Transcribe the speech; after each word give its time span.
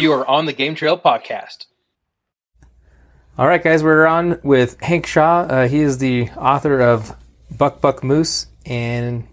you 0.00 0.12
are 0.12 0.26
on 0.26 0.46
the 0.46 0.52
Game 0.52 0.74
Trail 0.74 0.98
podcast. 0.98 1.66
All 3.36 3.46
right, 3.46 3.62
guys, 3.62 3.82
we're 3.82 4.06
on 4.06 4.40
with 4.42 4.80
Hank 4.80 5.06
Shaw. 5.06 5.42
Uh, 5.42 5.68
he 5.68 5.80
is 5.80 5.98
the 5.98 6.30
author 6.30 6.80
of 6.80 7.14
Buck 7.56 7.80
Buck 7.80 8.02
Moose, 8.02 8.46
and 8.64 9.26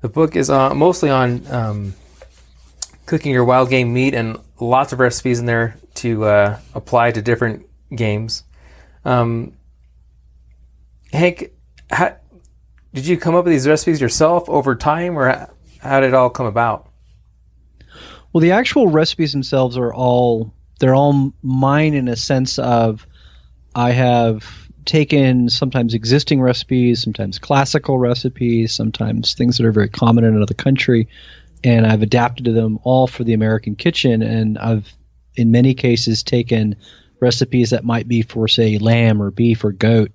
the 0.00 0.08
book 0.08 0.36
is 0.36 0.48
uh, 0.48 0.74
mostly 0.74 1.10
on 1.10 1.46
um, 1.50 1.94
cooking 3.04 3.32
your 3.32 3.44
wild 3.44 3.68
game 3.68 3.92
meat 3.92 4.14
and 4.14 4.38
lots 4.58 4.92
of 4.92 5.00
recipes 5.00 5.38
in 5.38 5.46
there 5.46 5.76
to 5.96 6.24
uh, 6.24 6.58
apply 6.74 7.10
to 7.10 7.20
different 7.20 7.66
games. 7.94 8.44
Um, 9.04 9.52
Hank, 11.12 11.52
how, 11.90 12.16
did 12.94 13.06
you 13.06 13.18
come 13.18 13.34
up 13.34 13.44
with 13.44 13.52
these 13.52 13.68
recipes 13.68 14.00
yourself 14.00 14.48
over 14.48 14.74
time, 14.74 15.18
or 15.18 15.28
how, 15.28 15.50
how 15.80 16.00
did 16.00 16.08
it 16.08 16.14
all 16.14 16.30
come 16.30 16.46
about? 16.46 16.90
Well, 18.34 18.40
the 18.40 18.50
actual 18.50 18.88
recipes 18.88 19.30
themselves 19.30 19.78
are 19.78 19.94
all 19.94 20.52
they're 20.80 20.94
all 20.94 21.32
mine 21.42 21.94
in 21.94 22.08
a 22.08 22.16
sense 22.16 22.58
of 22.58 23.06
I 23.76 23.92
have 23.92 24.68
taken 24.84 25.48
sometimes 25.48 25.94
existing 25.94 26.40
recipes, 26.42 27.00
sometimes 27.00 27.38
classical 27.38 27.96
recipes, 27.96 28.74
sometimes 28.74 29.34
things 29.34 29.56
that 29.56 29.66
are 29.66 29.72
very 29.72 29.88
common 29.88 30.24
in 30.24 30.34
another 30.34 30.52
country, 30.52 31.06
and 31.62 31.86
I've 31.86 32.02
adapted 32.02 32.44
to 32.46 32.52
them 32.52 32.80
all 32.82 33.06
for 33.06 33.22
the 33.22 33.34
American 33.34 33.76
kitchen. 33.76 34.20
And 34.20 34.58
I've, 34.58 34.92
in 35.36 35.52
many 35.52 35.72
cases, 35.72 36.24
taken 36.24 36.74
recipes 37.20 37.70
that 37.70 37.84
might 37.84 38.08
be 38.08 38.22
for, 38.22 38.48
say, 38.48 38.78
lamb 38.78 39.22
or 39.22 39.30
beef 39.30 39.64
or 39.64 39.70
goat 39.70 40.10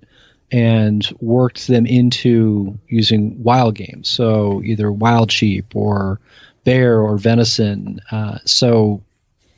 and 0.52 1.08
worked 1.20 1.68
them 1.68 1.86
into 1.86 2.78
using 2.86 3.42
wild 3.42 3.76
game. 3.76 4.04
So 4.04 4.60
either 4.62 4.92
wild 4.92 5.32
sheep 5.32 5.74
or 5.74 6.20
bear 6.64 7.00
or 7.00 7.18
venison. 7.18 8.00
Uh, 8.10 8.38
so 8.44 9.02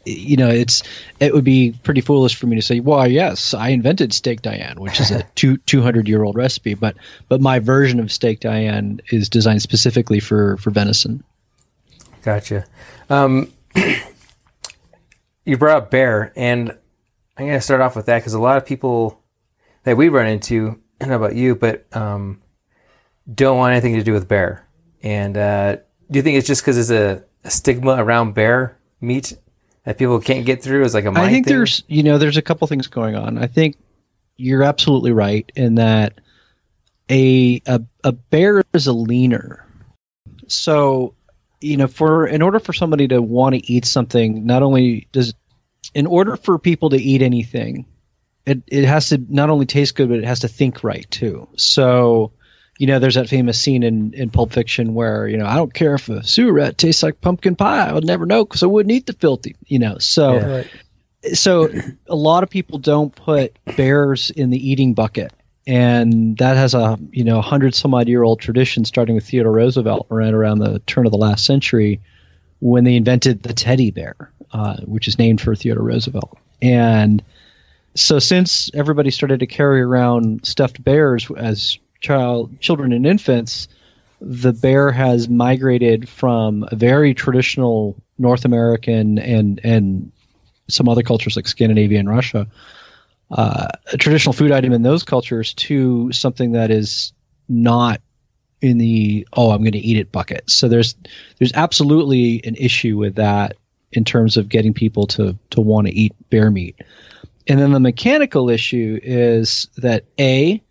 you 0.04 0.36
know, 0.36 0.48
it's 0.48 0.82
it 1.20 1.32
would 1.32 1.44
be 1.44 1.74
pretty 1.82 2.00
foolish 2.00 2.34
for 2.34 2.46
me 2.46 2.56
to 2.56 2.62
say, 2.62 2.80
"Well, 2.80 3.06
yes, 3.06 3.54
I 3.54 3.68
invented 3.68 4.12
steak 4.12 4.42
Diane, 4.42 4.80
which 4.80 5.00
is 5.00 5.10
a 5.10 5.22
two 5.34 5.58
two 5.58 5.82
hundred 5.82 6.08
year 6.08 6.24
old 6.24 6.36
recipe," 6.36 6.74
but 6.74 6.96
but 7.28 7.40
my 7.40 7.58
version 7.58 8.00
of 8.00 8.10
steak 8.10 8.40
Diane 8.40 9.00
is 9.10 9.28
designed 9.28 9.62
specifically 9.62 10.20
for 10.20 10.56
for 10.56 10.70
venison. 10.70 11.22
Gotcha. 12.22 12.64
Um, 13.10 13.52
you 15.44 15.56
brought 15.56 15.76
up 15.76 15.90
bear, 15.90 16.32
and 16.36 16.70
I'm 17.36 17.46
going 17.46 17.58
to 17.58 17.60
start 17.60 17.80
off 17.80 17.96
with 17.96 18.06
that 18.06 18.18
because 18.18 18.34
a 18.34 18.40
lot 18.40 18.56
of 18.56 18.66
people 18.66 19.20
that 19.84 19.96
we 19.96 20.08
run 20.08 20.26
into, 20.26 20.80
I 21.00 21.04
don't 21.04 21.10
know 21.10 21.16
about 21.16 21.34
you, 21.34 21.54
but 21.54 21.84
um, 21.96 22.40
don't 23.32 23.58
want 23.58 23.72
anything 23.72 23.94
to 23.94 24.04
do 24.04 24.12
with 24.12 24.28
bear. 24.28 24.66
And 25.02 25.36
uh, 25.36 25.76
do 26.12 26.18
you 26.18 26.22
think 26.22 26.36
it's 26.36 26.46
just 26.46 26.62
because 26.62 26.76
there's 26.76 26.90
a, 26.90 27.24
a 27.44 27.50
stigma 27.50 27.92
around 27.92 28.34
bear 28.34 28.76
meat 29.00 29.36
that 29.84 29.98
people 29.98 30.20
can't 30.20 30.44
get 30.44 30.62
through 30.62 30.84
as 30.84 30.94
like 30.94 31.06
a 31.06 31.10
I 31.10 31.30
think 31.30 31.46
thing? 31.46 31.56
there's 31.56 31.82
you 31.88 32.02
know 32.02 32.18
there's 32.18 32.36
a 32.36 32.42
couple 32.42 32.68
things 32.68 32.86
going 32.86 33.16
on. 33.16 33.38
I 33.38 33.46
think 33.46 33.76
you're 34.36 34.62
absolutely 34.62 35.12
right 35.12 35.50
in 35.56 35.76
that 35.76 36.20
a 37.08 37.62
a, 37.66 37.82
a 38.04 38.12
bear 38.12 38.62
is 38.74 38.86
a 38.86 38.92
leaner. 38.92 39.66
So 40.46 41.14
you 41.60 41.76
know 41.76 41.88
for 41.88 42.26
in 42.26 42.42
order 42.42 42.60
for 42.60 42.72
somebody 42.72 43.08
to 43.08 43.22
want 43.22 43.54
to 43.54 43.72
eat 43.72 43.86
something, 43.86 44.44
not 44.46 44.62
only 44.62 45.08
does 45.12 45.34
in 45.94 46.06
order 46.06 46.36
for 46.36 46.58
people 46.58 46.90
to 46.90 46.96
eat 46.96 47.22
anything, 47.22 47.86
it 48.44 48.62
it 48.66 48.84
has 48.84 49.08
to 49.08 49.24
not 49.30 49.48
only 49.48 49.66
taste 49.66 49.94
good, 49.94 50.10
but 50.10 50.18
it 50.18 50.24
has 50.24 50.40
to 50.40 50.48
think 50.48 50.84
right 50.84 51.10
too. 51.10 51.48
So 51.56 52.32
you 52.78 52.86
know, 52.86 52.98
there's 52.98 53.14
that 53.14 53.28
famous 53.28 53.60
scene 53.60 53.82
in, 53.82 54.12
in 54.14 54.30
Pulp 54.30 54.52
Fiction 54.52 54.94
where, 54.94 55.28
you 55.28 55.36
know, 55.36 55.46
I 55.46 55.54
don't 55.56 55.74
care 55.74 55.94
if 55.94 56.08
a 56.08 56.24
sewer 56.24 56.52
rat 56.52 56.78
tastes 56.78 57.02
like 57.02 57.20
pumpkin 57.20 57.54
pie. 57.54 57.86
I 57.88 57.92
would 57.92 58.04
never 58.04 58.26
know 58.26 58.44
because 58.44 58.62
I 58.62 58.66
wouldn't 58.66 58.92
eat 58.92 59.06
the 59.06 59.12
filthy, 59.12 59.54
you 59.66 59.78
know. 59.78 59.98
So, 59.98 60.34
Yeah. 60.34 60.46
Right. 60.46 60.66
so 61.34 61.68
a 62.08 62.16
lot 62.16 62.42
of 62.42 62.50
people 62.50 62.78
don't 62.78 63.14
put 63.14 63.56
bears 63.76 64.30
in 64.30 64.50
the 64.50 64.68
eating 64.70 64.94
bucket. 64.94 65.32
And 65.66 66.36
that 66.38 66.56
has 66.56 66.74
a, 66.74 66.98
you 67.12 67.22
know, 67.22 67.40
hundred 67.40 67.74
some 67.74 67.94
odd 67.94 68.08
year 68.08 68.24
old 68.24 68.40
tradition 68.40 68.84
starting 68.84 69.14
with 69.14 69.24
Theodore 69.28 69.52
Roosevelt 69.52 70.06
right 70.08 70.34
around 70.34 70.58
the 70.58 70.80
turn 70.86 71.06
of 71.06 71.12
the 71.12 71.18
last 71.18 71.44
century 71.44 72.00
when 72.60 72.82
they 72.84 72.96
invented 72.96 73.44
the 73.44 73.52
teddy 73.52 73.90
bear, 73.92 74.32
uh, 74.52 74.78
which 74.86 75.06
is 75.06 75.18
named 75.18 75.40
for 75.40 75.54
Theodore 75.54 75.84
Roosevelt. 75.84 76.36
And 76.60 77.22
so 77.94 78.18
since 78.18 78.70
everybody 78.74 79.10
started 79.10 79.38
to 79.40 79.46
carry 79.46 79.82
around 79.82 80.44
stuffed 80.44 80.82
bears 80.82 81.30
as 81.36 81.78
child 82.02 82.60
children 82.60 82.92
and 82.92 83.06
infants, 83.06 83.68
the 84.20 84.52
bear 84.52 84.92
has 84.92 85.28
migrated 85.28 86.08
from 86.08 86.68
a 86.70 86.76
very 86.76 87.14
traditional 87.14 87.96
North 88.18 88.44
American 88.44 89.18
and 89.18 89.60
and 89.64 90.12
some 90.68 90.88
other 90.88 91.02
cultures 91.02 91.36
like 91.36 91.48
Scandinavia 91.48 91.98
and 91.98 92.08
Russia, 92.08 92.46
uh, 93.30 93.68
a 93.92 93.96
traditional 93.96 94.32
food 94.32 94.52
item 94.52 94.72
in 94.72 94.82
those 94.82 95.02
cultures 95.02 95.54
to 95.54 96.12
something 96.12 96.52
that 96.52 96.70
is 96.70 97.12
not 97.48 98.00
in 98.60 98.78
the 98.78 99.26
oh 99.32 99.50
I'm 99.50 99.60
going 99.62 99.72
to 99.72 99.78
eat 99.78 99.96
it 99.96 100.12
bucket. 100.12 100.48
So 100.50 100.68
there's 100.68 100.94
there's 101.38 101.52
absolutely 101.54 102.42
an 102.44 102.56
issue 102.56 102.96
with 102.96 103.16
that 103.16 103.56
in 103.92 104.04
terms 104.04 104.36
of 104.36 104.48
getting 104.48 104.74
people 104.74 105.06
to 105.08 105.36
to 105.50 105.60
want 105.60 105.86
to 105.86 105.92
eat 105.92 106.12
bear 106.30 106.50
meat. 106.50 106.76
And 107.48 107.58
then 107.58 107.72
the 107.72 107.80
mechanical 107.80 108.48
issue 108.50 109.00
is 109.02 109.68
that 109.76 110.04
a 110.18 110.62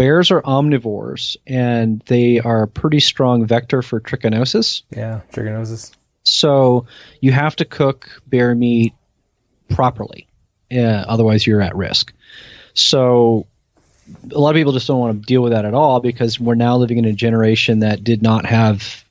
bears 0.00 0.30
are 0.30 0.40
omnivores 0.42 1.36
and 1.46 2.02
they 2.06 2.40
are 2.40 2.62
a 2.62 2.66
pretty 2.66 3.00
strong 3.00 3.44
vector 3.44 3.82
for 3.82 4.00
trichinosis. 4.00 4.82
Yeah, 4.96 5.20
trichinosis. 5.30 5.92
So 6.22 6.86
you 7.20 7.32
have 7.32 7.54
to 7.56 7.66
cook 7.66 8.08
bear 8.26 8.54
meat 8.54 8.94
properly, 9.68 10.26
uh, 10.72 11.04
otherwise 11.06 11.46
you're 11.46 11.60
at 11.60 11.76
risk. 11.76 12.14
So 12.72 13.46
a 14.32 14.38
lot 14.38 14.48
of 14.48 14.54
people 14.54 14.72
just 14.72 14.86
don't 14.86 15.00
want 15.00 15.20
to 15.20 15.26
deal 15.26 15.42
with 15.42 15.52
that 15.52 15.66
at 15.66 15.74
all 15.74 16.00
because 16.00 16.40
we're 16.40 16.54
now 16.54 16.78
living 16.78 16.96
in 16.96 17.04
a 17.04 17.12
generation 17.12 17.80
that 17.80 18.02
did 18.02 18.22
not 18.22 18.46
have 18.46 19.04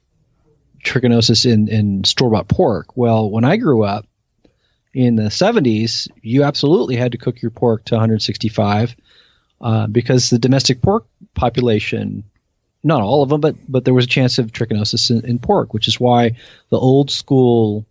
trichinosis 0.84 1.46
in, 1.46 1.68
in 1.68 2.04
store 2.04 2.32
bought 2.32 2.48
pork. 2.48 2.98
Well, 2.98 3.30
when 3.30 3.46
I 3.46 3.58
grew 3.58 3.84
up 3.84 4.08
in 4.96 5.18
the 5.18 5.30
70s, 5.30 6.08
you 6.24 6.42
absolutely 6.42 6.96
had 6.96 7.12
to 7.12 7.20
cook 7.20 7.44
your 7.44 7.52
pork 7.52 7.86
to 7.86 7.94
165 7.94 8.96
uh, 9.62 9.88
because 9.88 10.30
the 10.30 10.40
domestic 10.40 10.82
pork 10.82 11.06
population, 11.34 12.24
not 12.84 13.02
all 13.02 13.24
of 13.24 13.30
them, 13.30 13.42
but 13.42 13.56
but 13.68 13.86
there 13.86 13.94
was 13.94 14.06
a 14.06 14.10
chance 14.10 14.38
of 14.38 14.52
trichinosis 14.52 15.10
in, 15.10 15.26
in 15.30 15.40
pork, 15.40 15.74
which 15.74 15.88
is 15.88 16.00
why 16.00 16.32
the 16.70 16.78
old 16.78 17.12
school, 17.12 17.86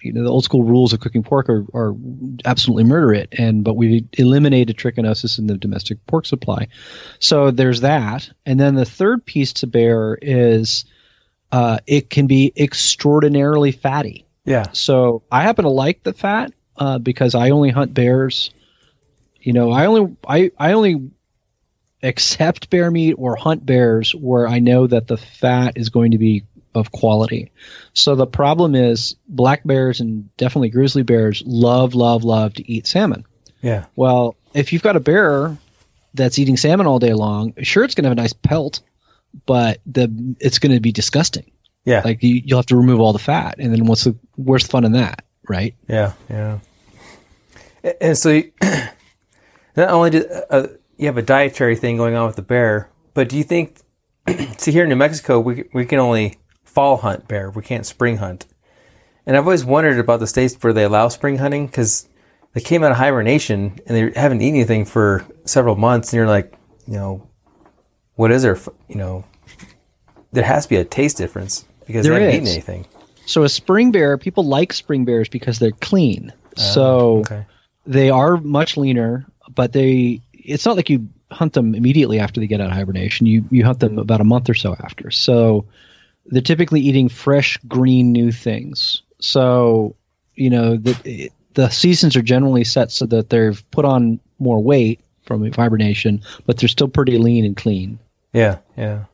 you 0.00 0.12
know, 0.12 0.22
the 0.22 0.30
old 0.30 0.44
school 0.44 0.64
rules 0.64 0.92
of 0.92 1.00
cooking 1.00 1.22
pork 1.22 1.48
are, 1.48 1.66
are 1.74 1.94
absolutely 2.44 2.84
murder 2.84 3.12
it. 3.12 3.28
And 3.38 3.62
but 3.62 3.74
we 3.74 4.06
eliminated 4.14 4.76
trichinosis 4.76 5.38
in 5.38 5.46
the 5.46 5.56
domestic 5.56 6.04
pork 6.06 6.26
supply, 6.26 6.68
so 7.18 7.50
there's 7.50 7.82
that. 7.82 8.30
And 8.46 8.58
then 8.58 8.74
the 8.74 8.86
third 8.86 9.24
piece 9.24 9.52
to 9.54 9.66
bear 9.66 10.18
is 10.22 10.86
uh, 11.52 11.78
it 11.86 12.10
can 12.10 12.26
be 12.26 12.52
extraordinarily 12.56 13.72
fatty. 13.72 14.26
Yeah. 14.44 14.66
So 14.72 15.22
I 15.30 15.42
happen 15.42 15.64
to 15.64 15.70
like 15.70 16.02
the 16.04 16.12
fat 16.12 16.52
uh, 16.76 16.98
because 16.98 17.34
I 17.34 17.50
only 17.50 17.70
hunt 17.70 17.92
bears 17.92 18.50
you 19.46 19.52
know, 19.52 19.70
I 19.70 19.86
only 19.86 20.16
I 20.26 20.50
I 20.58 20.72
only 20.72 21.08
accept 22.02 22.68
bear 22.68 22.90
meat 22.90 23.14
or 23.16 23.36
hunt 23.36 23.64
bears 23.64 24.12
where 24.12 24.48
I 24.48 24.58
know 24.58 24.88
that 24.88 25.06
the 25.06 25.16
fat 25.16 25.74
is 25.76 25.88
going 25.88 26.10
to 26.10 26.18
be 26.18 26.44
of 26.74 26.90
quality. 26.90 27.52
So 27.94 28.16
the 28.16 28.26
problem 28.26 28.74
is 28.74 29.14
black 29.28 29.62
bears 29.64 30.00
and 30.00 30.36
definitely 30.36 30.70
grizzly 30.70 31.04
bears 31.04 31.44
love 31.46 31.94
love 31.94 32.24
love 32.24 32.54
to 32.54 32.68
eat 32.70 32.88
salmon. 32.88 33.24
Yeah. 33.62 33.86
Well, 33.94 34.34
if 34.52 34.72
you've 34.72 34.82
got 34.82 34.96
a 34.96 35.00
bear 35.00 35.56
that's 36.12 36.40
eating 36.40 36.56
salmon 36.56 36.88
all 36.88 36.98
day 36.98 37.12
long, 37.12 37.54
sure 37.62 37.84
it's 37.84 37.94
going 37.94 38.02
to 38.02 38.08
have 38.08 38.18
a 38.18 38.20
nice 38.20 38.32
pelt, 38.32 38.80
but 39.46 39.80
the 39.86 40.34
it's 40.40 40.58
going 40.58 40.74
to 40.74 40.80
be 40.80 40.90
disgusting. 40.90 41.52
Yeah. 41.84 42.02
Like 42.04 42.20
you, 42.20 42.42
you'll 42.44 42.58
have 42.58 42.66
to 42.66 42.76
remove 42.76 42.98
all 42.98 43.12
the 43.12 43.20
fat, 43.20 43.60
and 43.60 43.72
then 43.72 43.86
what's 43.86 44.02
the 44.02 44.16
where's 44.34 44.64
the 44.64 44.70
fun 44.70 44.84
in 44.84 44.92
that, 44.92 45.24
right? 45.48 45.76
Yeah, 45.86 46.14
yeah. 46.28 46.58
And 48.00 48.18
so, 48.18 48.30
you, 48.30 48.52
not 49.76 49.90
only 49.90 50.10
do 50.10 50.24
uh, 50.50 50.66
you 50.96 51.06
have 51.06 51.16
a 51.18 51.22
dietary 51.22 51.76
thing 51.76 51.96
going 51.96 52.14
on 52.14 52.26
with 52.26 52.36
the 52.36 52.42
bear, 52.42 52.90
but 53.14 53.28
do 53.28 53.36
you 53.36 53.44
think? 53.44 53.78
see, 54.58 54.72
here 54.72 54.84
in 54.84 54.88
New 54.88 54.96
Mexico, 54.96 55.38
we 55.40 55.64
we 55.72 55.84
can 55.84 55.98
only 55.98 56.38
fall 56.64 56.98
hunt 56.98 57.28
bear. 57.28 57.50
We 57.50 57.62
can't 57.62 57.86
spring 57.86 58.16
hunt. 58.18 58.46
And 59.26 59.36
I've 59.36 59.44
always 59.44 59.64
wondered 59.64 59.98
about 59.98 60.20
the 60.20 60.26
states 60.26 60.56
where 60.60 60.72
they 60.72 60.84
allow 60.84 61.08
spring 61.08 61.38
hunting 61.38 61.66
because 61.66 62.08
they 62.52 62.60
came 62.60 62.84
out 62.84 62.92
of 62.92 62.96
hibernation 62.98 63.78
and 63.86 63.96
they 63.96 64.20
haven't 64.20 64.40
eaten 64.40 64.54
anything 64.56 64.84
for 64.84 65.24
several 65.44 65.74
months, 65.76 66.12
and 66.12 66.18
you're 66.18 66.28
like, 66.28 66.52
you 66.86 66.94
know, 66.94 67.28
what 68.14 68.30
is 68.30 68.42
there? 68.42 68.56
You 68.88 68.94
know, 68.96 69.24
there 70.32 70.44
has 70.44 70.64
to 70.64 70.68
be 70.70 70.76
a 70.76 70.84
taste 70.84 71.16
difference 71.16 71.64
because 71.86 72.04
There 72.06 72.14
they 72.18 72.24
haven't 72.32 72.42
is. 72.46 72.48
eaten 72.50 72.52
anything. 72.52 72.86
So 73.26 73.42
a 73.42 73.48
spring 73.48 73.90
bear, 73.90 74.16
people 74.18 74.44
like 74.44 74.72
spring 74.72 75.04
bears 75.04 75.28
because 75.28 75.58
they're 75.58 75.72
clean. 75.72 76.32
so 76.56 77.18
Okay. 77.18 77.44
they 77.84 78.08
are 78.10 78.36
much 78.36 78.76
leaner, 78.76 79.26
but 79.54 79.72
they 79.72 80.20
it's 80.32 80.64
not 80.64 80.76
like 80.76 80.90
you 80.90 81.08
hunt 81.30 81.54
them 81.54 81.74
immediately 81.74 82.18
after 82.18 82.40
they 82.40 82.46
get 82.46 82.60
out 82.60 82.68
of 82.68 82.72
hibernation. 82.72 83.26
You 83.26 83.44
you 83.50 83.64
hunt 83.64 83.80
them 83.80 83.98
about 83.98 84.20
a 84.20 84.24
month 84.24 84.48
or 84.48 84.54
so 84.54 84.76
after. 84.80 85.10
So 85.10 85.66
they're 86.26 86.42
typically 86.42 86.80
eating 86.80 87.08
fresh 87.08 87.56
green 87.68 88.12
new 88.12 88.32
things. 88.32 89.02
So 89.20 89.96
you 90.34 90.50
know, 90.50 90.76
the 90.76 91.30
the 91.54 91.68
seasons 91.70 92.16
are 92.16 92.22
generally 92.22 92.64
set 92.64 92.92
so 92.92 93.06
that 93.06 93.30
they've 93.30 93.70
put 93.70 93.84
on 93.84 94.20
more 94.38 94.62
weight 94.62 95.00
from 95.24 95.50
hibernation, 95.52 96.22
but 96.44 96.58
they're 96.58 96.68
still 96.68 96.88
pretty 96.88 97.18
lean 97.18 97.44
and 97.44 97.56
clean. 97.56 97.98
Yeah, 98.32 98.58
yeah. 98.76 99.04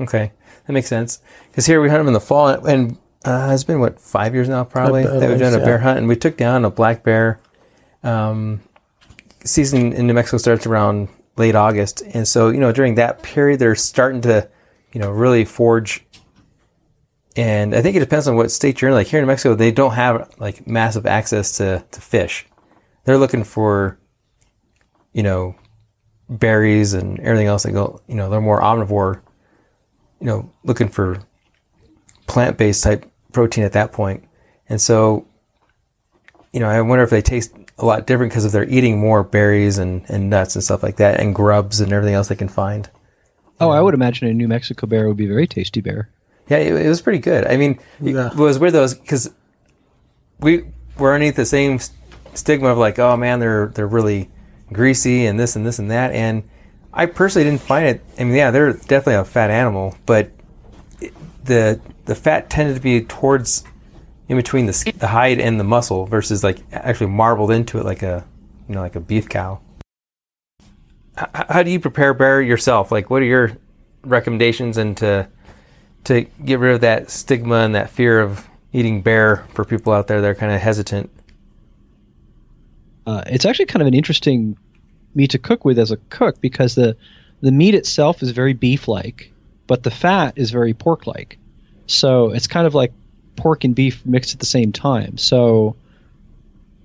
Okay, 0.00 0.32
that 0.66 0.72
makes 0.72 0.88
sense. 0.88 1.20
Because 1.50 1.66
here 1.66 1.80
we 1.80 1.88
hunt 1.88 2.00
them 2.00 2.08
in 2.08 2.14
the 2.14 2.20
fall, 2.20 2.48
and 2.48 2.98
uh, 3.24 3.50
it's 3.52 3.64
been 3.64 3.80
what 3.80 4.00
five 4.00 4.34
years 4.34 4.48
now, 4.48 4.64
probably 4.64 5.06
I 5.06 5.18
that 5.18 5.28
we've 5.28 5.38
done 5.38 5.54
a 5.54 5.64
bear 5.64 5.78
hunt, 5.78 5.98
and 5.98 6.08
we 6.08 6.16
took 6.16 6.36
down 6.36 6.64
a 6.64 6.70
black 6.70 7.04
bear. 7.04 7.38
Um, 8.02 8.60
season 9.44 9.92
in 9.92 10.06
New 10.06 10.14
Mexico 10.14 10.38
starts 10.38 10.66
around 10.66 11.08
late 11.36 11.54
August, 11.54 12.02
and 12.02 12.26
so 12.26 12.50
you 12.50 12.58
know 12.58 12.72
during 12.72 12.96
that 12.96 13.22
period 13.22 13.60
they're 13.60 13.74
starting 13.74 14.20
to, 14.22 14.48
you 14.92 15.00
know, 15.00 15.10
really 15.10 15.44
forge. 15.44 16.04
And 17.36 17.74
I 17.74 17.82
think 17.82 17.96
it 17.96 18.00
depends 18.00 18.28
on 18.28 18.36
what 18.36 18.50
state 18.50 18.80
you're 18.80 18.90
in. 18.90 18.94
Like 18.94 19.08
here 19.08 19.18
in 19.18 19.24
New 19.24 19.32
Mexico, 19.32 19.54
they 19.54 19.72
don't 19.72 19.94
have 19.94 20.32
like 20.38 20.66
massive 20.66 21.06
access 21.06 21.56
to 21.58 21.84
to 21.90 22.00
fish. 22.00 22.46
They're 23.04 23.18
looking 23.18 23.44
for, 23.44 23.98
you 25.12 25.22
know, 25.22 25.56
berries 26.28 26.94
and 26.94 27.20
everything 27.20 27.48
else 27.48 27.64
that 27.64 27.72
go. 27.72 28.00
You 28.06 28.14
know, 28.14 28.30
they're 28.30 28.40
more 28.40 28.60
omnivore. 28.60 29.20
You 30.20 30.26
know, 30.26 30.52
looking 30.62 30.88
for 30.88 31.20
plant 32.26 32.56
based 32.56 32.82
type 32.82 33.10
protein 33.32 33.64
at 33.64 33.72
that 33.72 33.92
point. 33.92 34.24
And 34.68 34.80
so, 34.80 35.26
you 36.52 36.60
know, 36.60 36.68
I 36.68 36.80
wonder 36.80 37.04
if 37.04 37.10
they 37.10 37.20
taste 37.20 37.52
a 37.78 37.84
lot 37.84 38.06
different 38.06 38.30
because 38.32 38.44
if 38.44 38.52
they're 38.52 38.68
eating 38.68 38.98
more 39.00 39.22
berries 39.24 39.78
and, 39.78 40.04
and 40.08 40.30
nuts 40.30 40.54
and 40.54 40.62
stuff 40.62 40.82
like 40.82 40.96
that 40.96 41.18
and 41.20 41.34
grubs 41.34 41.80
and 41.80 41.92
everything 41.92 42.14
else 42.14 42.28
they 42.28 42.36
can 42.36 42.48
find. 42.48 42.88
Oh, 43.60 43.70
I 43.70 43.80
would 43.80 43.94
imagine 43.94 44.28
a 44.28 44.34
New 44.34 44.48
Mexico 44.48 44.86
bear 44.86 45.08
would 45.08 45.16
be 45.16 45.26
a 45.26 45.28
very 45.28 45.46
tasty 45.46 45.80
bear. 45.80 46.08
Yeah, 46.48 46.58
it, 46.58 46.74
it 46.74 46.88
was 46.88 47.00
pretty 47.02 47.18
good. 47.18 47.46
I 47.46 47.56
mean, 47.56 47.78
Yeah. 48.00 48.28
it 48.28 48.36
was 48.36 48.58
weird 48.58 48.74
though 48.74 48.86
because 48.88 49.30
we 50.40 50.64
were 50.98 51.14
underneath 51.14 51.36
the 51.36 51.46
same 51.46 51.78
stigma 52.34 52.68
of 52.68 52.78
like, 52.78 52.98
oh 52.98 53.16
man, 53.16 53.40
they're 53.40 53.68
they're 53.68 53.86
really 53.86 54.30
greasy 54.72 55.26
and 55.26 55.38
this 55.38 55.56
and 55.56 55.64
this 55.66 55.78
and 55.78 55.90
that. 55.90 56.12
And 56.12 56.42
I 56.92 57.06
personally 57.06 57.48
didn't 57.48 57.62
find 57.62 57.86
it. 57.86 58.04
I 58.18 58.24
mean, 58.24 58.34
yeah, 58.34 58.50
they're 58.50 58.72
definitely 58.74 59.14
a 59.14 59.24
fat 59.24 59.50
animal, 59.50 59.96
but 60.06 60.30
it, 61.00 61.12
the 61.44 61.80
the 62.04 62.14
fat 62.14 62.50
tended 62.50 62.76
to 62.76 62.82
be 62.82 63.00
towards 63.02 63.64
in 64.28 64.36
between 64.36 64.66
the 64.66 64.92
the 64.98 65.08
hide 65.08 65.38
and 65.40 65.58
the 65.60 65.64
muscle 65.64 66.06
versus 66.06 66.42
like 66.42 66.58
actually 66.72 67.08
marbled 67.08 67.50
into 67.50 67.78
it 67.78 67.84
like 67.84 68.02
a 68.02 68.24
you 68.68 68.74
know 68.74 68.80
like 68.80 68.96
a 68.96 69.00
beef 69.00 69.28
cow. 69.28 69.60
How 71.16 71.62
do 71.62 71.70
you 71.70 71.78
prepare 71.78 72.12
bear 72.12 72.42
yourself? 72.42 72.90
Like, 72.90 73.08
what 73.08 73.22
are 73.22 73.26
your 73.26 73.56
recommendations 74.02 74.76
and 74.76 74.96
to 74.96 75.28
to 76.04 76.22
get 76.44 76.58
rid 76.58 76.74
of 76.74 76.80
that 76.82 77.10
stigma 77.10 77.56
and 77.56 77.74
that 77.74 77.90
fear 77.90 78.20
of 78.20 78.48
eating 78.72 79.00
bear 79.00 79.46
for 79.54 79.64
people 79.64 79.92
out 79.92 80.06
there 80.06 80.20
that 80.20 80.28
are 80.28 80.34
kind 80.34 80.52
of 80.52 80.60
hesitant. 80.60 81.10
Uh, 83.06 83.22
it's 83.26 83.44
actually 83.44 83.66
kind 83.66 83.80
of 83.80 83.88
an 83.88 83.94
interesting 83.94 84.56
meat 85.14 85.30
to 85.30 85.38
cook 85.38 85.64
with 85.64 85.78
as 85.78 85.90
a 85.90 85.96
cook 86.08 86.40
because 86.40 86.74
the 86.74 86.96
the 87.40 87.52
meat 87.52 87.74
itself 87.74 88.22
is 88.22 88.30
very 88.30 88.54
beef-like, 88.54 89.30
but 89.66 89.82
the 89.82 89.90
fat 89.90 90.32
is 90.36 90.50
very 90.50 90.72
pork-like. 90.72 91.38
So 91.86 92.30
it's 92.30 92.46
kind 92.46 92.66
of 92.66 92.74
like 92.74 92.92
pork 93.36 93.64
and 93.64 93.74
beef 93.74 94.04
mixed 94.06 94.32
at 94.34 94.40
the 94.40 94.46
same 94.46 94.72
time. 94.72 95.16
So 95.18 95.76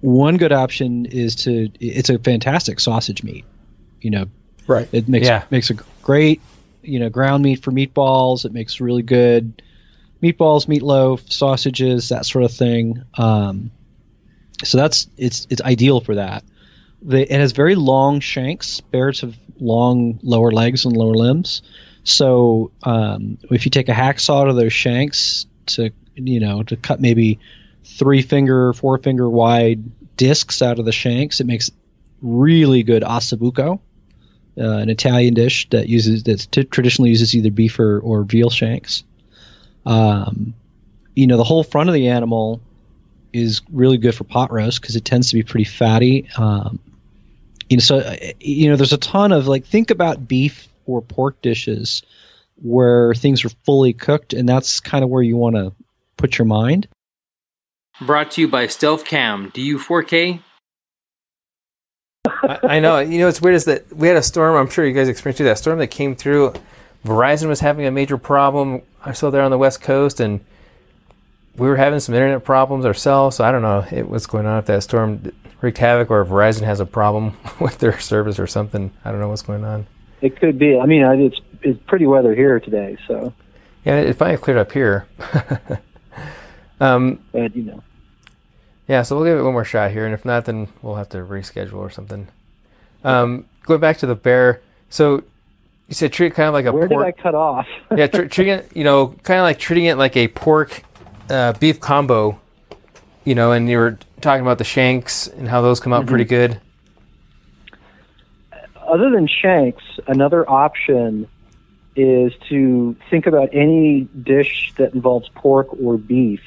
one 0.02 0.38
good 0.38 0.52
option 0.52 1.06
is 1.06 1.36
to 1.36 1.70
it's 1.80 2.10
a 2.10 2.18
fantastic 2.20 2.80
sausage 2.80 3.24
meat. 3.24 3.46
You 4.02 4.12
know, 4.12 4.26
Right. 4.68 4.88
it 4.92 5.08
makes 5.10 5.28
Yeah. 5.28 5.44
makes 5.52 5.70
a 5.70 5.76
great, 6.02 6.42
you 6.84 7.00
know, 7.00 7.10
ground 7.10 7.44
meat 7.44 7.62
for 7.62 7.72
meatballs. 7.72 8.46
It 8.46 8.54
makes 8.54 8.80
really 8.80 9.04
good 9.04 9.62
meatballs, 10.24 10.68
meatloaf, 10.68 11.32
sausages, 11.32 12.10
that 12.10 12.26
sort 12.26 12.44
of 12.46 12.52
thing. 12.52 13.02
Um, 13.18 13.72
so 14.64 14.78
that's 14.78 15.08
it's 15.18 15.48
it's 15.50 15.62
ideal 15.62 16.00
for 16.02 16.16
that. 16.16 16.44
The, 17.02 17.22
it 17.34 17.40
has 17.40 17.52
very 17.54 17.76
long 17.76 18.20
shanks. 18.20 18.82
Bears 18.82 19.22
have 19.22 19.38
long 19.60 20.20
lower 20.22 20.52
legs 20.52 20.86
and 20.86 20.96
lower 20.96 21.16
limbs. 21.16 21.62
So 22.04 22.72
um, 22.84 23.38
if 23.52 23.66
you 23.66 23.72
take 23.72 23.88
a 23.90 23.94
hacksaw 23.94 24.48
to 24.48 24.54
those 24.54 24.74
shanks 24.74 25.46
to 25.68 25.92
you 26.28 26.40
know 26.40 26.64
to 26.64 26.76
cut 26.76 27.00
maybe 27.00 27.40
three 27.84 28.22
finger, 28.22 28.74
four 28.74 28.98
finger 28.98 29.30
wide 29.30 29.84
discs 30.18 30.62
out 30.62 30.80
of 30.80 30.86
the 30.86 30.92
shanks, 30.92 31.40
it 31.40 31.48
makes 31.48 31.72
really 32.22 32.84
good 32.84 33.04
ossobuco, 33.04 33.80
uh, 34.58 34.78
an 34.78 34.90
Italian 34.90 35.34
dish 35.34 35.70
that 35.70 35.88
uses 35.88 36.24
that 36.24 36.48
t- 36.52 36.64
traditionally 36.66 37.10
uses 37.10 37.36
either 37.36 37.52
beef 37.52 37.80
or, 37.80 38.00
or 38.00 38.24
veal 38.24 38.50
shanks. 38.50 39.04
Um, 39.86 40.54
you 41.16 41.28
know, 41.28 41.38
the 41.38 41.44
whole 41.44 41.64
front 41.64 41.90
of 41.90 41.96
the 41.96 42.08
animal 42.08 42.62
is 43.32 43.62
really 43.72 43.98
good 43.98 44.16
for 44.16 44.24
pot 44.24 44.52
roast 44.52 44.82
because 44.82 44.96
it 44.96 45.06
tends 45.06 45.30
to 45.30 45.36
be 45.36 45.44
pretty 45.44 45.64
fatty. 45.64 46.28
Um, 46.38 46.80
you 47.70 47.78
know, 47.78 47.82
so 47.82 48.00
uh, 48.00 48.16
you 48.40 48.70
know, 48.70 48.76
there's 48.76 48.94
a 48.94 48.98
ton 48.98 49.32
of 49.32 49.48
like 49.48 49.66
think 49.66 49.92
about 49.92 50.28
beef 50.28 50.68
or 50.86 51.02
pork 51.02 51.42
dishes 51.42 52.04
where 52.62 53.14
things 53.14 53.46
are 53.46 53.50
fully 53.66 53.94
cooked, 53.94 54.34
and 54.34 54.50
that's 54.50 54.80
kind 54.80 55.04
of 55.04 55.10
where 55.10 55.24
you 55.24 55.38
want 55.38 55.56
to 55.56 55.72
put 56.20 56.38
your 56.38 56.46
mind. 56.46 56.88
Brought 58.02 58.32
to 58.32 58.42
you 58.42 58.48
by 58.48 58.68
Stealth 58.68 59.06
Cam. 59.06 59.52
Do 59.54 59.62
you 59.62 59.80
4K? 59.80 60.42
I, 62.26 62.60
I 62.64 62.80
know. 62.80 63.00
You 63.00 63.20
know, 63.20 63.26
what's 63.26 63.42
weird 63.42 63.56
is 63.56 63.66
that 63.66 63.92
we 63.94 64.08
had 64.08 64.18
a 64.18 64.24
storm. 64.24 64.56
I'm 64.56 64.70
sure 64.70 64.86
you 64.86 64.94
guys 64.94 65.08
experienced 65.08 65.40
too. 65.40 65.44
That 65.46 65.58
storm 65.58 65.80
that 65.80 65.88
came 65.88 66.16
through. 66.16 66.54
Verizon 67.06 67.48
was 67.48 67.62
having 67.62 67.86
a 67.86 67.92
major 67.92 68.18
problem. 68.18 68.82
I 69.04 69.14
saw 69.14 69.30
there 69.30 69.42
on 69.42 69.52
the 69.52 69.58
West 69.58 69.82
Coast, 69.82 70.20
and 70.20 70.42
we 71.56 71.68
were 71.68 71.78
having 71.78 72.00
some 72.00 72.16
internet 72.16 72.44
problems 72.44 72.86
ourselves. 72.86 73.38
So 73.38 73.44
I 73.44 73.52
don't 73.52 73.62
know 73.62 73.86
it, 73.92 74.08
what's 74.08 74.26
going 74.26 74.46
on 74.46 74.60
if 74.60 74.66
that 74.66 74.84
storm 74.84 75.32
wreaked 75.62 75.78
havoc 75.78 76.10
or 76.10 76.22
if 76.22 76.28
Verizon 76.28 76.64
has 76.64 76.80
a 76.80 76.86
problem 76.86 77.38
with 77.60 77.80
their 77.80 78.00
service 78.00 78.40
or 78.40 78.48
something. 78.48 78.92
I 79.04 79.12
don't 79.12 79.20
know 79.20 79.30
what's 79.30 79.42
going 79.42 79.64
on. 79.64 79.88
It 80.22 80.40
could 80.40 80.60
be. 80.60 80.78
I 80.78 80.86
mean, 80.86 81.04
it's 81.04 81.40
it's 81.62 81.80
pretty 81.88 82.06
weather 82.06 82.34
here 82.36 82.60
today, 82.60 82.98
so 83.08 83.34
Yeah, 83.86 83.96
it 83.96 84.14
finally 84.14 84.38
cleared 84.38 84.60
up 84.60 84.72
here. 84.72 85.08
um, 86.80 87.20
but 87.32 87.56
you 87.56 87.64
know, 87.64 87.84
Yeah, 88.88 89.02
so 89.02 89.16
we'll 89.16 89.26
give 89.26 89.40
it 89.40 89.44
one 89.44 89.54
more 89.54 89.66
shot 89.66 89.92
here, 89.92 90.06
and 90.06 90.14
if 90.14 90.26
not, 90.26 90.46
then 90.46 90.68
we'll 90.82 90.96
have 90.96 91.10
to 91.10 91.18
reschedule 91.18 91.76
or 91.76 91.90
something. 91.90 92.28
Um, 93.04 93.46
going 93.64 93.80
back 93.80 93.98
to 93.98 94.06
the 94.06 94.16
bear, 94.16 94.62
so 94.90 95.24
you 95.88 95.96
said 95.96 96.14
treat 96.14 96.28
it 96.28 96.36
kind 96.36 96.48
of 96.48 96.54
like 96.54 96.66
a 96.66 96.72
where 96.72 96.88
did 96.88 96.98
I 96.98 97.12
cut 97.12 97.36
off? 97.36 97.68
yeah, 97.96 98.08
tr- 98.08 98.26
treating 98.26 98.54
it, 98.54 98.76
you 98.76 98.84
know, 98.84 99.08
kind 99.24 99.40
of 99.40 99.44
like 99.44 99.60
treating 99.60 99.86
it 99.86 99.98
like 99.98 100.16
a 100.16 100.28
pork 100.28 100.84
uh, 101.30 101.54
beef 101.54 101.80
combo, 101.80 102.40
you 103.24 103.36
know, 103.36 103.52
and 103.52 103.70
you 103.70 103.78
were 103.78 103.98
talking 104.22 104.42
about 104.42 104.58
the 104.58 104.64
shanks 104.64 105.28
and 105.28 105.48
how 105.48 105.62
those 105.62 105.80
come 105.80 105.94
out 105.94 106.06
pretty 106.06 106.26
good. 106.26 106.60
Other 108.76 109.10
than 109.12 109.28
shanks, 109.28 109.84
another 110.08 110.50
option 110.50 111.28
is 111.96 112.34
to 112.50 112.96
think 113.10 113.28
about 113.28 113.50
any 113.54 114.02
dish 114.24 114.74
that 114.78 114.94
involves 114.94 115.30
pork 115.36 115.68
or 115.82 115.98
beef 115.98 116.42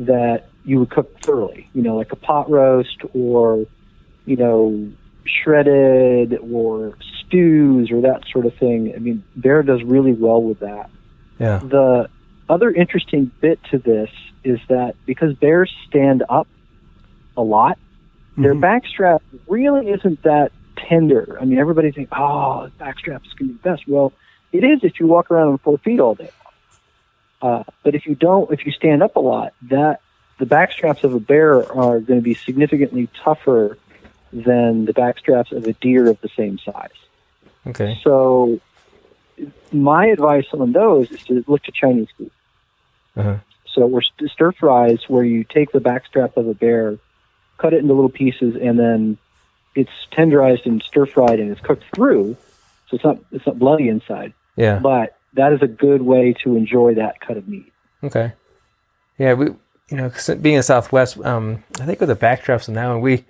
that 0.00 0.48
you 0.64 0.80
would 0.80 0.90
cook 0.90 1.20
thoroughly. 1.20 1.68
You 1.72 1.82
know, 1.82 1.96
like 1.96 2.12
a 2.12 2.16
pot 2.16 2.50
roast 2.50 2.98
or 3.14 3.66
you 4.26 4.36
know 4.36 4.90
shredded 5.24 6.38
or 6.50 6.96
stews 7.26 7.90
or 7.90 8.02
that 8.02 8.24
sort 8.32 8.46
of 8.46 8.54
thing. 8.54 8.92
I 8.94 8.98
mean, 8.98 9.22
bear 9.36 9.62
does 9.62 9.82
really 9.82 10.12
well 10.12 10.42
with 10.42 10.60
that. 10.60 10.90
Yeah, 11.38 11.60
The 11.62 12.08
other 12.48 12.70
interesting 12.70 13.30
bit 13.40 13.60
to 13.70 13.78
this 13.78 14.10
is 14.44 14.58
that 14.68 14.94
because 15.06 15.34
bears 15.34 15.72
stand 15.88 16.22
up 16.28 16.48
a 17.36 17.42
lot, 17.42 17.78
their 18.36 18.54
mm-hmm. 18.54 18.64
backstrap 18.64 19.20
really 19.48 19.90
isn't 19.90 20.22
that 20.24 20.52
tender. 20.76 21.38
I 21.40 21.44
mean, 21.44 21.58
everybody 21.58 21.92
thinks, 21.92 22.10
oh, 22.14 22.70
backstrap 22.78 23.24
is 23.24 23.32
going 23.34 23.36
to 23.38 23.44
be 23.44 23.52
the 23.52 23.70
best. 23.70 23.86
Well, 23.86 24.12
it 24.52 24.64
is 24.64 24.80
if 24.82 24.98
you 24.98 25.06
walk 25.06 25.30
around 25.30 25.48
on 25.48 25.58
four 25.58 25.78
feet 25.78 26.00
all 26.00 26.14
day. 26.14 26.30
Uh, 27.42 27.64
but 27.82 27.94
if 27.94 28.06
you 28.06 28.14
don't, 28.14 28.52
if 28.52 28.66
you 28.66 28.72
stand 28.72 29.02
up 29.02 29.16
a 29.16 29.20
lot, 29.20 29.54
that 29.62 30.00
the 30.38 30.46
backstraps 30.46 31.04
of 31.04 31.14
a 31.14 31.20
bear 31.20 31.56
are 31.72 32.00
going 32.00 32.18
to 32.18 32.24
be 32.24 32.34
significantly 32.34 33.08
tougher 33.22 33.78
than 34.32 34.84
the 34.84 34.92
backstraps 34.92 35.52
of 35.52 35.64
a 35.66 35.72
deer 35.74 36.08
of 36.08 36.20
the 36.20 36.28
same 36.36 36.58
size. 36.58 36.88
okay, 37.66 38.00
So, 38.04 38.60
my 39.72 40.06
advice 40.06 40.46
on 40.52 40.72
those 40.72 41.10
is 41.10 41.22
to 41.24 41.44
look 41.46 41.62
to 41.64 41.72
Chinese 41.72 42.08
food. 42.16 42.30
Uh-huh. 43.16 43.38
So, 43.74 43.86
we're 43.86 44.02
st- 44.02 44.30
stir 44.30 44.52
fries 44.52 45.00
where 45.08 45.24
you 45.24 45.44
take 45.44 45.72
the 45.72 45.80
backstrap 45.80 46.36
of 46.36 46.46
a 46.46 46.54
bear, 46.54 46.98
cut 47.58 47.72
it 47.72 47.78
into 47.78 47.94
little 47.94 48.10
pieces, 48.10 48.56
and 48.60 48.78
then 48.78 49.18
it's 49.74 49.90
tenderized 50.12 50.66
and 50.66 50.82
stir 50.82 51.06
fried 51.06 51.40
and 51.40 51.50
it's 51.50 51.60
cooked 51.60 51.84
through. 51.94 52.36
So 52.88 52.96
it's 52.96 53.04
not 53.04 53.18
it's 53.30 53.46
not 53.46 53.58
bloody 53.58 53.88
inside, 53.88 54.32
yeah, 54.56 54.78
but 54.80 55.16
that 55.34 55.52
is 55.52 55.62
a 55.62 55.66
good 55.66 56.02
way 56.02 56.34
to 56.44 56.56
enjoy 56.56 56.94
that 56.94 57.20
cut 57.20 57.36
of 57.36 57.46
meat. 57.48 57.72
okay, 58.02 58.32
yeah. 59.18 59.34
We, 59.34 59.46
you 59.46 59.96
know 59.96 60.10
being 60.40 60.56
in 60.56 60.62
Southwest, 60.62 61.18
um, 61.24 61.64
I 61.80 61.86
think 61.86 62.00
with 62.00 62.08
the 62.08 62.16
backstraps 62.16 62.68
and 62.68 62.76
that 62.76 62.86
one, 62.88 63.00
we 63.00 63.24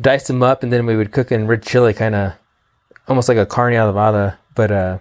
diced 0.00 0.26
them 0.26 0.42
up 0.42 0.62
and 0.62 0.72
then 0.72 0.86
we 0.86 0.96
would 0.96 1.12
cook 1.12 1.32
in 1.32 1.46
red 1.46 1.62
chili, 1.62 1.94
kind 1.94 2.14
of 2.14 2.34
almost 3.08 3.28
like 3.28 3.38
a 3.38 3.46
carne 3.46 3.74
adobada, 3.74 4.36
but 4.54 4.70
uh, 4.70 4.98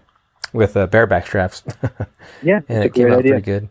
with 0.53 0.75
uh, 0.77 0.87
bear 0.87 1.07
backstraps. 1.07 1.63
Yeah, 2.43 2.61
and 2.69 2.83
it 2.85 2.93
came 2.93 3.11
out 3.11 3.19
idea. 3.19 3.33
pretty 3.33 3.45
good. 3.45 3.69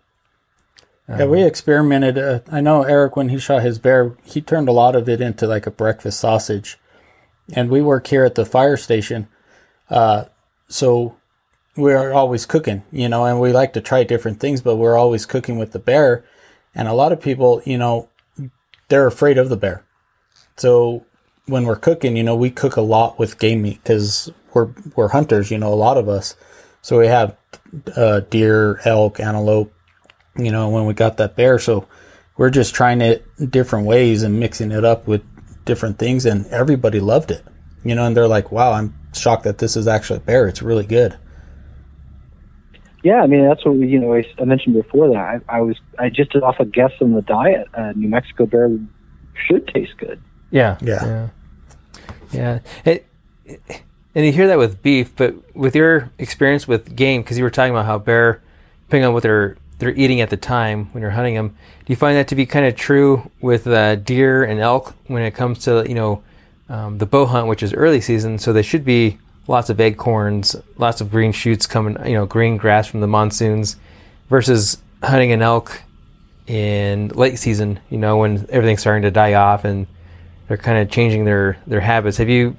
Yeah, 1.08 1.26
we 1.26 1.42
experimented. 1.42 2.18
Uh, 2.18 2.40
I 2.52 2.60
know 2.60 2.82
Eric 2.84 3.16
when 3.16 3.30
he 3.30 3.38
shot 3.38 3.62
his 3.62 3.80
bear, 3.80 4.16
he 4.22 4.40
turned 4.40 4.68
a 4.68 4.72
lot 4.72 4.94
of 4.94 5.08
it 5.08 5.20
into 5.20 5.46
like 5.46 5.66
a 5.66 5.72
breakfast 5.72 6.20
sausage, 6.20 6.78
and 7.52 7.68
we 7.68 7.82
work 7.82 8.06
here 8.06 8.24
at 8.24 8.36
the 8.36 8.44
fire 8.44 8.76
station, 8.76 9.26
uh, 9.88 10.26
so 10.68 11.16
we're 11.76 12.12
always 12.12 12.46
cooking, 12.46 12.82
you 12.90 13.08
know, 13.08 13.24
and 13.24 13.40
we 13.40 13.52
like 13.52 13.72
to 13.74 13.80
try 13.80 14.04
different 14.04 14.40
things, 14.40 14.60
but 14.60 14.76
we're 14.76 14.96
always 14.96 15.26
cooking 15.26 15.58
with 15.58 15.72
the 15.72 15.78
bear, 15.78 16.24
and 16.74 16.88
a 16.88 16.92
lot 16.92 17.12
of 17.12 17.20
people, 17.20 17.62
you 17.64 17.78
know, 17.78 18.08
they're 18.88 19.06
afraid 19.06 19.38
of 19.38 19.48
the 19.48 19.56
bear, 19.56 19.84
so 20.56 21.04
when 21.46 21.64
we're 21.64 21.76
cooking, 21.76 22.16
you 22.16 22.22
know, 22.22 22.36
we 22.36 22.50
cook 22.50 22.76
a 22.76 22.80
lot 22.80 23.18
with 23.18 23.38
game 23.38 23.62
meat 23.62 23.80
because 23.82 24.30
we're 24.54 24.70
we're 24.94 25.08
hunters, 25.08 25.50
you 25.50 25.58
know, 25.58 25.72
a 25.72 25.74
lot 25.74 25.96
of 25.96 26.08
us, 26.08 26.36
so 26.82 26.98
we 26.98 27.06
have 27.06 27.36
uh, 27.96 28.20
deer, 28.20 28.80
elk, 28.84 29.20
antelope 29.20 29.72
you 30.36 30.50
know, 30.50 30.68
when 30.68 30.86
we 30.86 30.94
got 30.94 31.16
that 31.16 31.36
bear. 31.36 31.58
So 31.58 31.86
we're 32.36 32.50
just 32.50 32.74
trying 32.74 33.00
it 33.00 33.26
different 33.50 33.86
ways 33.86 34.22
and 34.22 34.38
mixing 34.38 34.70
it 34.70 34.84
up 34.84 35.06
with 35.06 35.22
different 35.64 35.98
things, 35.98 36.26
and 36.26 36.46
everybody 36.46 37.00
loved 37.00 37.30
it. 37.30 37.44
You 37.84 37.94
know, 37.94 38.04
and 38.04 38.16
they're 38.16 38.28
like, 38.28 38.52
"Wow, 38.52 38.72
I'm 38.72 38.94
shocked 39.14 39.44
that 39.44 39.58
this 39.58 39.76
is 39.76 39.88
actually 39.88 40.18
a 40.18 40.20
bear. 40.20 40.46
It's 40.46 40.62
really 40.62 40.86
good." 40.86 41.16
Yeah, 43.02 43.22
I 43.22 43.26
mean 43.26 43.46
that's 43.48 43.64
what 43.64 43.76
we, 43.76 43.88
you 43.88 43.98
know 43.98 44.14
I, 44.14 44.24
I 44.38 44.44
mentioned 44.44 44.74
before 44.74 45.08
that 45.08 45.16
I, 45.48 45.58
I 45.58 45.60
was 45.62 45.76
I 45.98 46.10
just 46.10 46.32
did 46.32 46.42
off 46.42 46.60
a 46.60 46.64
guess 46.64 46.92
on 47.00 47.14
the 47.14 47.22
diet. 47.22 47.66
Uh, 47.74 47.92
New 47.96 48.08
Mexico 48.08 48.46
bear 48.46 48.70
should 49.46 49.66
taste 49.68 49.92
good. 49.98 50.20
Yeah, 50.50 50.76
Yeah. 50.82 51.04
yeah, 51.04 51.28
yeah. 52.32 52.58
It, 52.84 53.06
and 54.14 54.26
you 54.26 54.32
hear 54.32 54.48
that 54.48 54.58
with 54.58 54.82
beef, 54.82 55.14
but 55.16 55.34
with 55.56 55.74
your 55.76 56.10
experience 56.18 56.66
with 56.66 56.94
game, 56.96 57.22
because 57.22 57.38
you 57.38 57.44
were 57.44 57.50
talking 57.50 57.70
about 57.72 57.86
how 57.86 57.98
bear, 57.98 58.42
depending 58.86 59.06
on 59.06 59.14
what 59.14 59.22
they're 59.22 59.56
they're 59.78 59.94
eating 59.94 60.20
at 60.20 60.28
the 60.28 60.36
time 60.36 60.86
when 60.92 61.00
you're 61.00 61.12
hunting 61.12 61.34
them, 61.34 61.48
do 61.48 61.92
you 61.92 61.96
find 61.96 62.16
that 62.18 62.28
to 62.28 62.34
be 62.34 62.44
kind 62.44 62.66
of 62.66 62.76
true 62.76 63.30
with 63.40 63.66
uh, 63.66 63.94
deer 63.96 64.44
and 64.44 64.60
elk 64.60 64.94
when 65.06 65.22
it 65.22 65.30
comes 65.32 65.60
to 65.60 65.84
you 65.88 65.94
know 65.94 66.22
um, 66.68 66.98
the 66.98 67.06
bow 67.06 67.24
hunt, 67.26 67.46
which 67.46 67.62
is 67.62 67.72
early 67.72 68.00
season, 68.00 68.38
so 68.38 68.52
they 68.52 68.62
should 68.62 68.84
be 68.84 69.18
lots 69.46 69.70
of 69.70 69.80
acorns, 69.80 70.56
lots 70.76 71.00
of 71.00 71.10
green 71.10 71.32
shoots 71.32 71.66
coming, 71.66 71.96
you 72.06 72.14
know, 72.14 72.26
green 72.26 72.56
grass 72.56 72.86
from 72.86 73.00
the 73.00 73.06
monsoons, 73.06 73.76
versus 74.28 74.78
hunting 75.02 75.32
an 75.32 75.42
elk 75.42 75.82
in 76.46 77.08
late 77.08 77.38
season, 77.38 77.78
you 77.90 77.98
know, 77.98 78.18
when 78.18 78.46
everything's 78.50 78.80
starting 78.80 79.02
to 79.02 79.10
die 79.10 79.34
off 79.34 79.64
and 79.64 79.86
they're 80.48 80.56
kind 80.56 80.78
of 80.78 80.90
changing 80.90 81.24
their 81.24 81.56
their 81.66 81.80
habits. 81.80 82.16
Have 82.18 82.28
you? 82.28 82.56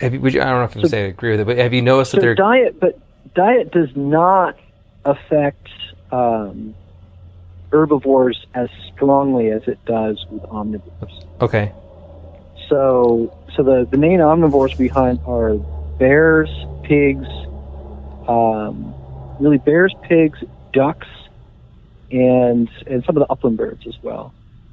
Have 0.00 0.14
you, 0.14 0.20
would 0.20 0.32
you, 0.32 0.40
I 0.40 0.44
don't 0.44 0.58
know 0.58 0.64
if 0.64 0.76
you 0.76 0.82
So- 0.82 0.88
say 0.88 1.04
I 1.04 1.06
agree 1.08 1.32
with 1.32 1.40
it, 1.40 1.46
but 1.46 1.58
have 1.58 1.72
you 1.72 1.82
noticed 1.82 2.12
that 2.12 2.18
So 2.18 2.20
they're 2.22 2.34
diet, 2.34 2.78
but 2.78 2.98
diet 3.34 3.72
does 3.72 3.88
not 3.96 4.56
affect 5.04 5.68
um, 6.12 6.74
herbivores 7.72 8.46
as 8.54 8.68
strongly 8.94 9.50
as 9.50 9.62
it 9.66 9.78
does 9.86 10.24
with 10.30 10.42
omnivores. 10.44 11.24
okay? 11.40 11.72
So, 12.68 13.36
so 13.54 13.62
the, 13.62 13.88
the 13.90 13.96
main 13.96 14.20
omnivores 14.20 14.76
we 14.78 14.88
hunt 14.88 15.20
are 15.26 15.54
bears, 15.98 16.50
pigs, 16.82 17.26
um, 18.28 18.94
really 19.40 19.58
bears, 19.58 19.94
pigs, 20.02 20.38
ducks, 20.72 21.06
and 22.10 22.68
and 22.86 23.04
some 23.04 23.16
of 23.16 23.20
the 23.20 23.32
upland 23.32 23.56
birds 23.56 23.86
as 23.86 23.96
well. 24.02 24.32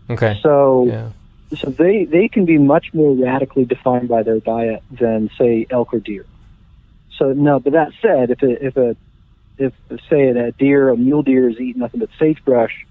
Okay, 0.10 0.40
So, 0.44 0.86
yeah, 0.88 1.10
so 1.58 1.70
they 1.70 2.06
they 2.06 2.28
can 2.28 2.46
be 2.46 2.58
much 2.58 2.94
more 2.94 3.16
radically 3.16 3.66
defined 3.66 4.08
by 4.08 4.24
their 4.24 4.40
diet 4.40 4.84
than 4.92 5.30
say 5.38 5.66
elk 5.70 5.94
or 5.94 6.00
deer. 6.00 6.26
So 7.18 7.34
no, 7.34 7.60
but 7.60 7.74
that 7.74 7.94
said, 8.02 8.32
if 8.32 8.42
a, 8.44 8.66
if 8.66 8.78
a 8.78 8.96
if 9.58 9.74
say 10.10 10.28
a 10.28 10.52
deer, 10.52 10.90
a 10.90 10.98
mule 10.98 11.24
deer 11.24 11.50
is 11.50 11.60
eating 11.60 11.80
nothing 11.80 12.02
but 12.02 12.10
sagebrush 12.20 12.86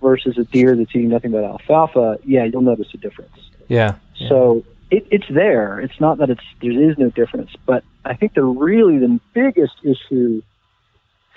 versus 0.00 0.36
a 0.38 0.44
deer 0.44 0.76
that's 0.76 0.90
eating 0.90 1.10
nothing 1.10 1.30
but 1.30 1.44
alfalfa, 1.44 2.18
yeah, 2.24 2.44
you'll 2.44 2.62
notice 2.62 2.88
a 2.94 2.96
difference. 2.96 3.36
yeah, 3.68 3.96
yeah. 4.18 4.28
So 4.28 4.64
it, 4.90 5.06
it's 5.10 5.28
there. 5.28 5.80
It's 5.80 6.00
not 6.00 6.18
that 6.18 6.30
it's 6.30 6.44
there 6.60 6.72
is 6.72 6.98
no 6.98 7.10
difference, 7.10 7.50
but 7.66 7.84
I 8.04 8.14
think 8.14 8.34
the 8.34 8.44
really 8.44 8.98
the 8.98 9.20
biggest 9.32 9.74
issue 9.82 10.42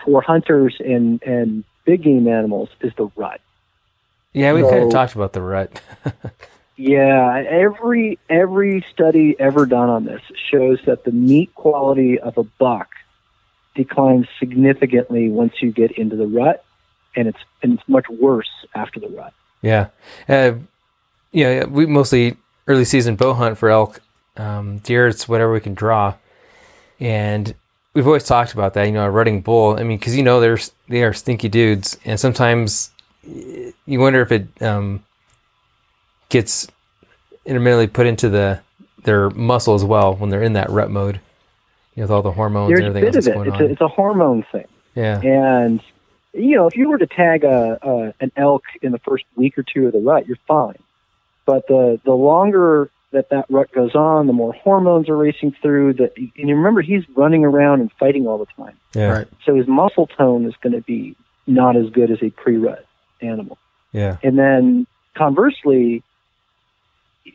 for 0.03 0.21
hunters 0.21 0.75
and 0.79 1.21
and 1.23 1.63
big 1.85 2.03
game 2.03 2.27
animals 2.27 2.69
is 2.81 2.93
the 2.95 3.09
rut. 3.15 3.41
yeah. 4.33 4.53
We 4.53 4.61
kind 4.61 4.83
of 4.83 4.91
talked 4.91 5.15
about 5.15 5.33
the 5.33 5.41
rut. 5.41 5.81
Yeah, 6.81 7.43
every 7.47 8.17
every 8.27 8.83
study 8.91 9.35
ever 9.37 9.67
done 9.67 9.89
on 9.89 10.05
this 10.05 10.21
shows 10.49 10.79
that 10.87 11.03
the 11.03 11.11
meat 11.11 11.53
quality 11.53 12.19
of 12.19 12.39
a 12.39 12.43
buck 12.43 12.89
declines 13.75 14.25
significantly 14.39 15.29
once 15.29 15.53
you 15.61 15.71
get 15.71 15.91
into 15.91 16.15
the 16.15 16.25
rut, 16.25 16.65
and 17.15 17.27
it's 17.27 17.37
and 17.61 17.73
it's 17.73 17.87
much 17.87 18.09
worse 18.09 18.49
after 18.73 18.99
the 18.99 19.09
rut. 19.09 19.31
Yeah. 19.61 19.89
Uh, 20.27 20.53
yeah, 21.31 21.65
we 21.65 21.85
mostly 21.85 22.35
early 22.71 22.85
season 22.85 23.15
bow 23.15 23.33
hunt 23.33 23.57
for 23.57 23.69
elk. 23.69 24.01
Um, 24.37 24.79
deer, 24.79 25.07
it's 25.07 25.27
whatever 25.27 25.51
we 25.51 25.59
can 25.59 25.73
draw. 25.73 26.15
And 26.99 27.53
we've 27.93 28.07
always 28.07 28.23
talked 28.23 28.53
about 28.53 28.73
that, 28.75 28.85
you 28.85 28.93
know, 28.93 29.05
a 29.05 29.09
rutting 29.09 29.41
bull. 29.41 29.77
I 29.77 29.83
mean, 29.83 29.97
because, 29.97 30.15
you 30.15 30.23
know, 30.23 30.39
they're, 30.39 30.59
they 30.87 31.03
are 31.03 31.13
stinky 31.13 31.49
dudes. 31.49 31.97
And 32.05 32.19
sometimes 32.19 32.91
you 33.23 33.99
wonder 33.99 34.21
if 34.21 34.31
it 34.31 34.47
um, 34.61 35.03
gets 36.29 36.67
intermittently 37.45 37.87
put 37.87 38.07
into 38.07 38.29
the 38.29 38.61
their 39.03 39.29
muscle 39.31 39.73
as 39.73 39.83
well 39.83 40.15
when 40.15 40.29
they're 40.29 40.43
in 40.43 40.53
that 40.53 40.69
rut 40.69 40.89
mode. 40.91 41.19
You 41.95 42.01
know, 42.01 42.03
with 42.03 42.11
all 42.11 42.21
the 42.21 42.31
hormones 42.31 42.69
There's 42.69 42.79
and 42.79 42.87
a 42.87 42.89
everything 42.89 43.11
bit 43.11 43.15
else 43.15 43.27
of 43.27 43.33
that's 43.33 43.47
it. 43.47 43.49
going 43.49 43.61
It's 43.61 43.69
a, 43.69 43.71
it's 43.73 43.81
a 43.81 43.87
hormone 43.87 44.45
thing, 44.51 44.67
yeah. 44.95 45.19
and 45.21 45.81
you 46.33 46.55
know 46.55 46.67
if 46.67 46.75
you 46.77 46.87
were 46.87 46.97
to 46.97 47.07
tag 47.07 47.43
a, 47.43 47.77
a 47.81 48.13
an 48.21 48.31
elk 48.37 48.63
in 48.81 48.91
the 48.91 48.99
first 48.99 49.25
week 49.35 49.57
or 49.57 49.63
two 49.63 49.87
of 49.87 49.93
the 49.93 49.99
rut, 49.99 50.25
you're 50.25 50.37
fine. 50.47 50.77
But 51.51 51.67
the 51.67 51.99
the 52.05 52.13
longer 52.13 52.89
that 53.11 53.27
that 53.31 53.45
rut 53.49 53.73
goes 53.73 53.93
on, 53.93 54.25
the 54.25 54.31
more 54.31 54.53
hormones 54.53 55.09
are 55.09 55.17
racing 55.17 55.53
through. 55.61 55.95
That 55.95 56.13
and 56.15 56.31
you 56.47 56.55
remember 56.55 56.81
he's 56.81 57.03
running 57.13 57.43
around 57.43 57.81
and 57.81 57.91
fighting 57.99 58.25
all 58.25 58.37
the 58.37 58.45
time. 58.55 58.77
Yeah. 58.95 59.09
Right. 59.09 59.27
So 59.45 59.53
his 59.53 59.67
muscle 59.67 60.07
tone 60.07 60.45
is 60.45 60.53
going 60.61 60.71
to 60.71 60.81
be 60.81 61.17
not 61.47 61.75
as 61.75 61.89
good 61.89 62.09
as 62.09 62.19
a 62.23 62.29
pre-rut 62.29 62.85
animal. 63.21 63.57
Yeah. 63.91 64.15
And 64.23 64.39
then 64.39 64.87
conversely, 65.13 66.03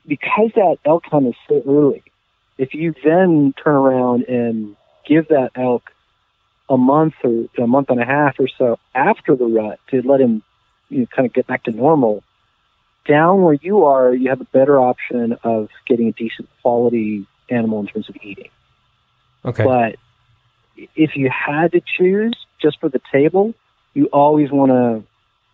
because 0.06 0.52
that 0.54 0.78
elk 0.86 1.04
hunt 1.04 1.26
is 1.26 1.34
so 1.46 1.62
early, 1.68 2.02
if 2.56 2.72
you 2.72 2.94
then 3.04 3.52
turn 3.62 3.74
around 3.74 4.22
and 4.28 4.76
give 5.06 5.28
that 5.28 5.50
elk 5.56 5.90
a 6.70 6.78
month 6.78 7.16
or 7.22 7.48
a 7.58 7.66
month 7.66 7.90
and 7.90 8.00
a 8.00 8.06
half 8.06 8.36
or 8.40 8.48
so 8.48 8.78
after 8.94 9.36
the 9.36 9.44
rut 9.44 9.78
to 9.90 10.00
let 10.00 10.22
him 10.22 10.42
you 10.88 11.00
know, 11.00 11.06
kind 11.14 11.26
of 11.26 11.34
get 11.34 11.46
back 11.46 11.64
to 11.64 11.70
normal, 11.70 12.22
down 13.06 13.42
where 13.42 13.54
you 13.54 13.84
are, 13.84 14.14
you 14.14 14.28
have 14.30 14.40
a 14.40 14.46
better 14.46 14.78
option 14.78 15.36
of 15.42 15.68
getting 15.86 16.08
a 16.08 16.12
decent 16.12 16.48
quality 16.62 17.26
animal 17.48 17.80
in 17.80 17.86
terms 17.86 18.08
of 18.08 18.16
eating. 18.22 18.50
Okay. 19.44 19.64
But 19.64 19.96
if 20.96 21.16
you 21.16 21.30
had 21.30 21.72
to 21.72 21.80
choose 21.80 22.34
just 22.60 22.80
for 22.80 22.88
the 22.88 23.00
table, 23.12 23.54
you 23.94 24.06
always 24.06 24.50
want 24.50 24.72
to 24.72 25.02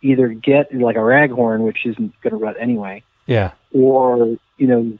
either 0.02 0.28
get 0.28 0.74
like 0.74 0.96
a 0.96 1.00
raghorn, 1.00 1.60
which 1.60 1.86
isn't 1.86 2.20
going 2.22 2.30
to 2.32 2.36
rut 2.36 2.56
anyway, 2.58 3.02
yeah. 3.26 3.52
or 3.72 4.36
you 4.56 4.66
know, 4.66 4.98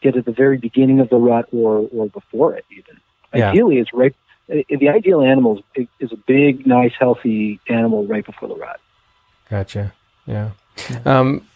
get 0.00 0.16
at 0.16 0.24
the 0.24 0.32
very 0.32 0.56
beginning 0.56 1.00
of 1.00 1.10
the 1.10 1.16
rut 1.16 1.48
or 1.52 1.88
or 1.92 2.08
before 2.08 2.54
it 2.54 2.64
even. 2.70 2.98
Yeah. 3.34 3.50
Ideally, 3.50 3.78
it's 3.78 3.92
right. 3.92 4.14
uh, 4.50 4.62
The 4.68 4.88
ideal 4.88 5.20
animal 5.20 5.62
is, 5.74 5.86
is 6.00 6.12
a 6.12 6.16
big, 6.16 6.66
nice, 6.66 6.92
healthy 6.98 7.60
animal 7.68 8.06
right 8.06 8.24
before 8.24 8.48
the 8.48 8.56
rut. 8.56 8.80
Gotcha. 9.48 9.92
Yeah. 10.26 10.50
Um, 11.04 11.46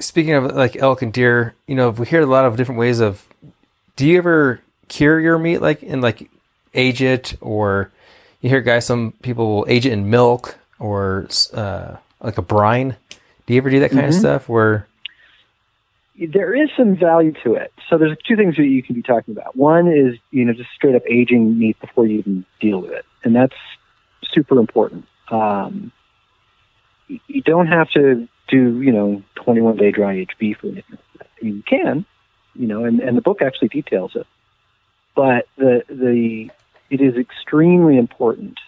speaking 0.00 0.34
of 0.34 0.54
like 0.54 0.76
elk 0.76 1.02
and 1.02 1.12
deer, 1.12 1.54
you 1.66 1.74
know, 1.74 1.90
we 1.90 2.06
hear 2.06 2.20
a 2.20 2.26
lot 2.26 2.44
of 2.44 2.56
different 2.56 2.78
ways 2.78 3.00
of. 3.00 3.26
Do 3.96 4.06
you 4.06 4.16
ever 4.18 4.60
cure 4.88 5.20
your 5.20 5.38
meat, 5.38 5.58
like 5.58 5.82
and 5.82 6.00
like 6.00 6.30
age 6.74 7.02
it, 7.02 7.36
or 7.40 7.92
you 8.40 8.48
hear 8.48 8.60
guys? 8.60 8.86
Some 8.86 9.12
people 9.22 9.54
will 9.54 9.66
age 9.68 9.86
it 9.86 9.92
in 9.92 10.10
milk 10.10 10.58
or 10.78 11.28
uh, 11.52 11.96
like 12.20 12.38
a 12.38 12.42
brine. 12.42 12.96
Do 13.46 13.54
you 13.54 13.58
ever 13.58 13.70
do 13.70 13.80
that 13.80 13.90
kind 13.90 14.06
of 14.06 14.14
stuff? 14.14 14.48
Where 14.48 14.86
there 16.28 16.54
is 16.54 16.68
some 16.76 16.96
value 16.96 17.32
to 17.44 17.54
it. 17.54 17.72
So 17.88 17.96
there's 17.96 18.16
two 18.26 18.36
things 18.36 18.56
that 18.56 18.64
you 18.64 18.82
can 18.82 18.94
be 18.94 19.02
talking 19.02 19.36
about. 19.36 19.56
One 19.56 19.88
is, 19.88 20.18
you 20.30 20.44
know, 20.44 20.52
just 20.52 20.70
straight 20.74 20.94
up 20.94 21.02
aging 21.08 21.58
meat 21.58 21.80
before 21.80 22.06
you 22.06 22.18
even 22.18 22.44
deal 22.60 22.82
with 22.82 22.92
it. 22.92 23.06
And 23.24 23.34
that's 23.34 23.54
super 24.30 24.58
important. 24.58 25.06
Um, 25.30 25.92
you 27.08 27.42
don't 27.42 27.66
have 27.66 27.90
to 27.90 28.28
do, 28.50 28.80
you 28.82 28.92
know, 28.92 29.22
21 29.36 29.76
day 29.76 29.90
dry 29.90 30.14
aged 30.14 30.36
beef 30.38 30.58
that. 30.62 30.84
You 31.40 31.62
can, 31.62 32.04
you 32.54 32.66
know, 32.66 32.84
and, 32.84 33.00
and 33.00 33.16
the 33.16 33.22
book 33.22 33.40
actually 33.40 33.68
details 33.68 34.12
it. 34.14 34.26
But 35.14 35.48
the, 35.56 35.84
the, 35.88 36.50
it 36.90 37.00
is 37.00 37.16
extremely 37.16 37.96
important 37.96 38.58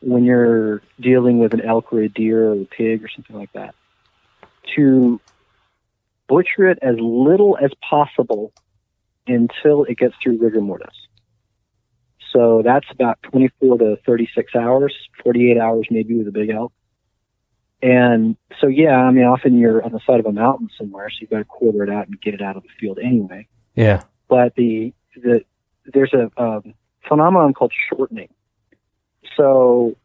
when 0.00 0.24
you're 0.24 0.82
dealing 1.00 1.38
with 1.38 1.54
an 1.54 1.62
elk 1.62 1.92
or 1.92 2.02
a 2.02 2.08
deer 2.08 2.50
or 2.50 2.60
a 2.60 2.64
pig 2.64 3.02
or 3.02 3.08
something 3.08 3.36
like 3.36 3.52
that 3.52 3.74
to 4.76 5.20
butcher 6.28 6.68
it 6.68 6.78
as 6.82 6.96
little 6.98 7.56
as 7.60 7.70
possible 7.88 8.52
until 9.26 9.84
it 9.84 9.96
gets 9.96 10.14
through 10.22 10.38
rigor 10.38 10.60
mortis. 10.60 10.94
So 12.32 12.62
that's 12.64 12.86
about 12.90 13.22
24 13.22 13.78
to 13.78 13.96
36 14.04 14.56
hours, 14.56 14.94
48 15.22 15.58
hours 15.58 15.86
maybe 15.90 16.16
with 16.16 16.28
a 16.28 16.32
big 16.32 16.50
elk. 16.50 16.72
And 17.84 18.38
so, 18.62 18.66
yeah, 18.66 18.96
I 18.96 19.10
mean, 19.10 19.24
often 19.24 19.58
you're 19.58 19.84
on 19.84 19.92
the 19.92 20.00
side 20.06 20.18
of 20.18 20.24
a 20.24 20.32
mountain 20.32 20.70
somewhere, 20.78 21.10
so 21.10 21.16
you've 21.20 21.28
got 21.28 21.38
to 21.38 21.44
quarter 21.44 21.82
it 21.82 21.90
out 21.90 22.06
and 22.06 22.18
get 22.18 22.32
it 22.32 22.40
out 22.40 22.56
of 22.56 22.62
the 22.62 22.70
field 22.80 22.98
anyway. 22.98 23.46
Yeah. 23.74 24.04
But 24.26 24.54
the, 24.54 24.94
the, 25.14 25.44
there's 25.92 26.14
a 26.14 26.30
um, 26.42 26.72
phenomenon 27.06 27.52
called 27.52 27.74
shortening. 27.90 28.30
So 29.36 29.96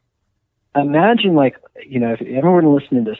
imagine 0.75 1.36
like, 1.36 1.55
you 1.88 2.01
know, 2.01 2.12
if 2.19 2.21
everyone 2.21 2.75
listening 2.75 3.05
to 3.05 3.12
this, 3.12 3.19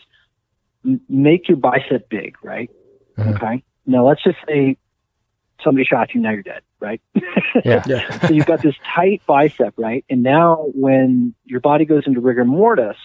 m- 0.86 1.00
make 1.08 1.48
your 1.48 1.56
bicep 1.58 2.10
big, 2.10 2.36
right? 2.44 2.70
Mhm. 3.18 3.36
Okay. 3.38 3.64
Now 3.86 4.06
let's 4.06 4.22
just 4.22 4.40
say 4.46 4.76
somebody 5.64 5.86
shot 5.86 6.14
you, 6.14 6.20
now 6.20 6.32
you're 6.32 6.44
dead, 6.44 6.64
right? 6.82 7.02
Yeah. 7.64 7.84
Yeah. 7.88 8.28
so 8.28 8.34
you've 8.34 8.46
got 8.46 8.62
this 8.62 8.76
tight 8.94 9.22
bicep, 9.26 9.74
right? 9.78 10.04
And 10.10 10.22
now 10.22 10.66
when 10.74 11.34
your 11.46 11.62
body 11.62 11.86
goes 11.86 12.04
into 12.06 12.20
rigor 12.20 12.46
mortis, 12.46 12.98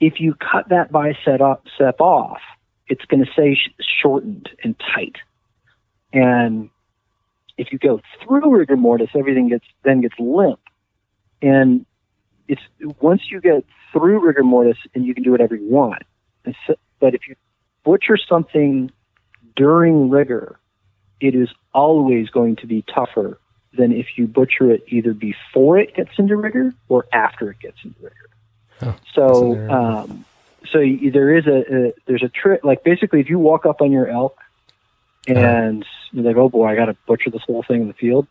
if 0.00 0.18
you 0.18 0.34
cut 0.34 0.70
that 0.70 0.90
bicep 0.90 1.40
off, 2.00 2.40
it's 2.88 3.04
going 3.04 3.24
to 3.24 3.54
sh- 3.54 3.84
shortened 4.02 4.48
and 4.64 4.74
tight. 4.94 5.16
And 6.12 6.70
if 7.56 7.70
you 7.70 7.78
go 7.78 8.00
through 8.22 8.56
rigor 8.56 8.76
mortis, 8.76 9.10
everything 9.14 9.48
gets 9.48 9.66
then 9.84 10.00
gets 10.00 10.14
limp. 10.18 10.60
And 11.42 11.86
it's 12.48 12.62
once 13.00 13.22
you 13.30 13.40
get 13.40 13.64
through 13.92 14.24
rigor 14.26 14.42
mortis, 14.42 14.78
and 14.94 15.04
you 15.04 15.14
can 15.14 15.22
do 15.22 15.30
whatever 15.30 15.54
you 15.54 15.68
want. 15.68 16.02
But 17.00 17.14
if 17.14 17.28
you 17.28 17.36
butcher 17.84 18.16
something 18.16 18.90
during 19.56 20.10
rigor, 20.10 20.58
it 21.20 21.34
is 21.34 21.48
always 21.74 22.30
going 22.30 22.56
to 22.56 22.66
be 22.66 22.84
tougher 22.92 23.38
than 23.76 23.92
if 23.92 24.06
you 24.16 24.26
butcher 24.26 24.70
it 24.70 24.84
either 24.88 25.14
before 25.14 25.78
it 25.78 25.94
gets 25.94 26.10
into 26.18 26.36
rigor 26.36 26.72
or 26.88 27.06
after 27.12 27.50
it 27.50 27.60
gets 27.60 27.78
into 27.84 27.96
rigor. 28.00 28.30
Oh, 28.82 28.96
so, 29.14 29.70
um, 29.70 30.24
so 30.70 30.78
y- 30.80 31.10
there 31.12 31.36
is 31.36 31.46
a, 31.46 31.88
a 31.88 31.92
there's 32.06 32.22
a 32.22 32.28
trick. 32.28 32.64
Like 32.64 32.84
basically, 32.84 33.20
if 33.20 33.28
you 33.28 33.38
walk 33.38 33.66
up 33.66 33.80
on 33.80 33.92
your 33.92 34.08
elk 34.08 34.38
and 35.26 35.84
you're 36.12 36.24
like, 36.24 36.36
"Oh 36.36 36.48
boy, 36.48 36.66
I 36.66 36.76
got 36.76 36.86
to 36.86 36.96
butcher 37.06 37.30
this 37.30 37.42
whole 37.42 37.62
thing 37.62 37.82
in 37.82 37.88
the 37.88 37.94
field," 37.94 38.26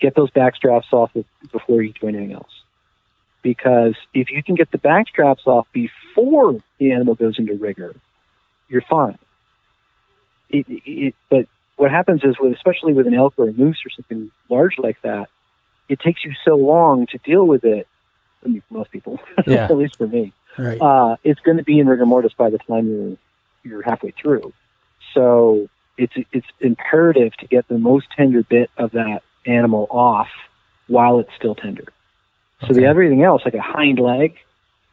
get 0.00 0.14
those 0.14 0.30
back 0.30 0.56
straps 0.56 0.88
off 0.92 1.12
be- 1.14 1.24
before 1.52 1.82
you 1.82 1.92
do 1.92 2.08
anything 2.08 2.32
else. 2.32 2.62
Because 3.42 3.94
if 4.14 4.30
you 4.30 4.42
can 4.42 4.54
get 4.54 4.70
the 4.70 4.78
back 4.78 5.08
straps 5.08 5.46
off 5.46 5.66
before 5.72 6.60
the 6.78 6.92
animal 6.92 7.14
goes 7.14 7.38
into 7.38 7.54
rigor, 7.54 7.94
you're 8.68 8.82
fine. 8.82 9.18
It, 10.50 10.66
it, 10.68 11.14
but 11.28 11.46
what 11.76 11.90
happens 11.90 12.22
is, 12.24 12.36
with 12.38 12.54
especially 12.54 12.92
with 12.92 13.06
an 13.06 13.14
elk 13.14 13.34
or 13.36 13.48
a 13.48 13.52
moose 13.52 13.82
or 13.84 13.90
something 13.90 14.30
large 14.48 14.78
like 14.78 15.00
that, 15.02 15.28
it 15.88 16.00
takes 16.00 16.24
you 16.24 16.32
so 16.44 16.54
long 16.56 17.06
to 17.08 17.18
deal 17.18 17.46
with 17.46 17.64
it. 17.64 17.86
I 18.44 18.48
mean, 18.48 18.62
for 18.68 18.74
most 18.78 18.90
people, 18.90 19.18
Yeah. 19.46 19.64
at 19.64 19.76
least 19.76 19.96
for 19.96 20.06
me, 20.06 20.32
Right. 20.58 20.80
uh, 20.80 21.16
it's 21.24 21.40
going 21.40 21.56
to 21.56 21.64
be 21.64 21.78
in 21.80 21.86
rigor 21.88 22.06
mortis 22.06 22.32
by 22.36 22.50
the 22.50 22.58
time 22.58 22.86
you're 22.88 23.16
you're 23.64 23.82
halfway 23.82 24.12
through. 24.12 24.52
So 25.14 25.68
it's 25.96 26.12
it's 26.32 26.46
imperative 26.60 27.32
to 27.38 27.46
get 27.46 27.66
the 27.68 27.78
most 27.78 28.06
tender 28.16 28.42
bit 28.42 28.70
of 28.76 28.92
that 28.92 29.22
animal 29.46 29.86
off 29.90 30.28
while 30.86 31.18
it's 31.18 31.30
still 31.36 31.54
tender. 31.54 31.84
So 32.62 32.68
the 32.68 32.80
Okay. 32.80 32.86
everything 32.86 33.22
else, 33.22 33.42
like 33.44 33.54
a 33.54 33.60
hind 33.62 33.98
leg, 33.98 34.36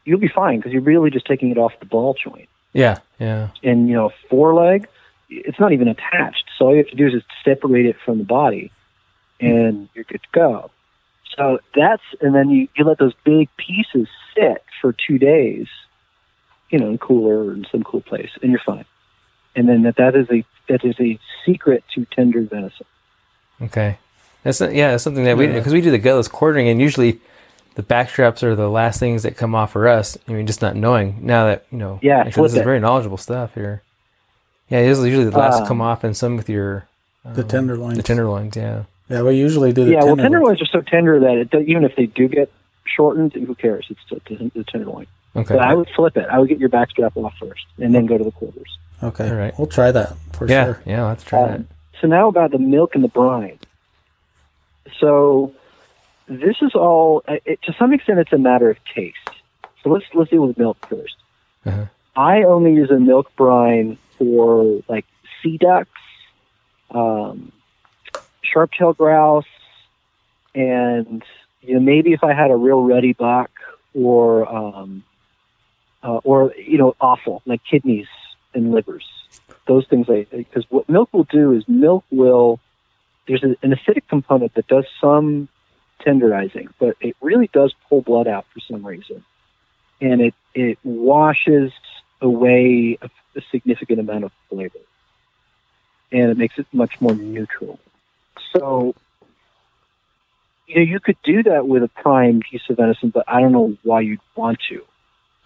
you'll 0.05 0.19
be 0.19 0.27
fine 0.27 0.57
because 0.59 0.71
you're 0.71 0.81
really 0.81 1.09
just 1.11 1.25
taking 1.25 1.51
it 1.51 1.57
off 1.57 1.73
the 1.79 1.85
ball 1.85 2.15
joint. 2.21 2.49
Yeah. 2.73 2.99
Yeah. 3.19 3.49
And 3.63 3.87
you 3.87 3.93
know, 3.93 4.11
foreleg, 4.29 4.87
it's 5.29 5.59
not 5.59 5.73
even 5.73 5.87
attached. 5.87 6.45
So 6.57 6.65
all 6.65 6.71
you 6.71 6.77
have 6.77 6.87
to 6.87 6.95
do 6.95 7.07
is 7.07 7.13
just 7.13 7.25
separate 7.45 7.85
it 7.85 7.97
from 8.05 8.17
the 8.17 8.23
body, 8.23 8.71
and 9.39 9.89
you're 9.93 10.05
good 10.05 10.21
to 10.23 10.29
go. 10.33 10.71
So 11.37 11.59
that's 11.75 12.03
and 12.19 12.35
then 12.35 12.49
you, 12.49 12.67
you 12.75 12.83
let 12.85 12.97
those 12.97 13.13
big 13.23 13.49
pieces 13.57 14.07
sit 14.35 14.63
for 14.81 14.93
two 14.93 15.17
days, 15.17 15.67
you 16.69 16.79
know, 16.79 16.87
in 16.89 16.97
cooler 16.97 17.43
or 17.45 17.53
in 17.53 17.65
some 17.71 17.83
cool 17.83 18.01
place, 18.01 18.29
and 18.41 18.51
you're 18.51 18.61
fine. 18.65 18.85
And 19.55 19.67
then 19.67 19.83
that 19.83 19.95
that 19.97 20.15
is 20.15 20.27
a 20.31 20.43
that 20.67 20.83
is 20.85 20.95
a 20.99 21.19
secret 21.45 21.83
to 21.95 22.05
tender 22.05 22.41
venison. 22.41 22.85
Okay. 23.61 23.97
That's 24.43 24.59
not, 24.59 24.73
yeah, 24.73 24.91
that's 24.91 25.03
something 25.03 25.23
that 25.25 25.37
we 25.37 25.47
Yeah. 25.47 25.53
because 25.53 25.73
we 25.73 25.81
do 25.81 25.91
the 25.91 25.99
gutless 25.99 26.27
quartering 26.27 26.67
and 26.67 26.81
usually 26.81 27.19
the 27.75 27.83
back 27.83 28.09
straps 28.09 28.43
are 28.43 28.55
the 28.55 28.69
last 28.69 28.99
things 28.99 29.23
that 29.23 29.37
come 29.37 29.53
off 29.55 29.71
for 29.71 29.87
us. 29.87 30.17
I 30.27 30.31
mean, 30.33 30.47
just 30.47 30.61
not 30.61 30.75
knowing 30.75 31.19
now 31.21 31.45
that 31.45 31.65
you 31.71 31.77
know. 31.77 31.99
Yeah, 32.01 32.21
actually, 32.21 32.43
this 32.49 32.55
is 32.57 32.63
very 32.63 32.79
knowledgeable 32.79 33.17
stuff 33.17 33.53
here. 33.53 33.83
Yeah, 34.69 34.79
it 34.79 34.87
is 34.87 35.03
usually 35.05 35.25
the 35.25 35.37
last 35.37 35.59
to 35.59 35.65
come 35.67 35.81
Um, 35.81 35.87
off, 35.87 36.03
and 36.03 36.15
some 36.15 36.37
with 36.37 36.49
your 36.49 36.85
the 37.25 37.43
tenderloins. 37.43 37.97
the 37.97 38.03
tenderloins. 38.03 38.55
Yeah. 38.55 38.83
Yeah, 39.11 39.23
we 39.23 39.35
usually 39.35 39.73
do 39.73 39.85
the 39.85 39.91
yeah, 39.91 39.97
well, 40.03 40.15
tenderloins. 40.15 40.59
tenderloins 40.59 40.61
are 40.61 40.65
so 40.65 40.81
tender 40.81 41.19
that 41.19 41.37
it, 41.37 41.67
even 41.67 41.83
if 41.83 41.95
they 41.95 42.05
do 42.05 42.27
get 42.27 42.51
shortened, 42.85 43.33
who 43.33 43.55
cares? 43.55 43.87
It's 43.89 43.99
still 44.05 44.19
the 44.27 44.63
tenderloin. 44.63 45.07
Okay. 45.35 45.55
But 45.55 45.63
I 45.63 45.73
would 45.73 45.89
flip 45.95 46.17
it. 46.17 46.27
I 46.29 46.39
would 46.39 46.49
get 46.49 46.59
your 46.59 46.69
back 46.69 46.91
strap 46.91 47.15
off 47.17 47.33
first, 47.39 47.65
and 47.77 47.93
then 47.93 48.05
go 48.05 48.17
to 48.17 48.23
the 48.23 48.31
quarters. 48.31 48.77
Okay. 49.03 49.29
All 49.29 49.35
right. 49.35 49.53
We'll 49.57 49.67
try 49.67 49.91
that 49.91 50.15
for 50.33 50.47
yeah. 50.47 50.65
sure. 50.65 50.81
Yeah. 50.85 51.07
Let's 51.07 51.23
try 51.23 51.41
Um, 51.41 51.67
so 51.99 52.07
now 52.07 52.27
about 52.27 52.51
the 52.51 52.59
milk 52.59 52.95
and 52.95 53.03
the 53.03 53.07
brine. 53.07 53.59
So 54.99 55.53
this 56.27 56.57
is 56.61 56.73
all 56.75 57.23
uh, 57.27 57.37
it, 57.45 57.61
to 57.63 57.73
some 57.73 57.93
extent 57.93 58.19
it's 58.19 58.33
a 58.33 58.37
matter 58.37 58.69
of 58.69 58.77
taste. 58.95 59.17
So 59.83 59.89
let's 59.89 60.05
let's 60.13 60.29
deal 60.29 60.45
with 60.47 60.57
milk 60.57 60.77
1st 60.89 61.15
Uh-huh. 61.65 61.85
I 62.15 62.43
only 62.43 62.73
use 62.73 62.91
a 62.91 62.99
milk 62.99 63.35
brine 63.35 63.97
for 64.17 64.81
like 64.87 65.05
sea 65.41 65.57
ducks, 65.57 65.89
um, 66.91 67.51
sharp-tailed 68.51 68.97
grouse, 68.97 69.45
and 70.53 71.23
you 71.61 71.75
know 71.75 71.79
maybe 71.79 72.13
if 72.13 72.23
I 72.23 72.33
had 72.33 72.51
a 72.51 72.55
real 72.55 72.83
ruddy 72.83 73.13
buck 73.13 73.51
or 73.93 74.47
um, 74.47 75.03
uh, 76.03 76.19
or 76.23 76.53
you 76.55 76.77
know 76.77 76.95
offal 76.99 77.41
like 77.45 77.61
kidneys 77.69 78.07
and 78.53 78.71
livers 78.71 79.05
those 79.67 79.87
things 79.87 80.07
because 80.07 80.65
what 80.69 80.89
milk 80.89 81.09
will 81.13 81.23
do 81.23 81.53
is 81.53 81.63
milk 81.67 82.03
will 82.11 82.59
there's 83.27 83.43
an 83.43 83.55
acidic 83.63 84.07
component 84.09 84.53
that 84.55 84.67
does 84.67 84.85
some 84.99 85.47
tenderizing 86.05 86.67
but 86.79 86.97
it 86.99 87.15
really 87.21 87.49
does 87.53 87.73
pull 87.87 88.01
blood 88.01 88.27
out 88.27 88.45
for 88.53 88.59
some 88.59 88.85
reason. 88.85 89.23
And 89.99 90.19
it 90.21 90.33
it 90.55 90.79
washes 90.83 91.71
away 92.21 92.97
a, 93.01 93.09
a 93.35 93.41
significant 93.51 93.99
amount 93.99 94.23
of 94.23 94.31
flavor. 94.49 94.79
And 96.11 96.31
it 96.31 96.37
makes 96.37 96.57
it 96.57 96.65
much 96.73 96.99
more 96.99 97.13
neutral 97.13 97.79
so 98.55 98.95
you 100.67 100.75
know 100.75 100.81
you 100.81 100.99
could 100.99 101.17
do 101.23 101.43
that 101.43 101.67
with 101.67 101.83
a 101.83 101.87
prime 101.87 102.39
piece 102.39 102.61
of 102.69 102.77
venison 102.77 103.09
but 103.09 103.23
i 103.27 103.39
don't 103.39 103.51
know 103.51 103.77
why 103.83 104.01
you'd 104.01 104.19
want 104.35 104.59
to 104.69 104.81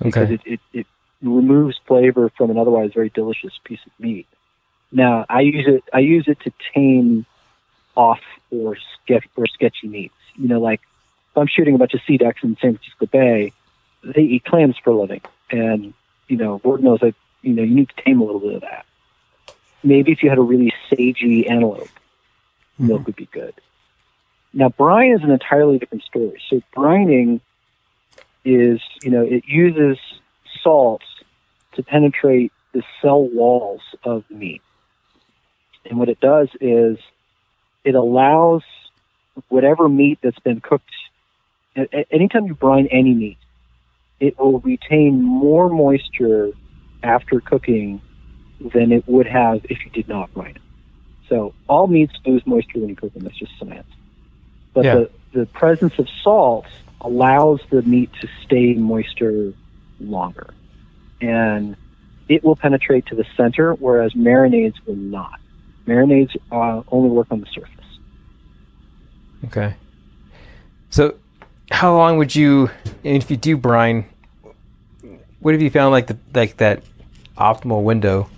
because 0.02 0.30
Okay. 0.30 0.34
it, 0.36 0.42
it, 0.46 0.60
it 0.74 0.88
removes 1.22 1.80
flavor 1.88 2.30
from 2.38 2.52
an 2.52 2.58
otherwise 2.58 2.92
very 2.94 3.10
delicious 3.10 3.54
piece 3.64 3.80
of 3.86 3.92
meat. 4.00 4.28
Now, 4.92 5.26
I 5.30 5.42
use 5.42 5.66
it. 5.68 5.84
I 5.94 6.00
use 6.00 6.26
it 6.28 6.40
to 6.42 6.54
tame 6.74 7.26
off 7.96 8.22
or 8.52 8.78
sketch 9.04 9.26
or 9.36 9.48
sketchy 9.48 9.88
meats. 9.88 10.14
You 10.36 10.48
know, 10.48 10.60
like 10.60 10.82
if 11.32 11.38
I'm 11.38 11.48
shooting 11.48 11.76
a 11.76 11.78
bunch 11.78 11.94
of 11.94 12.02
sea 12.08 12.18
ducks 12.18 12.44
in 12.44 12.58
San 12.62 12.78
Francisco 12.78 13.06
Bay, 13.08 13.52
they 14.04 14.22
eat 14.22 14.46
clams 14.46 14.76
for 14.84 14.92
a 14.92 14.96
living, 14.96 15.22
and 15.52 15.94
you 16.28 16.38
know, 16.38 16.62
Lord 16.64 16.84
knows 16.84 17.00
that 17.02 17.16
you 17.42 17.54
know 17.54 17.64
you 17.64 17.74
need 17.76 17.90
to 17.90 18.04
tame 18.04 18.22
a 18.22 18.24
little 18.24 18.42
bit 18.42 18.56
of 18.56 18.62
that. 18.62 18.86
Maybe 19.84 20.12
if 20.12 20.24
you 20.24 20.30
had 20.30 20.38
a 20.38 20.42
really 20.42 20.74
sagey 20.90 21.50
antelope, 21.50 21.90
milk 22.78 23.02
mm-hmm. 23.02 23.06
would 23.06 23.16
be 23.16 23.30
good. 23.32 23.54
Now, 24.54 24.70
brine 24.70 25.12
is 25.12 25.22
an 25.22 25.32
entirely 25.32 25.78
different 25.80 26.04
story. 26.04 26.42
So, 26.50 26.62
brining 26.76 27.42
is, 28.46 28.80
you 29.02 29.12
know, 29.12 29.22
it 29.22 29.44
uses 29.46 29.98
salts 30.64 31.06
to 31.74 31.84
penetrate 31.84 32.52
the 32.74 32.84
cell 33.02 33.24
walls 33.24 33.82
of 34.04 34.24
the 34.30 34.36
meat. 34.36 34.62
And 35.86 36.00
what 36.00 36.10
it 36.10 36.20
does 36.20 36.50
is 36.62 36.98
it 37.84 37.96
allows 37.96 38.64
whatever 39.50 39.90
meat 39.90 40.20
that's 40.22 40.40
been 40.40 40.62
cooked, 40.62 40.92
anytime 42.12 42.46
you 42.46 42.56
brine 42.56 42.88
any 42.88 43.14
meat, 43.14 43.38
it 44.20 44.40
will 44.40 44.60
retain 44.60 45.22
more 45.22 45.70
moisture 45.70 46.52
after 47.04 47.40
cooking 47.42 48.02
than 48.74 48.92
it 48.92 49.08
would 49.08 49.28
have 49.28 49.66
if 49.66 49.84
you 49.86 49.92
did 49.92 50.08
not 50.08 50.34
brine 50.34 50.56
it. 50.56 50.62
So 51.30 51.54
all 51.68 51.88
meats 51.88 52.14
lose 52.26 52.46
moisture 52.46 52.80
when 52.80 52.90
you 52.90 52.96
cook 52.96 53.14
them. 53.14 53.24
That's 53.24 53.38
just 53.38 53.52
science. 53.60 53.88
But 54.74 54.86
Yeah. 54.86 54.96
the, 54.96 55.10
the 55.34 55.46
presence 55.48 55.98
of 55.98 56.08
salt 56.24 56.66
allows 57.02 57.62
the 57.70 57.82
meat 57.82 58.12
to 58.22 58.28
stay 58.44 58.74
moisture 58.74 59.54
longer. 60.00 60.54
And 61.22 61.76
it 62.28 62.44
will 62.44 62.56
penetrate 62.56 63.06
to 63.08 63.16
the 63.16 63.26
center, 63.38 63.74
whereas 63.74 64.14
marinades 64.14 64.76
will 64.86 64.96
not. 64.96 65.40
Marinades 65.88 66.36
uh, 66.52 66.82
only 66.92 67.10
work 67.10 67.28
on 67.32 67.40
the 67.40 67.48
surface. 67.48 67.72
Okay. 69.46 69.76
So, 70.90 71.16
how 71.72 71.96
long 71.96 72.18
would 72.18 72.36
you, 72.36 72.70
and 73.04 73.18
if 73.18 73.30
you 73.30 73.38
do 73.38 73.58
brine, 73.58 74.06
what 75.40 75.54
have 75.54 75.62
you 75.62 75.70
found 75.70 75.92
like 75.92 76.08
the 76.08 76.18
like 76.34 76.58
that 76.58 76.84
optimal 77.38 77.84
window 77.84 78.30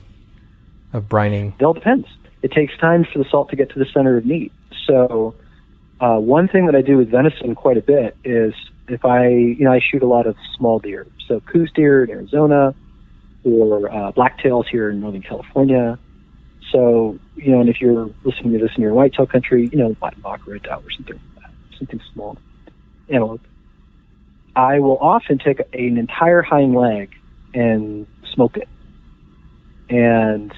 of 0.98 1.08
brining? 1.08 1.54
It 1.60 1.64
all 1.64 1.74
depends. 1.74 2.08
It 2.42 2.52
takes 2.52 2.78
time 2.78 3.06
for 3.06 3.20
the 3.20 3.26
salt 3.30 3.50
to 3.50 3.56
get 3.56 3.70
to 3.72 3.80
the 3.80 3.86
center 3.94 4.18
of 4.18 4.26
meat. 4.26 4.52
So 4.86 5.36
uh, 6.00 6.18
one 6.18 6.48
thing 6.48 6.66
that 6.68 6.76
I 6.76 6.82
do 6.82 6.98
with 6.98 7.10
venison 7.10 7.56
quite 7.56 7.78
a 7.78 7.82
bit 7.82 8.16
is 8.24 8.54
if 8.88 9.04
I, 9.06 9.28
you 9.28 9.64
know, 9.64 9.72
I 9.72 9.80
shoot 9.80 10.04
a 10.04 10.08
lot 10.08 10.28
of 10.28 10.36
small 10.56 10.80
deer. 10.80 11.08
So 11.28 11.40
Coues 11.42 11.72
deer 11.74 12.04
in 12.04 12.10
Arizona 12.10 12.76
or 13.44 13.90
uh, 13.90 14.12
blacktails 14.12 14.68
here 14.70 14.90
in 14.90 15.02
Northern 15.02 15.22
California. 15.22 15.98
So, 16.72 17.18
you 17.36 17.52
know, 17.52 17.62
and 17.62 17.70
if 17.70 17.80
you're 17.80 18.10
listening 18.24 18.54
to 18.54 18.60
this 18.60 18.72
in 18.76 18.84
your 18.84 18.94
whitetail 18.94 19.26
country, 19.26 19.70
you 19.72 19.78
know, 19.78 19.90
white 19.94 20.22
buck, 20.22 20.46
red 20.46 20.64
dove, 20.64 20.86
or 20.86 20.92
something 20.92 21.16
like 21.16 21.44
that, 21.44 21.78
something 21.78 22.02
small, 22.14 22.38
antelope. 23.10 23.42
I 24.56 24.80
will 24.80 24.98
often 24.98 25.38
take 25.38 25.60
an 25.74 25.98
entire 25.98 26.42
hind 26.42 26.76
leg 26.76 27.14
and 27.54 28.08
smoke 28.34 28.58
it. 28.58 28.68
And 29.90 30.54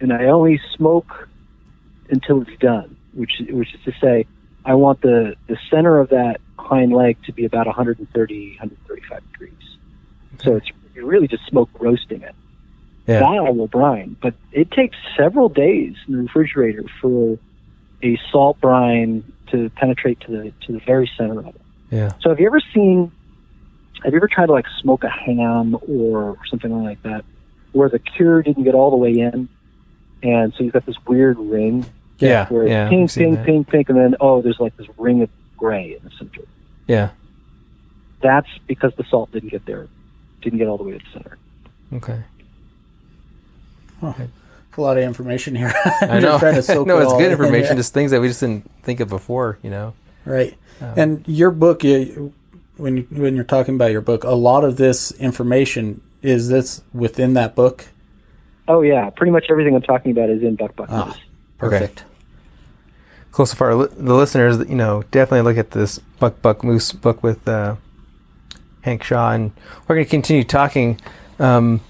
and 0.00 0.12
I 0.12 0.26
only 0.26 0.60
smoke 0.74 1.28
until 2.08 2.42
it's 2.42 2.58
done, 2.58 2.96
which 3.12 3.42
which 3.48 3.74
is 3.74 3.80
to 3.84 3.92
say, 4.00 4.26
I 4.64 4.74
want 4.74 5.00
the 5.00 5.36
the 5.46 5.58
center 5.70 5.98
of 5.98 6.10
that 6.10 6.40
hind 6.58 6.92
leg 6.92 7.16
to 7.24 7.32
be 7.32 7.44
about 7.44 7.66
130, 7.66 8.48
135 8.58 9.32
degrees. 9.32 9.52
So 10.42 10.56
it's 10.56 10.68
you're 10.94 11.06
really 11.06 11.28
just 11.28 11.46
smoke 11.46 11.70
roasting 11.78 12.22
it. 12.22 12.34
Yeah. 13.06 13.20
That 13.20 13.28
I 13.28 13.50
will 13.50 13.68
brine, 13.68 14.16
but 14.20 14.34
it 14.50 14.72
takes 14.72 14.96
several 15.16 15.48
days 15.48 15.94
in 16.08 16.16
the 16.16 16.22
refrigerator 16.22 16.84
for 17.00 17.38
a 18.02 18.18
salt 18.32 18.60
brine 18.60 19.22
to 19.52 19.70
penetrate 19.70 20.18
to 20.22 20.32
the 20.32 20.52
to 20.66 20.72
the 20.72 20.80
very 20.80 21.08
center 21.16 21.38
of 21.38 21.46
it. 21.46 21.60
Yeah. 21.90 22.12
So 22.20 22.30
have 22.30 22.40
you 22.40 22.46
ever 22.46 22.60
seen? 22.74 23.12
Have 24.02 24.12
you 24.12 24.18
ever 24.18 24.28
tried 24.28 24.46
to 24.46 24.52
like 24.52 24.66
smoke 24.80 25.04
a 25.04 25.08
ham 25.08 25.76
or 25.86 26.36
something 26.50 26.82
like 26.82 27.00
that, 27.04 27.24
where 27.72 27.88
the 27.88 28.00
cure 28.00 28.42
didn't 28.42 28.64
get 28.64 28.74
all 28.74 28.90
the 28.90 28.96
way 28.96 29.12
in, 29.12 29.48
and 30.22 30.52
so 30.54 30.64
you've 30.64 30.72
got 30.72 30.86
this 30.86 30.96
weird 31.06 31.38
ring 31.38 31.86
Yeah. 32.18 32.46
where 32.48 32.66
Yeah. 32.66 32.88
pink, 32.88 33.12
pink, 33.12 33.36
that. 33.36 33.46
pink, 33.46 33.68
pink, 33.68 33.88
and 33.88 33.98
then 33.98 34.16
oh, 34.20 34.42
there's 34.42 34.60
like 34.60 34.76
this 34.76 34.86
ring 34.98 35.22
of 35.22 35.30
gray 35.56 35.96
in 35.96 36.04
the 36.04 36.10
center. 36.18 36.42
Yeah. 36.86 37.10
That's 38.22 38.48
because 38.66 38.92
the 38.96 39.04
salt 39.04 39.30
didn't 39.32 39.50
get 39.50 39.66
there, 39.66 39.88
didn't 40.42 40.58
get 40.58 40.68
all 40.68 40.78
the 40.78 40.84
way 40.84 40.92
to 40.92 40.98
the 40.98 41.10
center. 41.12 41.38
Okay. 41.94 42.22
A 44.02 44.80
lot 44.80 44.98
of 44.98 45.04
information 45.04 45.54
here. 45.54 45.72
I'm 46.02 46.22
know. 46.22 46.38
trying 46.38 46.54
to 46.54 46.62
soak 46.62 46.86
no, 46.86 46.98
it's 46.98 47.10
all 47.10 47.18
good 47.18 47.26
in. 47.26 47.32
information. 47.40 47.76
Just 47.76 47.94
things 47.94 48.10
that 48.10 48.20
we 48.20 48.28
just 48.28 48.40
didn't 48.40 48.70
think 48.82 49.00
of 49.00 49.08
before. 49.08 49.58
You 49.62 49.70
know. 49.70 49.94
Right. 50.24 50.56
Uh, 50.82 50.92
and 50.96 51.24
your 51.26 51.50
book, 51.50 51.82
you, 51.82 52.34
when 52.76 52.98
you, 52.98 53.02
when 53.10 53.34
you're 53.34 53.44
talking 53.44 53.74
about 53.76 53.90
your 53.92 54.02
book, 54.02 54.24
a 54.24 54.30
lot 54.34 54.64
of 54.64 54.76
this 54.76 55.12
information 55.12 56.02
is 56.20 56.48
this 56.48 56.82
within 56.92 57.32
that 57.34 57.54
book. 57.54 57.86
Oh 58.68 58.82
yeah, 58.82 59.10
pretty 59.10 59.30
much 59.32 59.46
everything 59.48 59.74
I'm 59.74 59.82
talking 59.82 60.10
about 60.12 60.28
is 60.30 60.42
in 60.42 60.56
Buck 60.56 60.74
Buck 60.76 60.88
Ah. 60.90 61.16
Perfect. 61.58 62.04
Cool. 63.32 63.46
So 63.46 63.54
far, 63.56 63.74
li- 63.74 63.88
the 63.96 64.14
listeners, 64.14 64.58
you 64.68 64.74
know, 64.74 65.04
definitely 65.10 65.42
look 65.42 65.58
at 65.58 65.70
this 65.70 65.98
Buck 66.18 66.40
Buck 66.42 66.64
Moose 66.64 66.92
book 66.92 67.22
with 67.22 67.46
uh, 67.48 67.76
Hank 68.82 69.02
Shaw, 69.02 69.32
and 69.32 69.52
we're 69.86 69.94
going 69.96 70.04
to 70.06 70.10
continue 70.10 70.44
talking. 70.44 71.00
Um, 71.38 71.80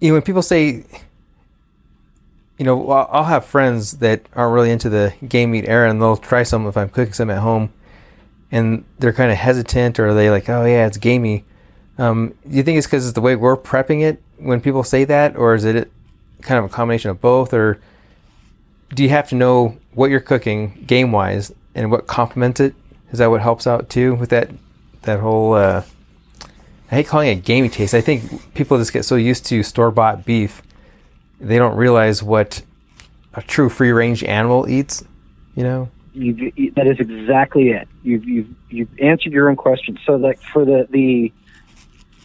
you 0.00 0.08
know, 0.08 0.14
when 0.14 0.22
people 0.22 0.42
say, 0.42 0.84
you 2.58 2.64
know, 2.64 2.90
I'll 2.90 3.08
I'll 3.12 3.24
have 3.24 3.44
friends 3.44 3.98
that 3.98 4.22
aren't 4.34 4.54
really 4.54 4.70
into 4.70 4.88
the 4.88 5.14
game 5.28 5.50
meat 5.52 5.64
era, 5.68 5.90
and 5.90 6.00
they'll 6.00 6.16
try 6.16 6.42
some 6.42 6.66
if 6.66 6.76
I'm 6.76 6.88
cooking 6.88 7.12
some 7.14 7.30
at 7.30 7.38
home, 7.38 7.72
and 8.50 8.84
they're 8.98 9.12
kind 9.12 9.30
of 9.30 9.36
hesitant, 9.38 9.98
or 9.98 10.14
they 10.14 10.30
like, 10.30 10.48
oh 10.48 10.64
yeah, 10.64 10.86
it's 10.86 10.96
gamey. 10.98 11.44
Um, 11.98 12.34
you 12.46 12.62
think 12.62 12.78
it's 12.78 12.86
because 12.86 13.06
it's 13.06 13.14
the 13.14 13.20
way 13.20 13.36
we're 13.36 13.56
prepping 13.56 14.02
it 14.02 14.22
when 14.38 14.60
people 14.60 14.84
say 14.84 15.04
that, 15.04 15.36
or 15.36 15.54
is 15.54 15.64
it 15.64 15.90
kind 16.42 16.58
of 16.58 16.64
a 16.64 16.68
combination 16.68 17.10
of 17.10 17.20
both, 17.20 17.52
or 17.52 17.80
do 18.94 19.02
you 19.02 19.08
have 19.08 19.28
to 19.30 19.34
know 19.34 19.76
what 19.94 20.10
you're 20.10 20.20
cooking 20.20 20.84
game 20.86 21.12
wise 21.12 21.52
and 21.74 21.90
what 21.90 22.06
complements 22.06 22.60
it? 22.60 22.74
Is 23.10 23.18
that 23.18 23.30
what 23.30 23.40
helps 23.40 23.66
out 23.66 23.88
too 23.90 24.14
with 24.14 24.30
that 24.30 24.50
that 25.02 25.20
whole? 25.20 25.54
Uh, 25.54 25.82
I 26.90 26.94
hate 26.94 27.06
calling 27.06 27.28
it 27.28 27.44
gamey 27.44 27.68
taste. 27.68 27.94
I 27.94 28.00
think 28.00 28.54
people 28.54 28.78
just 28.78 28.92
get 28.92 29.04
so 29.04 29.16
used 29.16 29.44
to 29.46 29.62
store 29.62 29.90
bought 29.90 30.24
beef, 30.24 30.62
they 31.40 31.58
don't 31.58 31.76
realize 31.76 32.22
what 32.22 32.62
a 33.34 33.42
true 33.42 33.68
free 33.68 33.90
range 33.90 34.24
animal 34.24 34.68
eats. 34.68 35.04
You 35.54 35.64
know? 35.64 35.90
you, 36.18 36.52
you, 36.56 36.70
that 36.72 36.86
is 36.86 36.98
exactly 36.98 37.70
it. 37.70 37.88
You've, 38.02 38.24
you've, 38.24 38.48
you've 38.70 39.00
answered 39.00 39.32
your 39.32 39.48
own 39.48 39.56
question. 39.56 39.98
So, 40.04 40.16
like 40.16 40.40
for 40.40 40.64
the 40.64 40.86
the 40.90 41.32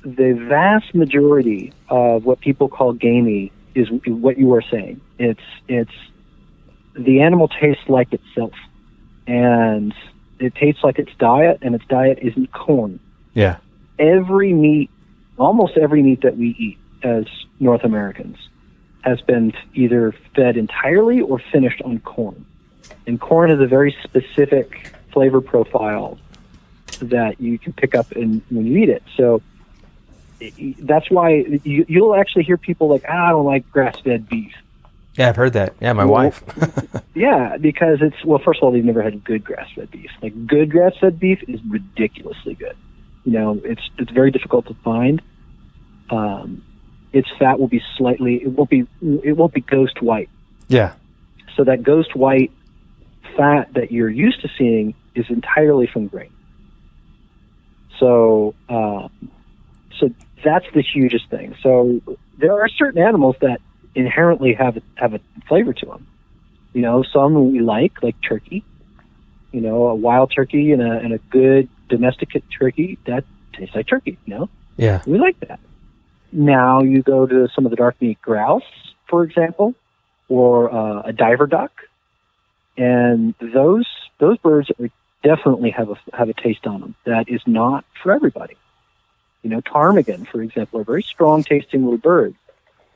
the 0.04 0.34
vast 0.48 0.94
majority 0.94 1.74
of 1.90 2.26
what 2.26 2.40
people 2.42 2.68
call 2.68 2.94
gamey 2.94 3.52
is 3.74 3.90
what 4.06 4.38
you 4.38 4.54
are 4.54 4.62
saying. 4.62 5.02
It's 5.18 5.42
it's 5.68 5.94
the 6.96 7.22
animal 7.22 7.48
tastes 7.48 7.88
like 7.88 8.14
itself, 8.14 8.54
and 9.26 9.94
it 10.40 10.56
tastes 10.56 10.84
like 10.84 11.00
its 11.00 11.12
diet, 11.18 11.60
and 11.62 11.74
its 11.74 11.86
diet 11.86 12.20
isn't 12.22 12.52
corn. 12.52 13.00
Yeah. 13.34 13.58
Every 13.98 14.54
meat, 14.54 14.90
almost 15.38 15.78
every 15.78 16.04
meat 16.04 16.22
that 16.22 16.38
we 16.38 16.50
eat 16.50 16.78
as 17.04 17.26
North 17.60 17.84
Americans, 17.84 18.38
has 19.02 19.22
been 19.22 19.54
either 19.74 20.14
fed 20.36 20.58
entirely 20.58 21.22
or 21.22 21.40
finished 21.52 21.82
on 21.84 22.00
corn. 22.00 22.46
And 23.08 23.20
corn 23.20 23.50
has 23.50 23.60
a 23.60 23.68
very 23.68 23.96
specific 24.04 24.94
flavor 25.12 25.42
profile 25.42 26.18
that 27.00 27.40
you 27.40 27.58
can 27.58 27.74
pick 27.74 27.96
up 27.96 28.12
in, 28.14 28.42
when 28.50 28.66
you 28.66 28.78
eat 28.78 28.90
it. 28.90 29.04
So 29.18 29.42
that's 30.80 31.10
why 31.10 31.46
you, 31.64 31.86
you'll 31.88 32.16
actually 32.16 32.44
hear 32.44 32.58
people 32.58 32.88
like, 32.90 33.04
ah, 33.10 33.28
I 33.28 33.30
don't 33.30 33.46
like 33.46 33.70
grass-fed 33.72 34.28
beef. 34.30 34.54
Yeah, 35.16 35.30
I've 35.30 35.36
heard 35.36 35.54
that. 35.54 35.76
Yeah, 35.80 35.94
my 35.94 36.06
Well, 36.06 36.24
wife. 36.26 36.44
Yeah, 37.16 37.58
because 37.58 38.00
it's 38.02 38.26
well. 38.26 38.40
First 38.44 38.60
of 38.60 38.64
all, 38.64 38.72
they've 38.72 38.84
never 38.84 39.04
had 39.04 39.24
good 39.24 39.44
grass-fed 39.44 39.92
beef. 39.92 40.10
Like 40.22 40.48
good 40.48 40.72
grass-fed 40.72 41.20
beef 41.20 41.40
is 41.48 41.60
ridiculously 41.70 42.56
good. 42.56 42.76
You 43.24 43.34
know, 43.34 43.62
it's 43.64 43.88
it's 44.00 44.12
very 44.12 44.32
difficult 44.32 44.66
to 44.68 44.74
find. 44.84 45.22
Um, 46.10 46.64
its 47.14 47.28
fat 47.38 47.60
will 47.60 47.68
be 47.68 47.82
slightly. 47.98 48.38
It 48.42 48.48
won't 48.48 48.70
be. 48.72 48.88
It 49.24 49.38
won't 49.38 49.54
be 49.54 49.62
ghost 49.62 50.02
white. 50.02 50.30
yeah. 50.68 50.94
So 51.56 51.64
that 51.66 51.84
ghost 51.84 52.16
white 52.16 52.52
fat 53.38 53.72
that 53.76 53.92
you're 53.92 54.10
used 54.10 54.42
to 54.42 54.50
seeing 54.58 54.96
is 55.14 55.26
entirely 55.30 55.86
from 55.86 56.08
grain. 56.08 56.32
So, 58.00 58.56
uh, 58.68 59.08
so 60.00 60.10
that's 60.44 60.66
the 60.74 60.82
hugest 60.82 61.30
thing. 61.30 61.56
So 61.62 62.02
there 62.38 62.54
are 62.54 62.68
certain 62.68 63.02
animals 63.02 63.36
that 63.42 63.62
inherently 63.96 64.54
have 64.54 64.78
have 64.96 65.14
a 65.14 65.20
flavor 65.48 65.74
to 65.74 65.86
them. 65.86 66.08
You 66.74 66.82
know, 66.82 67.04
some 67.04 67.52
we 67.52 67.60
like, 67.60 68.02
like 68.02 68.16
turkey. 68.28 68.64
You 69.52 69.62
know, 69.62 69.88
a 69.88 69.96
wild 69.96 70.32
turkey 70.36 70.72
and 70.72 70.82
a 70.82 70.92
and 70.98 71.14
a 71.14 71.18
good 71.18 71.70
domesticated 71.90 72.44
turkey 72.58 72.98
that 73.06 73.24
tastes 73.54 73.76
like 73.76 73.88
turkey. 73.88 74.18
You 74.26 74.36
know, 74.36 74.50
Yeah. 74.78 75.02
we 75.06 75.20
like 75.20 75.40
that. 75.42 75.60
Now 76.32 76.82
you 76.82 77.04
go 77.04 77.28
to 77.28 77.48
some 77.56 77.66
of 77.66 77.70
the 77.70 77.76
dark 77.76 78.02
meat 78.02 78.20
grouse, 78.22 78.64
for 79.08 79.24
example, 79.24 79.76
or 80.28 80.74
uh, 80.74 81.02
a 81.04 81.14
diver 81.14 81.46
duck, 81.46 81.72
and 82.78 83.36
those 83.40 83.86
those 84.18 84.38
birds 84.40 84.72
are 84.80 84.90
definitely 85.24 85.70
have 85.70 85.90
a 85.90 85.96
have 86.14 86.30
a 86.30 86.34
taste 86.34 86.66
on 86.66 86.82
them 86.82 86.96
that 87.06 87.30
is 87.30 87.42
not 87.46 87.86
for 88.02 88.12
everybody. 88.12 88.56
You 89.44 89.50
know, 89.50 89.62
ptarmigan, 89.62 90.26
for 90.28 90.42
example, 90.42 90.80
are 90.80 90.84
very 90.86 91.04
strong 91.04 91.44
tasting 91.44 91.84
little 91.84 91.98
birds, 91.98 92.36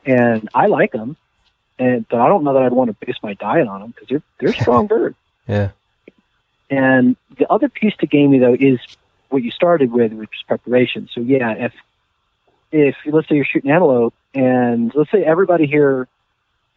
and 0.05 0.47
I 0.55 0.67
like 0.67 0.91
them, 0.93 1.17
and 1.77 2.07
but 2.07 2.19
I 2.21 2.27
don't 2.27 2.43
know 2.43 2.53
that 2.53 2.63
I'd 2.63 2.71
want 2.71 2.89
to 2.97 3.05
base 3.05 3.17
my 3.21 3.33
diet 3.33 3.67
on 3.67 3.81
them 3.81 3.91
because 3.91 4.07
they're 4.07 4.23
they're 4.39 4.53
strong 4.62 4.88
birds. 4.88 5.15
Yeah. 5.47 5.71
And 6.69 7.15
the 7.38 7.51
other 7.51 7.69
piece 7.69 7.95
to 7.97 8.07
gamey 8.07 8.39
though 8.39 8.55
is 8.57 8.79
what 9.29 9.43
you 9.43 9.51
started 9.51 9.91
with, 9.91 10.13
which 10.13 10.29
is 10.29 10.43
preparation. 10.47 11.10
So 11.13 11.21
yeah, 11.21 11.51
if 11.53 11.73
if 12.71 12.95
let's 13.05 13.27
say 13.29 13.36
you're 13.36 13.45
shooting 13.45 13.71
antelope, 13.71 14.13
and 14.33 14.91
let's 14.95 15.12
say 15.12 15.23
everybody 15.23 15.65
here 15.67 16.07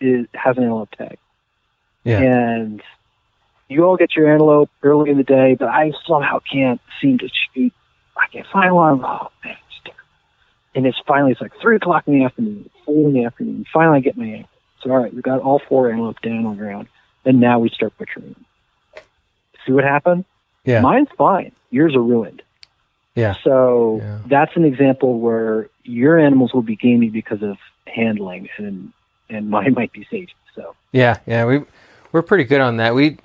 is 0.00 0.26
has 0.34 0.56
an 0.56 0.64
antelope 0.64 0.90
tag, 0.92 1.18
Yeah. 2.04 2.18
and 2.20 2.82
you 3.68 3.84
all 3.84 3.96
get 3.96 4.16
your 4.16 4.32
antelope 4.32 4.70
early 4.82 5.10
in 5.10 5.16
the 5.16 5.22
day, 5.24 5.54
but 5.54 5.68
I 5.68 5.92
somehow 6.06 6.40
can't 6.40 6.80
seem 7.00 7.18
to 7.18 7.28
shoot. 7.54 7.72
I 8.16 8.26
can't 8.28 8.46
find 8.52 8.74
one. 8.74 9.04
Oh 9.04 9.30
man. 9.44 9.56
And 10.74 10.86
it's 10.86 10.98
finally 11.06 11.32
it's 11.32 11.40
like 11.40 11.52
three 11.60 11.76
o'clock 11.76 12.04
in 12.06 12.18
the 12.18 12.24
afternoon, 12.24 12.70
four 12.84 13.08
in 13.08 13.14
the 13.14 13.24
afternoon. 13.24 13.64
Finally, 13.72 13.98
I 13.98 14.00
get 14.00 14.16
my 14.16 14.24
antelope. 14.24 14.46
So 14.82 14.90
all 14.90 14.98
right, 14.98 15.12
we 15.12 15.20
got 15.20 15.40
all 15.40 15.60
four 15.68 15.90
antelope 15.90 16.20
down 16.22 16.46
on 16.46 16.56
the 16.56 16.62
ground, 16.62 16.88
and 17.24 17.40
now 17.40 17.58
we 17.58 17.68
start 17.70 17.96
butchering 17.98 18.34
them. 18.34 18.44
See 19.66 19.72
what 19.72 19.84
happened? 19.84 20.24
Yeah. 20.64 20.80
Mine's 20.80 21.08
fine. 21.18 21.52
Yours 21.70 21.94
are 21.94 22.02
ruined. 22.02 22.42
Yeah. 23.14 23.34
So 23.44 23.98
Yeah. 24.02 24.18
that's 24.26 24.56
an 24.56 24.64
example 24.64 25.18
where 25.18 25.68
your 25.84 26.18
animals 26.18 26.54
will 26.54 26.62
be 26.62 26.76
gamey 26.76 27.08
because 27.08 27.42
of 27.42 27.58
handling, 27.86 28.48
and 28.56 28.92
and 29.28 29.50
mine 29.50 29.74
might 29.76 29.92
be 29.92 30.06
safe. 30.10 30.28
So 30.54 30.74
Yeah, 30.92 31.18
yeah, 31.26 31.44
we 31.44 31.62
we're 32.12 32.22
pretty 32.22 32.44
good 32.44 32.60
on 32.60 32.76
that. 32.78 32.94
We 32.94 33.18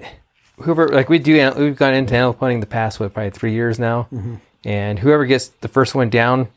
whoever 0.61 0.89
like 0.89 1.09
we 1.09 1.19
do 1.19 1.51
we've 1.57 1.77
gone 1.77 1.93
into 1.93 2.15
animal 2.15 2.33
hunting 2.39 2.59
the 2.59 2.65
past 2.65 2.99
what 2.99 3.13
probably 3.13 3.29
three 3.31 3.53
years 3.53 3.79
now, 3.79 4.07
mm-hmm. 4.11 4.35
and 4.63 4.99
whoever 4.99 5.25
gets 5.25 5.47
the 5.47 5.67
first 5.67 5.95
one 5.95 6.09
down, 6.09 6.47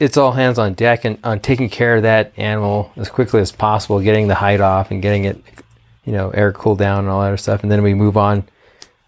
it's 0.00 0.16
all 0.16 0.32
hands 0.32 0.58
on 0.58 0.74
deck 0.74 1.04
and 1.04 1.18
on 1.24 1.40
taking 1.40 1.68
care 1.70 1.96
of 1.96 2.02
that 2.04 2.32
animal 2.36 2.92
as 2.96 3.10
quickly 3.10 3.40
as 3.40 3.52
possible, 3.52 4.00
getting 4.00 4.28
the 4.28 4.36
hide 4.36 4.60
off 4.62 4.90
and 4.90 5.02
getting 5.02 5.26
it 5.26 5.44
you 6.04 6.12
know, 6.12 6.30
air 6.30 6.52
cooled 6.52 6.78
down 6.78 7.00
and 7.00 7.08
all 7.08 7.20
that 7.20 7.28
other 7.28 7.36
stuff, 7.38 7.62
and 7.62 7.70
then 7.70 7.82
we 7.82 7.94
move 7.94 8.16
on 8.16 8.44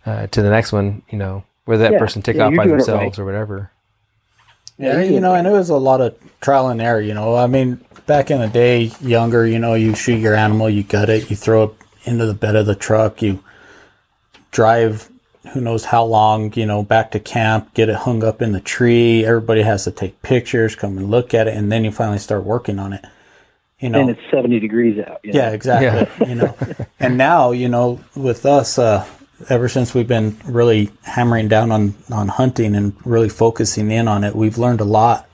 uh, 0.07 0.29
to 0.29 0.43
the 0.43 0.51
next 0.51 0.73
one. 0.73 1.03
You 1.11 1.19
know, 1.19 1.45
whether 1.65 1.85
that 1.85 1.93
Yeah, 1.93 1.99
person 1.99 2.23
take 2.23 2.37
yeah, 2.37 2.45
off 2.47 2.55
by 2.55 2.67
themselves 2.67 3.19
right. 3.19 3.19
or 3.19 3.25
whatever. 3.25 3.73
Yeah, 4.79 5.03
you 5.03 5.21
know, 5.21 5.35
and 5.35 5.47
it 5.47 5.51
was 5.53 5.71
a 5.71 5.77
lot 5.77 6.01
of 6.01 6.17
trial 6.41 6.69
and 6.69 6.83
error. 6.83 7.01
You 7.01 7.15
know, 7.15 7.37
I 7.37 7.47
mean, 7.47 7.81
back 8.07 8.31
in 8.31 8.41
the 8.41 8.49
day, 8.49 8.93
younger, 9.01 9.47
you 9.47 9.59
know, 9.59 9.75
you 9.75 9.95
shoot 9.95 10.19
your 10.19 10.35
animal, 10.35 10.71
you 10.71 10.85
gut 10.85 11.11
it, 11.11 11.31
you 11.31 11.37
throw 11.37 11.65
it 11.65 11.75
into 12.05 12.27
the 12.27 12.35
bed 12.35 12.57
of 12.57 12.67
the 12.67 12.75
truck, 12.75 13.23
you 13.23 13.45
drive 14.53 15.11
who 15.53 15.61
knows 15.61 15.87
how 15.87 16.05
long, 16.05 16.53
you 16.55 16.67
know, 16.67 16.83
back 16.83 17.11
to 17.13 17.21
camp, 17.21 17.75
get 17.75 17.89
it 17.89 17.97
hung 17.97 18.23
up 18.23 18.41
in 18.41 18.53
the 18.53 18.61
tree. 18.61 19.25
Everybody 19.25 19.63
has 19.63 19.85
to 19.85 19.91
take 19.91 20.23
pictures, 20.23 20.77
come 20.77 20.97
and 20.97 21.11
look 21.11 21.35
at 21.35 21.49
it, 21.49 21.57
and 21.57 21.71
then 21.71 21.85
you 21.85 21.91
finally 21.91 22.19
start 22.19 22.45
working 22.45 22.79
on 22.79 22.93
it. 22.93 23.05
You 23.81 23.89
know, 23.89 24.01
and 24.01 24.11
it's 24.11 24.21
70 24.31 24.61
degrees 24.61 24.99
out. 25.05 25.21
you 25.25 25.33
know? 25.33 25.41
yeah, 25.41 25.51
exactly. 25.51 26.29
You 26.29 26.37
know, 26.37 26.57
and 27.01 27.19
now 27.19 27.51
you 27.51 27.69
know 27.69 28.01
with 28.15 28.47
us, 28.47 28.79
uh, 28.79 29.05
ever 29.49 29.69
since 29.69 29.93
we've 29.93 30.07
been 30.07 30.39
really 30.45 30.91
hammering 31.03 31.49
down 31.49 31.73
on 31.73 31.95
on 32.13 32.29
hunting 32.29 32.77
and 32.77 32.95
really 33.05 33.29
focusing 33.29 33.91
in 33.91 34.07
on 34.07 34.23
it, 34.23 34.37
we've 34.37 34.59
learned 34.59 34.81
a 34.81 34.85
lot. 34.85 35.29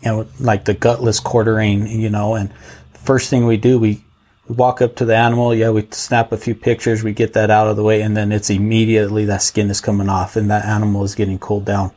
You 0.00 0.10
know, 0.10 0.26
like 0.40 0.64
the 0.64 0.72
gutless 0.72 1.20
quartering. 1.20 1.86
You 1.86 2.08
know, 2.08 2.34
and 2.34 2.50
first 2.94 3.28
thing 3.28 3.44
we 3.44 3.58
do, 3.58 3.78
we, 3.78 4.03
we 4.48 4.54
walk 4.54 4.82
up 4.82 4.96
to 4.96 5.04
the 5.04 5.16
animal. 5.16 5.54
Yeah, 5.54 5.70
we 5.70 5.86
snap 5.90 6.32
a 6.32 6.36
few 6.36 6.54
pictures. 6.54 7.02
We 7.02 7.12
get 7.12 7.32
that 7.32 7.50
out 7.50 7.68
of 7.68 7.76
the 7.76 7.82
way, 7.82 8.02
and 8.02 8.16
then 8.16 8.32
it's 8.32 8.50
immediately 8.50 9.24
that 9.26 9.42
skin 9.42 9.70
is 9.70 9.80
coming 9.80 10.08
off, 10.08 10.36
and 10.36 10.50
that 10.50 10.64
animal 10.64 11.04
is 11.04 11.14
getting 11.14 11.38
cooled 11.38 11.64
down. 11.64 11.92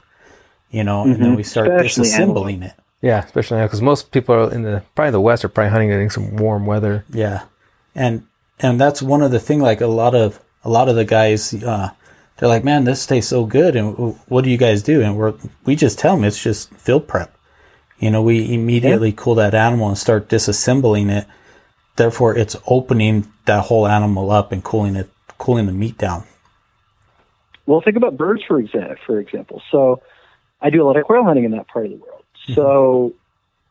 You 0.71 0.83
know, 0.83 1.03
and 1.03 1.15
then 1.15 1.35
we 1.35 1.43
start 1.43 1.67
Especially 1.67 2.09
disassembling 2.09 2.63
it. 2.63 2.73
Yeah, 3.01 3.23
especially 3.23 3.57
now 3.57 3.65
because 3.65 3.81
most 3.81 4.11
people 4.11 4.35
are 4.35 4.51
in 4.51 4.63
the 4.63 4.83
probably 4.95 5.11
the 5.11 5.21
west 5.21 5.45
are 5.45 5.49
probably 5.49 5.71
hunting 5.71 5.91
in 5.91 6.09
some 6.09 6.35
warm 6.35 6.65
weather. 6.65 7.05
Yeah, 7.09 7.43
and 7.95 8.25
and 8.59 8.79
that's 8.79 9.01
one 9.01 9.21
of 9.21 9.31
the 9.31 9.39
thing. 9.39 9.61
Like 9.61 9.81
a 9.81 9.87
lot 9.87 10.15
of 10.15 10.39
a 10.63 10.69
lot 10.69 10.89
of 10.89 10.95
the 10.95 11.05
guys, 11.05 11.53
uh, 11.53 11.91
they're 12.37 12.49
like, 12.49 12.63
"Man, 12.63 12.85
this 12.85 13.05
tastes 13.05 13.29
so 13.29 13.45
good." 13.45 13.75
And 13.75 14.15
what 14.27 14.43
do 14.43 14.49
you 14.49 14.57
guys 14.57 14.81
do? 14.81 15.01
And 15.01 15.15
we're 15.15 15.35
we 15.63 15.75
just 15.75 15.99
tell 15.99 16.15
them 16.15 16.25
it's 16.25 16.41
just 16.41 16.73
field 16.73 17.07
prep. 17.07 17.33
You 17.99 18.11
know, 18.11 18.21
we 18.21 18.53
immediately 18.53 19.11
cool 19.11 19.35
that 19.35 19.55
animal 19.55 19.87
and 19.87 19.97
start 19.97 20.29
disassembling 20.29 21.09
it. 21.09 21.27
Therefore, 21.97 22.37
it's 22.37 22.55
opening 22.67 23.31
that 23.45 23.65
whole 23.65 23.87
animal 23.87 24.31
up 24.31 24.51
and 24.51 24.63
cooling 24.63 24.95
it, 24.95 25.09
cooling 25.37 25.65
the 25.65 25.73
meat 25.73 25.97
down. 25.97 26.23
Well, 27.65 27.81
think 27.81 27.97
about 27.97 28.15
birds 28.15 28.41
for 28.47 28.61
exa- 28.61 28.97
for 29.05 29.19
example. 29.19 29.61
So, 29.71 30.01
I 30.61 30.69
do 30.69 30.81
a 30.81 30.85
lot 30.85 30.97
of 30.97 31.03
quail 31.03 31.23
hunting 31.23 31.43
in 31.43 31.51
that 31.51 31.67
part 31.67 31.85
of 31.85 31.91
the 31.91 31.97
world. 31.97 32.23
So, 32.55 33.13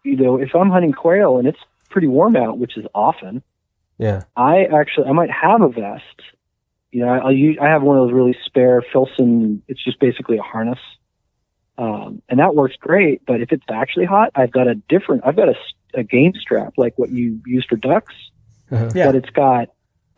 you 0.04 0.16
know, 0.16 0.38
if 0.38 0.54
I'm 0.54 0.70
hunting 0.70 0.92
quail 0.92 1.38
and 1.38 1.48
it's 1.48 1.58
pretty 1.90 2.06
warm 2.06 2.36
out, 2.36 2.58
which 2.58 2.76
is 2.76 2.84
often, 2.94 3.42
Yeah, 3.98 4.24
I 4.36 4.64
actually 4.64 5.08
I 5.08 5.12
might 5.12 5.30
have 5.30 5.62
a 5.62 5.68
vest. 5.68 6.20
You 6.92 7.04
know, 7.04 7.08
I'll 7.08 7.32
use, 7.32 7.58
I 7.60 7.68
have 7.68 7.82
one 7.82 7.98
of 7.98 8.06
those 8.06 8.14
really 8.14 8.36
spare 8.44 8.82
Filson. 8.92 9.62
It's 9.68 9.82
just 9.82 9.98
basically 9.98 10.38
a 10.38 10.42
harness, 10.42 10.78
um, 11.78 12.22
and 12.28 12.38
that 12.38 12.54
works 12.54 12.76
great. 12.78 13.22
But 13.26 13.40
if 13.40 13.52
it's 13.52 13.64
actually 13.70 14.04
hot, 14.06 14.30
I've 14.34 14.52
got 14.52 14.68
a 14.68 14.74
different. 14.74 15.22
I've 15.26 15.36
got 15.36 15.48
a, 15.48 15.54
a 15.94 16.02
game 16.02 16.32
strap 16.38 16.74
like 16.76 16.94
what 16.98 17.10
you 17.10 17.40
use 17.46 17.64
for 17.68 17.76
ducks, 17.76 18.14
Uh-huh. 18.70 18.90
Yeah. 18.94 19.06
but 19.06 19.14
it's 19.16 19.30
got 19.30 19.68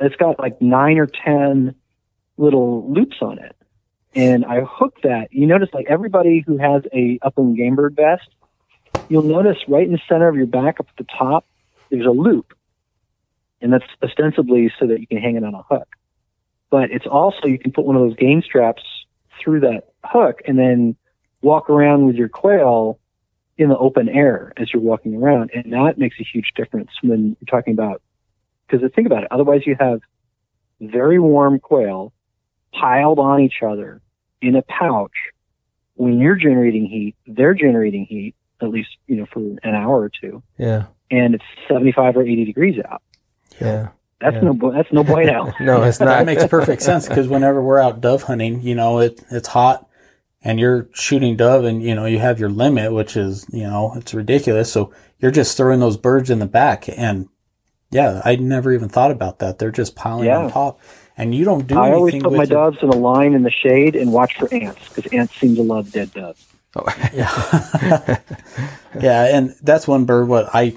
it's 0.01 0.17
got 0.17 0.39
like 0.39 0.61
nine 0.63 0.99
or 0.99 1.07
ten 1.07 1.75
little 2.37 2.91
loops 2.93 3.17
on 3.21 3.39
it, 3.39 3.57
and 4.15 4.45
I 4.45 4.61
hook 4.61 4.95
that. 5.03 5.29
You 5.33 5.47
notice 5.47 5.69
like 5.73 5.87
everybody 5.89 6.45
who 6.47 6.57
has 6.59 6.83
a 6.93 7.19
upland 7.23 7.57
game 7.57 7.75
bird 7.75 7.97
vest, 7.97 8.29
you'll 9.09 9.23
notice 9.23 9.59
right 9.69 9.85
in 9.87 9.93
the 9.93 10.01
center 10.09 10.29
of 10.29 10.37
your 10.37 10.47
back 10.47 10.79
up 10.81 10.87
at 10.89 10.97
the 10.97 11.07
top, 11.19 11.47
there's 11.91 12.07
a 12.07 12.11
loop 12.11 12.55
and 13.61 13.73
that's 13.73 13.85
ostensibly 14.05 14.73
so 14.79 14.87
that 14.87 15.01
you 15.01 15.07
can 15.09 15.19
hang 15.19 15.35
it 15.37 15.43
on 15.43 15.53
a 15.53 15.63
hook. 15.63 15.89
But 16.71 16.93
it's 16.93 17.07
also 17.09 17.49
you 17.49 17.59
can 17.59 17.73
put 17.73 17.85
one 17.85 17.97
of 17.97 18.03
those 18.03 18.15
game 18.15 18.41
straps 18.41 18.85
through 19.43 19.61
that 19.61 19.89
hook 20.05 20.43
and 20.47 20.57
then 20.57 20.95
walk 21.43 21.69
around 21.69 22.07
with 22.07 22.15
your 22.15 22.29
quail 22.29 23.01
in 23.59 23.69
the 23.69 23.77
open 23.77 24.09
air 24.09 24.53
as 24.57 24.73
you're 24.73 24.81
walking 24.83 25.15
around, 25.17 25.51
and 25.53 25.73
that 25.73 25.99
makes 25.99 26.17
a 26.21 26.25
huge 26.25 26.53
difference 26.57 26.91
when 27.03 27.37
you're 27.41 27.47
talking 27.51 27.75
about. 27.75 28.01
Because 28.67 28.89
think 28.95 29.07
about 29.07 29.25
it, 29.25 29.29
otherwise 29.31 29.63
you 29.67 29.77
have 29.79 30.01
very 30.81 31.19
warm 31.19 31.59
quail 31.59 32.13
piled 32.73 33.19
on 33.19 33.41
each 33.41 33.63
other 33.67 34.01
in 34.41 34.55
a 34.57 34.63
pouch. 34.63 35.13
When 35.95 36.19
you're 36.19 36.37
generating 36.37 36.87
heat, 36.87 37.17
they're 37.27 37.55
generating 37.55 38.05
heat 38.07 38.35
at 38.61 38.71
least 38.71 38.89
you 39.07 39.17
know 39.17 39.27
for 39.33 39.41
an 39.41 39.75
hour 39.75 40.01
or 40.01 40.11
two, 40.21 40.43
yeah, 40.59 40.87
and 41.11 41.35
it's 41.35 41.45
75 41.69 42.17
or 42.17 42.23
80 42.23 42.45
degrees 42.45 42.81
out. 42.89 43.03
yeah. 43.61 43.89
That's 44.21 44.35
Yeah. 44.35 44.51
no 44.51 44.73
that's 44.73 44.93
no 44.93 45.05
bueno. 45.15 45.53
No, 45.61 45.83
it's 45.85 46.01
not. 46.01 46.07
that 46.07 46.27
makes 46.27 46.45
perfect 46.49 46.83
sense 46.83 47.09
because 47.09 47.29
whenever 47.29 47.63
we're 47.63 47.79
out 47.79 48.01
dove 48.01 48.25
hunting, 48.25 48.63
you 48.63 48.75
know, 48.75 48.99
it 48.99 49.23
it's 49.31 49.47
hot 49.47 49.88
and 50.43 50.61
you're 50.61 50.89
shooting 50.93 51.37
dove 51.37 51.65
and 51.65 51.83
you 51.83 51.95
know, 51.95 52.07
you 52.07 52.19
have 52.19 52.39
your 52.41 52.51
limit, 52.51 52.93
which 52.93 53.17
is, 53.17 53.47
you 53.53 53.65
know, 53.65 53.93
it's 53.97 54.15
ridiculous. 54.15 54.73
So 54.73 54.93
you're 55.19 55.31
just 55.33 55.57
throwing 55.57 55.81
those 55.81 55.97
birds 55.97 56.31
in 56.31 56.39
the 56.39 56.47
back 56.47 56.89
and 56.89 57.29
yeah, 57.91 58.21
I 58.25 58.37
never 58.37 58.73
even 58.73 58.89
thought 58.91 59.11
about 59.11 59.39
that. 59.39 59.59
They're 59.59 59.71
just 59.71 59.97
piling 59.97 60.27
Yeah. 60.27 60.45
on 60.45 60.51
top 60.51 60.81
and 61.17 61.35
you 61.35 61.45
don't 61.45 61.67
do 61.67 61.77
I 61.79 61.89
anything 61.89 61.95
always 61.97 62.15
put 62.23 62.31
with 62.33 62.37
my 62.39 62.43
it. 62.45 62.51
doves 62.51 62.79
in 62.83 62.89
a 62.91 62.97
line 62.97 63.35
in 63.35 63.43
the 63.43 63.51
shade 63.51 63.97
and 63.97 64.13
watch 64.13 64.35
for 64.39 64.53
ants 64.55 64.89
because 64.95 65.13
ants 65.13 65.35
seem 65.37 65.57
to 65.57 65.63
love 65.63 65.91
dead 65.91 66.13
doves. 66.13 66.47
Yeah. 67.13 68.19
yeah, 69.01 69.37
and 69.37 69.55
that's 69.63 69.89
one 69.89 70.05
bird 70.05 70.29
what 70.29 70.49
I 70.55 70.77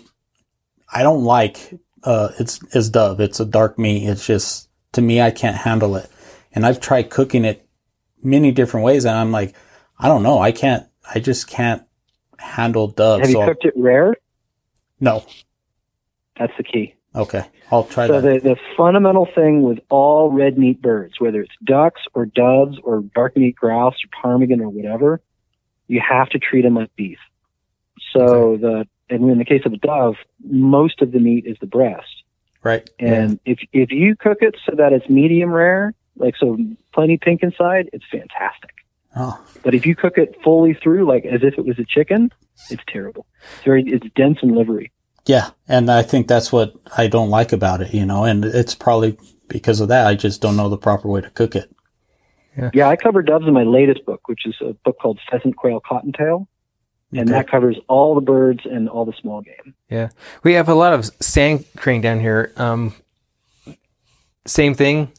I 0.91 1.03
don't 1.03 1.23
like 1.23 1.79
uh 2.03 2.29
it's 2.39 2.59
is 2.73 2.89
dove. 2.89 3.19
It's 3.19 3.39
a 3.39 3.45
dark 3.45 3.77
meat. 3.77 4.07
It's 4.07 4.25
just 4.25 4.69
to 4.93 5.01
me 5.01 5.21
I 5.21 5.31
can't 5.31 5.57
handle 5.57 5.95
it. 5.97 6.09
And 6.53 6.65
I've 6.65 6.79
tried 6.79 7.09
cooking 7.09 7.45
it 7.45 7.67
many 8.23 8.51
different 8.51 8.85
ways 8.85 9.05
and 9.05 9.15
I'm 9.15 9.31
like 9.31 9.55
I 9.99 10.07
don't 10.07 10.23
know. 10.23 10.39
I 10.39 10.51
can't 10.51 10.85
I 11.13 11.19
just 11.19 11.47
can't 11.47 11.83
handle 12.39 12.87
dove. 12.87 13.21
Have 13.21 13.29
you 13.29 13.35
so 13.35 13.45
cooked 13.45 13.65
it 13.65 13.73
rare? 13.75 14.15
no. 14.99 15.25
That's 16.39 16.53
the 16.57 16.63
key. 16.63 16.95
Okay. 17.13 17.45
I'll 17.71 17.83
try 17.83 18.07
So 18.07 18.21
that. 18.21 18.43
the, 18.43 18.49
the 18.51 18.55
fundamental 18.77 19.27
thing 19.35 19.61
with 19.63 19.79
all 19.89 20.31
red 20.31 20.57
meat 20.57 20.81
birds, 20.81 21.19
whether 21.19 21.41
it's 21.41 21.51
ducks 21.63 22.01
or 22.13 22.25
doves 22.25 22.77
or 22.83 23.01
dark 23.13 23.35
meat 23.37 23.55
grouse 23.55 23.95
or 24.03 24.07
ptarmigan 24.23 24.59
or 24.61 24.69
whatever, 24.69 25.21
you 25.87 26.01
have 26.07 26.29
to 26.29 26.39
treat 26.39 26.61
them 26.63 26.75
like 26.75 26.95
beef. 26.95 27.19
So 28.13 28.57
the 28.57 28.87
and 29.09 29.29
in 29.29 29.37
the 29.37 29.45
case 29.45 29.61
of 29.65 29.73
a 29.73 29.77
dove, 29.77 30.15
most 30.43 31.01
of 31.01 31.11
the 31.11 31.19
meat 31.19 31.45
is 31.45 31.57
the 31.59 31.67
breast. 31.67 32.23
right. 32.63 32.89
And 32.97 33.39
if 33.45 33.59
if 33.73 33.91
you 33.91 34.15
cook 34.15 34.37
it 34.41 34.55
so 34.65 34.75
that 34.77 34.93
it's 34.93 35.07
medium 35.09 35.51
rare, 35.51 35.93
like 36.17 36.35
so 36.37 36.57
plenty 36.93 37.17
pink 37.17 37.43
inside, 37.43 37.89
it's 37.93 38.05
fantastic. 38.11 38.71
Oh. 39.15 39.43
But 39.63 39.75
if 39.75 39.85
you 39.85 39.95
cook 39.95 40.17
it 40.17 40.35
fully 40.43 40.73
through, 40.73 41.05
like 41.07 41.25
as 41.25 41.43
if 41.43 41.57
it 41.57 41.65
was 41.65 41.77
a 41.79 41.85
chicken, 41.85 42.31
it's 42.69 42.83
terrible. 42.87 43.25
It's 43.55 43.63
very 43.63 43.83
it's 43.85 44.07
dense 44.15 44.39
and 44.41 44.55
livery. 44.55 44.91
Yeah, 45.25 45.49
and 45.67 45.91
I 45.91 46.01
think 46.01 46.27
that's 46.27 46.51
what 46.51 46.73
I 46.97 47.07
don't 47.07 47.29
like 47.29 47.51
about 47.53 47.81
it, 47.81 47.93
you 47.93 48.05
know, 48.05 48.23
and 48.23 48.43
it's 48.43 48.73
probably 48.73 49.17
because 49.47 49.79
of 49.79 49.89
that 49.89 50.07
I 50.07 50.15
just 50.15 50.41
don't 50.41 50.55
know 50.57 50.69
the 50.69 50.77
proper 50.77 51.07
way 51.07 51.21
to 51.21 51.29
cook 51.29 51.55
it. 51.55 51.73
Yeah, 52.73 52.89
I 52.89 52.95
cover 52.97 53.21
doves 53.21 53.47
in 53.47 53.53
my 53.53 53.63
latest 53.63 54.05
book, 54.05 54.27
which 54.27 54.45
is 54.45 54.55
a 54.61 54.73
book 54.85 54.97
called 55.01 55.19
Pheasant 55.29 55.55
Quail 55.55 55.79
Cottontail, 55.79 56.47
and 57.11 57.21
Okay. 57.21 57.31
that 57.31 57.49
covers 57.49 57.77
all 57.87 58.13
the 58.15 58.21
birds 58.21 58.61
and 58.65 58.89
all 58.89 59.05
the 59.05 59.13
small 59.21 59.41
game. 59.41 59.73
Yeah, 59.89 60.09
we 60.43 60.53
have 60.53 60.67
a 60.67 60.75
lot 60.75 60.91
of 60.93 61.05
sand 61.21 61.65
crane 61.77 62.01
down 62.01 62.19
here. 62.19 62.51
Um, 62.57 62.93
same 64.45 64.73
thing, 64.73 65.11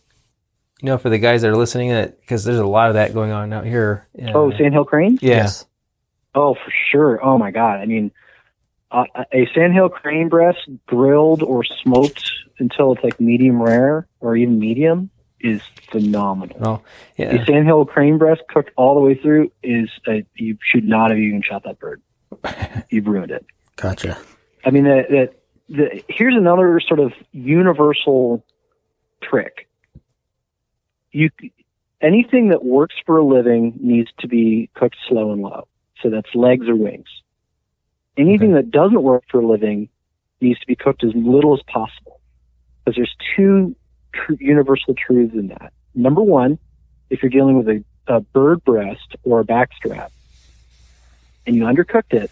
you 0.82 0.86
know, 0.88 0.98
for 0.98 1.08
the 1.08 1.18
guys 1.18 1.42
that 1.42 1.48
are 1.48 1.56
listening, 1.56 1.90
that 1.90 2.20
because 2.20 2.44
there's 2.44 2.58
a 2.58 2.66
lot 2.66 2.88
of 2.88 2.94
that 2.94 3.14
going 3.14 3.30
on 3.30 3.52
out 3.52 3.64
here. 3.64 4.06
Uh, 4.20 4.32
Oh, 4.34 4.50
sandhill 4.58 4.84
cranes? 4.84 5.22
yeah, 5.22 5.36
Yes. 5.36 5.64
Oh, 6.34 6.54
for 6.54 6.72
sure. 6.90 7.24
Oh 7.24 7.38
my 7.38 7.50
God. 7.50 7.80
I 7.80 7.86
mean, 7.86 8.10
uh, 8.90 9.04
a 9.32 9.46
sandhill 9.54 9.88
crane 9.88 10.28
breast 10.28 10.58
grilled 10.86 11.42
or 11.42 11.62
smoked 11.64 12.30
until 12.58 12.92
it's 12.92 13.04
like 13.04 13.20
medium 13.20 13.62
rare 13.62 14.06
or 14.20 14.36
even 14.36 14.58
medium 14.58 15.10
is 15.40 15.60
phenomenal. 15.90 16.56
Oh, 16.60 16.82
A 17.18 17.34
yeah, 17.36 17.44
sandhill 17.44 17.84
crane 17.84 18.16
breast 18.18 18.42
cooked 18.48 18.70
all 18.76 18.94
the 18.94 19.00
way 19.00 19.14
through 19.14 19.50
is 19.62 19.88
a, 20.08 20.24
you 20.36 20.56
should 20.62 20.84
not 20.84 21.10
have 21.10 21.18
even 21.18 21.42
shot 21.42 21.64
that 21.64 21.78
bird. 21.78 22.00
You've 22.90 23.06
ruined 23.06 23.30
it. 23.30 23.44
Gotcha. 23.76 24.18
I 24.64 24.70
mean, 24.70 24.84
the, 24.84 25.04
the, 25.68 25.74
the, 25.76 26.04
here's 26.08 26.34
another 26.36 26.80
sort 26.80 27.00
of 27.00 27.12
universal 27.32 28.44
trick. 29.22 29.68
You, 31.12 31.30
anything 32.00 32.48
that 32.48 32.64
works 32.64 32.94
for 33.04 33.18
a 33.18 33.24
living 33.24 33.78
needs 33.80 34.10
to 34.20 34.28
be 34.28 34.70
cooked 34.74 34.96
slow 35.08 35.32
and 35.32 35.42
low. 35.42 35.68
So 36.00 36.10
that's 36.10 36.34
legs 36.34 36.68
or 36.68 36.74
wings. 36.74 37.08
Anything 38.16 38.54
that 38.54 38.70
doesn't 38.70 39.02
work 39.02 39.24
for 39.30 39.40
a 39.40 39.46
living 39.46 39.88
needs 40.40 40.58
to 40.60 40.66
be 40.66 40.74
cooked 40.74 41.04
as 41.04 41.12
little 41.14 41.54
as 41.54 41.62
possible. 41.62 42.20
Because 42.84 42.96
there's 42.96 43.16
two 43.36 43.76
tr- 44.12 44.34
universal 44.40 44.94
truths 44.94 45.34
in 45.34 45.48
that. 45.48 45.72
Number 45.94 46.22
one, 46.22 46.58
if 47.10 47.22
you're 47.22 47.30
dealing 47.30 47.56
with 47.56 47.68
a, 47.68 47.84
a 48.06 48.20
bird 48.20 48.64
breast 48.64 49.16
or 49.22 49.40
a 49.40 49.44
backstrap 49.44 50.10
and 51.46 51.54
you 51.54 51.64
undercooked 51.64 52.12
it, 52.12 52.30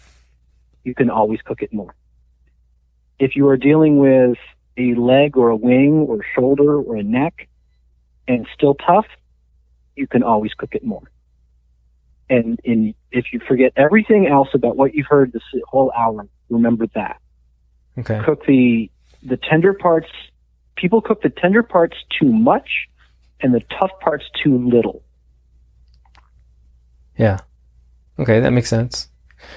you 0.83 0.93
can 0.93 1.09
always 1.09 1.41
cook 1.41 1.61
it 1.61 1.71
more 1.71 1.93
if 3.21 3.35
you 3.35 3.47
are 3.47 3.55
dealing 3.55 3.99
with 3.99 4.37
a 4.77 4.95
leg 4.95 5.37
or 5.37 5.49
a 5.49 5.55
wing 5.55 6.05
or 6.09 6.25
shoulder 6.35 6.81
or 6.81 6.95
a 6.95 7.03
neck 7.03 7.47
and 8.27 8.47
still 8.53 8.75
tough, 8.75 9.05
you 9.95 10.07
can 10.07 10.23
always 10.23 10.53
cook 10.53 10.73
it 10.73 10.83
more. 10.83 11.03
And, 12.29 12.59
and 12.65 12.93
if 13.11 13.33
you 13.33 13.39
forget 13.45 13.73
everything 13.75 14.27
else 14.27 14.49
about 14.53 14.77
what 14.77 14.95
you've 14.95 15.07
heard 15.07 15.33
this 15.33 15.43
whole 15.67 15.91
hour, 15.97 16.27
remember 16.49 16.87
that. 16.95 17.19
Okay. 17.97 18.21
Cook 18.23 18.45
the 18.45 18.89
the 19.23 19.37
tender 19.37 19.73
parts. 19.73 20.07
People 20.75 21.01
cook 21.01 21.21
the 21.21 21.29
tender 21.29 21.61
parts 21.61 21.97
too 22.19 22.31
much, 22.31 22.87
and 23.41 23.53
the 23.53 23.61
tough 23.77 23.91
parts 23.99 24.23
too 24.41 24.57
little. 24.57 25.03
Yeah. 27.17 27.39
Okay, 28.17 28.39
that 28.39 28.51
makes 28.51 28.69
sense. 28.69 29.09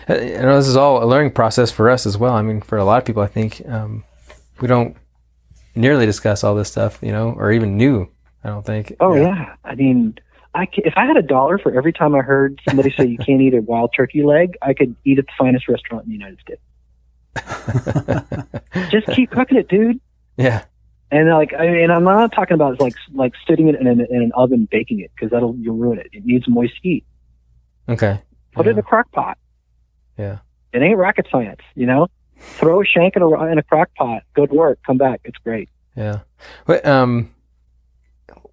Uh, 0.09 0.15
You 0.15 0.39
know, 0.39 0.57
this 0.57 0.67
is 0.67 0.77
all 0.77 1.03
a 1.03 1.07
learning 1.07 1.33
process 1.33 1.71
for 1.71 1.89
us 1.89 2.07
as 2.07 2.19
well. 2.19 2.35
I 2.35 2.43
mean, 2.43 2.61
for 2.61 2.77
a 2.77 2.85
lot 2.85 2.99
of 2.99 3.05
people, 3.05 3.23
I 3.23 3.27
think 3.29 3.63
um, 3.67 4.05
we 4.61 4.69
don't 4.69 4.97
nearly 5.75 6.07
discuss 6.07 6.45
all 6.45 6.55
this 6.55 6.71
stuff, 6.71 6.99
you 7.03 7.13
know, 7.13 7.33
or 7.37 7.53
even 7.53 7.77
knew. 7.77 8.09
I 8.45 8.49
don't 8.49 8.65
think. 8.65 8.95
Oh 9.01 9.15
yeah, 9.17 9.57
I 9.65 9.75
mean, 9.75 10.19
I 10.55 10.69
if 10.73 10.95
I 10.97 11.07
had 11.07 11.17
a 11.17 11.23
dollar 11.23 11.59
for 11.59 11.77
every 11.77 11.93
time 11.93 12.15
I 12.15 12.21
heard 12.21 12.61
somebody 12.69 12.91
say 12.97 13.07
you 13.07 13.19
can't 13.19 13.41
eat 13.41 13.55
a 13.55 13.61
wild 13.61 13.93
turkey 13.97 14.23
leg, 14.23 14.57
I 14.63 14.75
could 14.75 14.95
eat 15.05 15.19
at 15.19 15.27
the 15.27 15.33
finest 15.39 15.69
restaurant 15.69 16.05
in 16.05 16.11
the 16.11 16.17
United 16.17 16.39
States. 16.41 16.61
Just 18.91 19.07
keep 19.09 19.31
cooking 19.31 19.59
it, 19.59 19.69
dude. 19.69 20.01
Yeah. 20.37 20.65
And 21.11 21.29
like, 21.31 21.53
I 21.59 21.69
mean, 21.69 21.91
I'm 21.91 22.05
not 22.05 22.33
talking 22.33 22.55
about 22.55 22.81
like 22.81 22.95
like 23.13 23.33
sitting 23.49 23.69
it 23.69 23.77
in 23.77 23.87
an, 23.87 24.07
in 24.11 24.23
an 24.23 24.33
oven 24.35 24.69
baking 24.71 25.01
it 25.01 25.11
because 25.15 25.31
that'll 25.31 25.57
you'll 25.57 25.77
ruin 25.77 25.99
it. 25.99 26.09
It 26.13 26.25
needs 26.25 26.47
moist 26.49 26.75
heat. 26.83 27.05
Okay. 27.89 28.21
Put 28.53 28.67
it 28.67 28.71
in 28.71 28.79
a 28.79 28.83
crock 28.83 29.11
pot. 29.13 29.39
Yeah. 30.19 30.39
It 30.73 30.83
ain't 30.83 30.99
rocket 30.99 31.27
science, 31.31 31.61
you 31.75 31.87
know. 31.87 32.09
Throw 32.37 32.83
a 32.83 32.85
shank 32.85 33.17
in 33.17 33.23
a 33.23 33.45
in 33.47 33.59
a 33.59 33.63
crock 33.63 33.91
pot. 33.97 34.23
Go 34.35 34.47
to 34.47 34.55
work. 34.55 34.79
Come 34.87 34.99
back. 34.99 35.21
It's 35.25 35.39
great. 35.39 35.69
Yeah. 35.97 36.21
What 36.67 36.85
um 36.85 37.34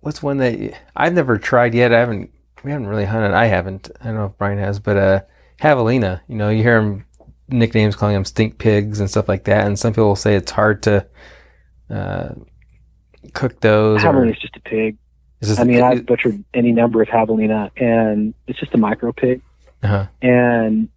what's 0.01 0.21
one 0.21 0.37
that 0.37 0.77
I've 0.95 1.13
never 1.13 1.37
tried 1.37 1.73
yet? 1.73 1.93
I 1.93 1.99
haven't 1.99 2.31
we 2.63 2.71
haven't 2.71 2.87
really 2.87 3.05
hunted. 3.05 3.33
I 3.33 3.45
haven't. 3.45 3.89
I 4.01 4.05
don't 4.05 4.15
know 4.15 4.25
if 4.25 4.37
Brian 4.37 4.59
has, 4.59 4.79
but 4.79 4.97
uh 4.97 5.21
javelina, 5.59 6.21
you 6.27 6.35
know, 6.35 6.49
you 6.49 6.61
hear 6.63 6.79
them 6.81 7.05
nicknames 7.47 7.95
calling 7.95 8.13
them 8.15 8.25
stink 8.25 8.57
pigs 8.57 8.99
and 8.99 9.09
stuff 9.09 9.27
like 9.27 9.43
that, 9.45 9.65
and 9.67 9.77
some 9.77 9.93
people 9.93 10.15
say 10.15 10.35
it's 10.35 10.51
hard 10.51 10.83
to 10.83 11.05
uh 11.89 12.29
cook 13.33 13.59
those 13.61 14.03
or 14.03 14.07
Javelina's 14.07 14.39
just 14.39 14.55
a 14.57 14.59
pig. 14.61 14.97
is 15.41 15.49
this 15.49 15.59
I 15.59 15.63
mean, 15.63 15.81
I've 15.81 16.05
butchered 16.05 16.43
any 16.53 16.71
number 16.71 17.01
of 17.01 17.07
javelina, 17.07 17.69
and 17.77 18.33
it's 18.47 18.59
just 18.59 18.73
a 18.73 18.77
micro 18.77 19.11
pig. 19.11 19.41
uh-huh. 19.83 20.07
and 20.21 20.89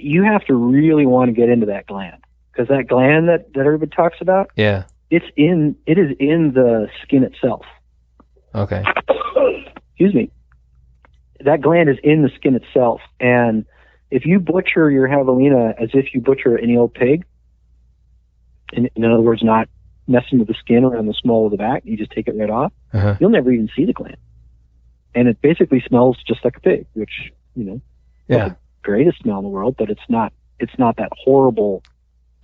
you 0.00 0.22
have 0.22 0.44
to 0.46 0.54
really 0.54 1.06
want 1.06 1.28
to 1.28 1.32
get 1.32 1.48
into 1.50 1.66
that 1.66 1.86
gland 1.86 2.16
because 2.50 2.68
that 2.68 2.86
gland 2.88 3.28
that, 3.28 3.52
that 3.54 3.66
everybody 3.66 3.90
talks 3.90 4.16
about 4.20 4.50
Yeah. 4.56 4.84
it's 5.10 5.26
in 5.36 5.76
it 5.86 5.98
is 5.98 6.16
in 6.18 6.52
the 6.54 6.88
skin 7.02 7.24
itself 7.24 7.64
Okay. 8.54 8.82
excuse 9.90 10.14
me 10.14 10.30
that 11.40 11.60
gland 11.60 11.88
is 11.88 11.96
in 12.04 12.22
the 12.22 12.30
skin 12.36 12.54
itself 12.54 13.00
and 13.20 13.64
if 14.10 14.24
you 14.26 14.38
butcher 14.38 14.90
your 14.90 15.08
javelina 15.08 15.74
as 15.82 15.90
if 15.94 16.14
you 16.14 16.20
butcher 16.20 16.58
any 16.58 16.76
old 16.76 16.92
pig 16.94 17.24
in, 18.72 18.88
in 18.94 19.04
other 19.04 19.20
words 19.22 19.42
not 19.42 19.68
messing 20.06 20.38
with 20.38 20.48
the 20.48 20.54
skin 20.54 20.84
around 20.84 21.06
the 21.06 21.14
small 21.14 21.46
of 21.46 21.50
the 21.50 21.56
back 21.56 21.82
you 21.84 21.96
just 21.96 22.10
take 22.10 22.28
it 22.28 22.34
right 22.36 22.50
off 22.50 22.72
Uh-huh. 22.92 23.16
you'll 23.20 23.30
never 23.30 23.50
even 23.50 23.68
see 23.74 23.84
the 23.84 23.92
gland 23.92 24.16
and 25.14 25.28
it 25.28 25.40
basically 25.42 25.82
smells 25.86 26.16
just 26.26 26.44
like 26.44 26.56
a 26.56 26.60
pig 26.60 26.86
which 26.94 27.32
you 27.54 27.64
know 27.64 27.80
Yeah. 28.28 28.54
greatest 28.82 29.18
smell 29.20 29.38
in 29.38 29.44
the 29.44 29.50
world, 29.50 29.76
but 29.78 29.90
it's 29.90 30.08
not 30.08 30.32
it's 30.58 30.72
not 30.78 30.96
that 30.96 31.10
horrible. 31.24 31.82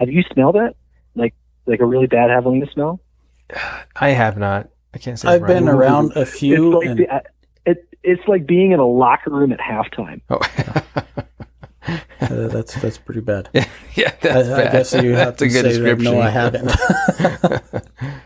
Have 0.00 0.08
you 0.10 0.22
smelled 0.32 0.56
that? 0.56 0.74
Like 1.14 1.34
like 1.66 1.80
a 1.80 1.84
really 1.86 2.06
bad 2.08 2.30
javelina 2.30 2.70
smell? 2.72 3.00
I 3.96 4.10
have 4.10 4.36
not. 4.36 4.68
I 4.94 4.98
can't 4.98 5.18
say 5.18 5.28
I've 5.28 5.40
Brian. 5.40 5.64
been 5.66 5.74
around 5.74 6.12
a 6.16 6.22
It's 6.22 6.38
few, 6.38 6.78
like 6.78 6.88
and 6.88 6.98
the- 6.98 7.08
uh, 7.14 7.20
it, 7.66 7.84
it's 8.02 8.26
like 8.26 8.46
being 8.46 8.72
in 8.72 8.80
a 8.80 8.86
locker 8.86 9.30
room 9.30 9.52
at 9.52 9.60
halftime. 9.60 10.20
Oh. 10.30 10.38
uh, 12.20 12.48
that's 12.48 12.74
that's 12.80 12.98
pretty 12.98 13.20
bad. 13.20 13.48
yeah, 13.94 14.10
I, 14.12 14.16
that's 14.22 14.48
I 14.48 14.62
bad. 14.64 14.72
guess 14.72 14.94
you 14.94 15.14
have 15.14 15.36
That's 15.36 15.42
a 15.42 15.46
to 15.46 15.52
good 15.52 15.62
say 15.64 15.68
description. 15.68 16.04
that 16.04 16.12
no, 16.12 16.20
I 16.20 16.30
haven't. 16.30 17.82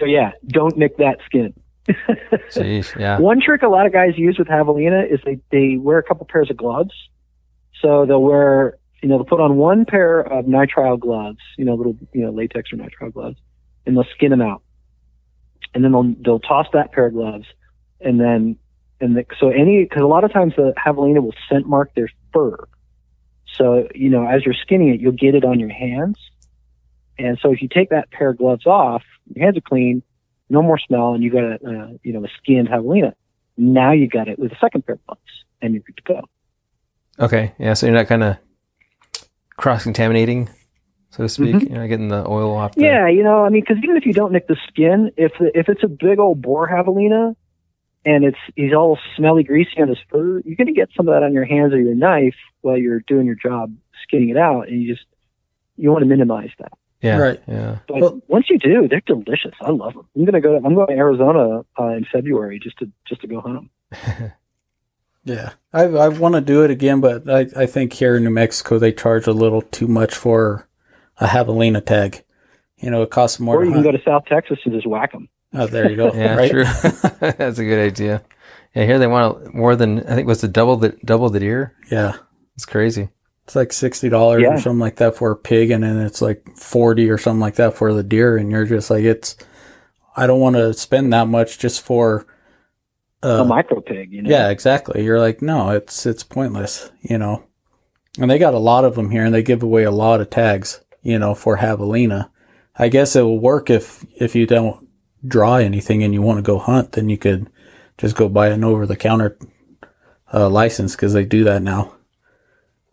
So 0.00 0.06
yeah, 0.06 0.32
don't 0.48 0.76
nick 0.76 0.96
that 0.96 1.18
skin. 1.26 1.54
Jeez, 2.50 2.98
yeah. 2.98 3.18
One 3.20 3.40
trick 3.40 3.62
a 3.62 3.68
lot 3.68 3.86
of 3.86 3.92
guys 3.92 4.16
use 4.16 4.36
with 4.36 4.48
javelina 4.48 5.04
is 5.12 5.20
they, 5.24 5.38
they 5.52 5.76
wear 5.76 5.98
a 5.98 6.02
couple 6.02 6.26
pairs 6.26 6.50
of 6.50 6.56
gloves. 6.56 6.90
So 7.80 8.04
they'll 8.06 8.22
wear, 8.22 8.78
you 9.00 9.08
know, 9.08 9.18
they'll 9.18 9.24
put 9.26 9.40
on 9.40 9.56
one 9.56 9.84
pair 9.84 10.20
of 10.20 10.46
nitrile 10.46 10.98
gloves, 10.98 11.38
you 11.56 11.64
know, 11.64 11.74
little, 11.74 11.96
you 12.12 12.22
know, 12.24 12.30
latex 12.30 12.72
or 12.72 12.76
nitrile 12.78 13.12
gloves, 13.12 13.36
and 13.86 13.96
they'll 13.96 14.06
skin 14.14 14.30
them 14.30 14.40
out. 14.42 14.62
And 15.74 15.84
then 15.84 15.92
they'll, 15.92 16.14
they'll 16.24 16.40
toss 16.40 16.66
that 16.72 16.92
pair 16.92 17.06
of 17.06 17.14
gloves. 17.14 17.46
And 18.00 18.20
then, 18.20 18.56
and 19.00 19.16
the, 19.16 19.24
so 19.38 19.48
any, 19.48 19.86
cause 19.86 20.02
a 20.02 20.06
lot 20.06 20.24
of 20.24 20.32
times 20.32 20.54
the 20.56 20.74
javelina 20.84 21.22
will 21.22 21.34
scent 21.48 21.66
mark 21.66 21.94
their 21.94 22.08
fur. 22.32 22.56
So, 23.56 23.88
you 23.94 24.10
know, 24.10 24.26
as 24.26 24.44
you're 24.44 24.54
skinning 24.54 24.88
it, 24.88 25.00
you'll 25.00 25.12
get 25.12 25.34
it 25.34 25.44
on 25.44 25.60
your 25.60 25.70
hands. 25.70 26.18
And 27.18 27.38
so 27.40 27.52
if 27.52 27.62
you 27.62 27.68
take 27.68 27.90
that 27.90 28.10
pair 28.10 28.30
of 28.30 28.38
gloves 28.38 28.66
off, 28.66 29.02
your 29.34 29.44
hands 29.44 29.56
are 29.56 29.62
clean, 29.62 30.02
no 30.48 30.62
more 30.62 30.78
smell, 30.78 31.14
and 31.14 31.22
you 31.22 31.30
got 31.30 31.44
a 31.44 31.54
uh, 31.54 31.88
you 32.02 32.12
know 32.12 32.24
a 32.24 32.28
skinned 32.38 32.68
javelina. 32.68 33.14
Now 33.56 33.92
you 33.92 34.08
got 34.08 34.28
it 34.28 34.38
with 34.38 34.52
a 34.52 34.58
second 34.58 34.86
pair 34.86 34.94
of 34.94 35.06
gloves, 35.06 35.20
and 35.60 35.74
you're 35.74 35.82
good 35.82 35.96
to 35.98 36.02
go. 36.02 36.20
Okay, 37.18 37.54
yeah. 37.58 37.74
So 37.74 37.86
you're 37.86 37.94
not 37.94 38.06
kind 38.06 38.22
of 38.22 38.38
cross 39.56 39.84
contaminating, 39.84 40.48
so 41.12 41.22
to 41.22 41.28
speak. 41.28 41.54
Mhm. 41.54 41.68
You're 41.70 41.78
not 41.78 41.86
getting 41.88 42.08
the 42.08 42.26
oil 42.28 42.52
off. 42.54 42.74
The, 42.74 42.82
Yeah, 42.82 43.06
you 43.08 43.22
know, 43.22 43.44
I 43.44 43.48
mean, 43.48 43.62
because 43.62 43.78
even 43.84 43.96
if 43.96 44.04
you 44.04 44.12
don't 44.12 44.32
nick 44.32 44.48
the 44.48 44.56
skin, 44.68 45.10
if 45.16 45.32
if 45.40 45.68
it's 45.68 45.84
a 45.84 45.88
big 45.88 46.18
old 46.18 46.42
boar 46.42 46.68
javelina, 46.68 47.34
and 48.04 48.24
it's 48.24 48.38
he's 48.56 48.72
all 48.74 48.98
smelly, 49.16 49.44
greasy 49.44 49.80
on 49.80 49.88
his 49.88 49.98
fur, 50.10 50.40
you're 50.44 50.56
gonna 50.56 50.72
get 50.72 50.88
some 50.96 51.06
of 51.08 51.14
that 51.14 51.22
on 51.22 51.32
your 51.32 51.44
hands 51.44 51.72
or 51.72 51.80
your 51.80 51.94
knife 51.94 52.34
while 52.62 52.76
you're 52.76 53.00
doing 53.06 53.26
your 53.26 53.36
job 53.36 53.72
skinning 54.02 54.30
it 54.30 54.36
out, 54.36 54.68
and 54.68 54.82
you 54.82 54.92
just 54.94 55.06
you 55.76 55.90
want 55.90 56.02
to 56.02 56.08
minimize 56.08 56.50
that. 56.58 56.72
yeah, 57.00 57.18
Right. 57.18 57.40
Yeah. 57.48 57.78
But 57.88 58.00
Well- 58.00 58.20
once 58.28 58.48
you 58.50 58.58
do, 58.58 58.86
they're 58.88 59.00
delicious. 59.06 59.54
I 59.60 59.70
love 59.70 59.94
them. 59.94 60.06
I'm 60.16 60.24
gonna 60.24 60.40
go. 60.40 60.56
I'm 60.56 60.74
going 60.74 60.88
to 60.88 60.92
Arizona 60.96 61.64
uh, 61.78 61.86
in 61.88 62.04
February 62.12 62.58
just 62.58 62.78
to 62.78 62.90
just 63.06 63.20
to 63.22 63.26
go 63.26 63.40
hunt 63.40 63.68
them. 63.90 64.32
Yeah, 65.24 65.50
I 65.72 65.82
I 65.84 66.08
want 66.08 66.34
to 66.34 66.40
do 66.40 66.64
it 66.64 66.70
again, 66.72 67.00
but 67.00 67.30
I, 67.30 67.46
I 67.56 67.66
think 67.66 67.92
here 67.92 68.16
in 68.16 68.24
New 68.24 68.30
Mexico 68.30 68.78
they 68.80 68.90
charge 68.92 69.28
a 69.28 69.32
little 69.32 69.62
too 69.62 69.86
much 69.86 70.14
for 70.16 70.66
a 71.22 71.26
javelina 71.28 71.84
tag. 71.84 72.24
You 72.78 72.90
know, 72.90 73.02
it 73.02 73.10
costs 73.10 73.38
more. 73.40 73.56
Or 73.56 73.62
to 73.64 73.68
you 73.68 73.74
can 73.74 73.82
go 73.82 73.92
to 73.92 74.02
South 74.04 74.24
Texas 74.26 74.58
and 74.64 74.74
just 74.74 74.86
whack 74.86 75.12
them. 75.12 75.28
oh, 75.54 75.66
there 75.66 75.88
you 75.90 75.96
go. 75.96 76.12
Yeah, 76.14 76.34
right? 76.34 76.50
true. 76.50 76.64
That's 77.20 77.58
a 77.58 77.64
good 77.64 77.78
idea. 77.84 78.22
Yeah, 78.74 78.84
here 78.86 78.98
they 78.98 79.06
want 79.06 79.54
more 79.54 79.76
than 79.76 80.00
I 80.06 80.14
think 80.14 80.26
was 80.26 80.40
the 80.40 80.48
double 80.48 80.76
the 80.76 80.90
double 81.04 81.28
the 81.30 81.40
deer. 81.40 81.74
Yeah, 81.90 82.14
It's 82.56 82.64
crazy. 82.64 83.08
it's 83.44 83.54
like 83.54 83.72
sixty 83.72 84.08
dollars 84.08 84.42
Yeah. 84.42 84.54
or 84.54 84.60
something 84.60 84.80
like 84.80 84.96
that 84.96 85.14
for 85.16 85.30
a 85.30 85.36
pig, 85.36 85.70
and 85.70 85.84
then 85.84 85.98
it's 85.98 86.22
like 86.22 86.42
forty 86.56 87.10
or 87.10 87.18
something 87.18 87.40
like 87.40 87.56
that 87.56 87.74
for 87.74 87.92
the 87.92 88.02
deer, 88.02 88.36
and 88.36 88.50
you're 88.50 88.66
just 88.66 88.90
like, 88.90 89.04
it's. 89.04 89.36
I 90.16 90.26
don't 90.26 90.40
want 90.40 90.56
to 90.56 90.74
spend 90.74 91.12
that 91.12 91.26
much 91.28 91.58
just 91.58 91.80
for. 91.82 92.26
a 93.22 93.40
Uh, 93.40 93.44
micro 93.44 93.80
pig, 93.80 94.12
you 94.12 94.20
know. 94.22 94.28
yeah, 94.30 94.48
exactly. 94.50 95.02
You're 95.04 95.20
like, 95.20 95.40
no, 95.42 95.70
it's 95.70 96.04
it's 96.06 96.24
pointless, 96.24 96.90
you 97.02 97.16
know. 97.18 97.44
And 98.18 98.30
they 98.30 98.38
got 98.38 98.52
a 98.54 98.58
lot 98.58 98.84
of 98.84 98.94
them 98.94 99.10
here, 99.10 99.24
and 99.24 99.34
they 99.34 99.42
give 99.42 99.62
away 99.62 99.84
a 99.84 99.90
lot 99.90 100.20
of 100.20 100.28
tags, 100.28 100.80
you 101.02 101.18
know, 101.18 101.34
for 101.34 101.58
javelina. 101.58 102.30
I 102.76 102.88
guess 102.88 103.14
it 103.16 103.22
will 103.22 103.38
work 103.38 103.70
if 103.70 104.04
if 104.16 104.34
you 104.34 104.46
don't 104.46 104.88
draw 105.26 105.56
anything 105.56 106.02
and 106.02 106.14
you 106.14 106.22
want 106.22 106.38
to 106.38 106.42
go 106.42 106.58
hunt, 106.58 106.92
then 106.92 107.08
you 107.08 107.18
could 107.18 107.50
just 107.98 108.16
go 108.16 108.28
buy 108.28 108.48
an 108.48 108.64
over 108.64 108.86
the 108.86 108.96
counter 108.96 109.38
uh, 110.32 110.48
license 110.48 110.96
because 110.96 111.12
they 111.12 111.24
do 111.24 111.44
that 111.44 111.62
now. 111.62 111.94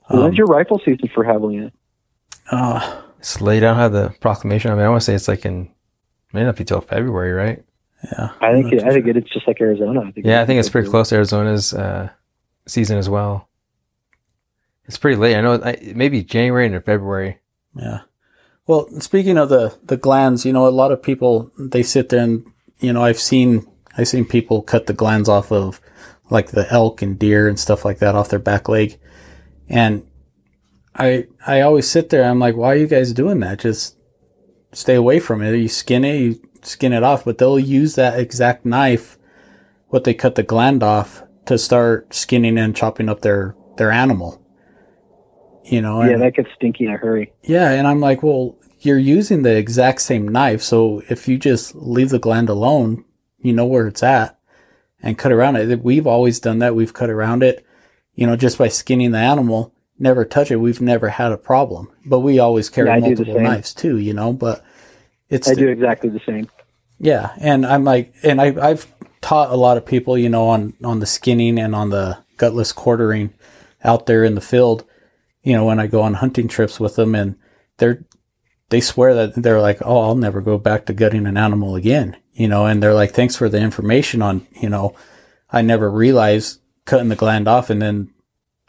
Um, 0.09 0.21
When's 0.23 0.37
your 0.37 0.47
rifle 0.47 0.79
season 0.83 1.07
for 1.13 1.23
javelina? 1.23 1.71
Uh, 2.51 3.01
It's 3.19 3.41
late. 3.41 3.57
I 3.57 3.67
don't 3.67 3.77
have 3.77 3.91
the 3.91 4.13
proclamation. 4.19 4.71
I 4.71 4.75
mean, 4.75 4.85
I 4.85 4.89
want 4.89 5.01
to 5.01 5.05
say 5.05 5.13
it's 5.13 5.27
like 5.27 5.45
in 5.45 5.71
may 6.33 6.43
not 6.43 6.55
be 6.55 6.63
till 6.63 6.81
February, 6.81 7.31
right? 7.31 7.63
yeah, 8.03 8.29
I 8.41 8.53
think 8.53 8.67
I'm 8.67 8.79
it, 8.79 8.83
I 8.83 8.91
think 8.91 9.07
it, 9.07 9.17
it's 9.17 9.29
just 9.29 9.47
like 9.47 9.59
Arizona. 9.61 10.01
I 10.01 10.11
think 10.11 10.25
Yeah, 10.25 10.41
I 10.41 10.45
think 10.45 10.59
it's 10.59 10.69
pretty 10.69 10.89
close 10.89 11.09
to 11.09 11.15
Arizona's 11.15 11.73
uh, 11.73 12.09
season 12.65 12.97
as 12.97 13.09
well. 13.09 13.49
It's 14.85 14.97
pretty 14.97 15.17
late. 15.17 15.35
I 15.35 15.41
know 15.41 15.61
I, 15.61 15.93
maybe 15.95 16.23
January 16.23 16.65
and 16.65 16.83
February. 16.83 17.39
Yeah. 17.81 18.01
Well, 18.67 18.87
speaking 18.99 19.37
of 19.37 19.49
the 19.49 19.77
the 19.83 19.97
glands, 19.97 20.45
you 20.45 20.53
know, 20.53 20.67
a 20.67 20.69
lot 20.69 20.91
of 20.91 21.01
people 21.01 21.51
they 21.57 21.83
sit 21.83 22.09
there 22.09 22.23
and 22.23 22.45
you 22.79 22.93
know, 22.93 23.03
I've 23.03 23.19
seen 23.19 23.65
I've 23.97 24.07
seen 24.07 24.25
people 24.25 24.61
cut 24.61 24.85
the 24.85 24.93
glands 24.93 25.27
off 25.27 25.51
of 25.51 25.81
like 26.29 26.51
the 26.51 26.71
elk 26.71 27.01
and 27.01 27.17
deer 27.17 27.47
and 27.47 27.59
stuff 27.59 27.83
like 27.83 27.99
that 27.99 28.15
off 28.15 28.29
their 28.29 28.39
back 28.39 28.69
leg. 28.69 28.99
And 29.67 30.05
I 30.95 31.25
I 31.47 31.61
always 31.61 31.89
sit 31.89 32.09
there 32.09 32.23
I'm 32.23 32.39
like, 32.39 32.55
why 32.55 32.73
are 32.73 32.77
you 32.77 32.87
guys 32.87 33.13
doing 33.13 33.39
that? 33.39 33.59
Just 33.59 33.97
stay 34.71 34.95
away 34.95 35.19
from 35.19 35.41
it. 35.41 35.57
You 35.57 35.67
skin 35.67 36.05
it, 36.05 36.19
you 36.19 36.41
skin 36.61 36.93
it 36.93 37.03
off, 37.03 37.25
but 37.25 37.37
they'll 37.37 37.59
use 37.59 37.95
that 37.95 38.19
exact 38.19 38.65
knife 38.65 39.17
what 39.87 40.03
they 40.03 40.13
cut 40.13 40.35
the 40.35 40.43
gland 40.43 40.83
off 40.83 41.23
to 41.45 41.57
start 41.57 42.13
skinning 42.13 42.57
and 42.57 42.75
chopping 42.75 43.09
up 43.09 43.21
their 43.21 43.55
their 43.77 43.91
animal 43.91 44.39
You 45.71 45.81
know, 45.81 46.01
yeah, 46.03 46.13
and- 46.13 46.21
that 46.21 46.33
gets 46.35 46.49
stinky 46.55 46.85
in 46.85 46.91
a 46.93 46.97
hurry. 46.97 47.31
Yeah, 47.43 47.71
and 47.71 47.87
I'm 47.87 47.99
like, 47.99 48.23
well, 48.23 48.55
you're 48.81 48.97
using 48.97 49.43
the 49.43 49.55
exact 49.55 50.01
same 50.01 50.27
knife, 50.27 50.61
so 50.61 51.01
if 51.09 51.27
you 51.27 51.37
just 51.37 51.75
leave 51.75 52.09
the 52.09 52.19
gland 52.19 52.49
alone, 52.49 53.03
you 53.39 53.53
know 53.53 53.65
where 53.65 53.87
it's 53.87 54.03
at 54.03 54.37
and 55.03 55.17
cut 55.17 55.31
around 55.31 55.55
it. 55.57 55.83
We've 55.83 56.07
always 56.07 56.39
done 56.39 56.59
that. 56.59 56.75
We've 56.75 56.93
cut 56.93 57.09
around 57.09 57.43
it, 57.43 57.65
you 58.15 58.25
know, 58.25 58.35
just 58.35 58.57
by 58.57 58.67
skinning 58.69 59.11
the 59.11 59.17
animal, 59.19 59.73
never 59.97 60.25
touch 60.25 60.49
it. 60.49 60.57
We've 60.57 60.81
never 60.81 61.09
had 61.09 61.31
a 61.31 61.37
problem, 61.37 61.89
but 62.05 62.19
we 62.21 62.39
always 62.39 62.69
carry 62.69 62.87
Yeah, 62.87 62.95
the 62.99 63.07
multiple 63.07 63.39
knives 63.41 63.73
too, 63.73 63.97
you 63.97 64.13
know, 64.13 64.33
but 64.33 64.63
it's, 65.29 65.49
I 65.49 65.53
do 65.53 65.67
exactly 65.67 66.09
the 66.09 66.21
same. 66.25 66.49
yeah. 66.99 67.33
And 67.37 67.65
I'm 67.65 67.83
like, 67.83 68.13
and 68.23 68.41
I, 68.41 68.55
I've 68.69 68.87
taught 69.21 69.51
a 69.51 69.55
lot 69.57 69.77
of 69.77 69.85
people, 69.85 70.17
you 70.17 70.29
know, 70.29 70.47
on, 70.49 70.73
on 70.83 70.99
the 70.99 71.05
skinning 71.05 71.59
and 71.59 71.75
on 71.75 71.89
the 71.91 72.17
gutless 72.37 72.71
quartering 72.71 73.33
out 73.83 74.05
there 74.05 74.23
in 74.23 74.35
the 74.35 74.41
field, 74.41 74.85
you 75.49 75.55
know, 75.55 75.65
when 75.65 75.79
I 75.79 75.87
go 75.87 76.03
on 76.03 76.13
hunting 76.13 76.47
trips 76.47 76.79
with 76.79 76.95
them 76.95 77.15
and 77.15 77.35
they're, 77.77 78.05
they 78.69 78.79
swear 78.79 79.15
that 79.15 79.33
they're 79.41 79.59
like, 79.59 79.79
oh, 79.81 80.01
I'll 80.01 80.15
never 80.15 80.41
go 80.41 80.59
back 80.59 80.85
to 80.85 80.93
gutting 80.93 81.25
an 81.25 81.37
animal 81.37 81.75
again, 81.75 82.15
you 82.33 82.47
know, 82.47 82.67
and 82.67 82.83
they're 82.83 82.93
like, 82.93 83.11
thanks 83.11 83.35
for 83.35 83.49
the 83.49 83.59
information 83.59 84.21
on, 84.21 84.45
you 84.61 84.69
know, 84.69 84.93
I 85.49 85.63
never 85.63 85.89
realized 85.89 86.61
cutting 86.85 87.09
the 87.09 87.15
gland 87.15 87.47
off 87.47 87.71
and 87.71 87.81
then 87.81 88.13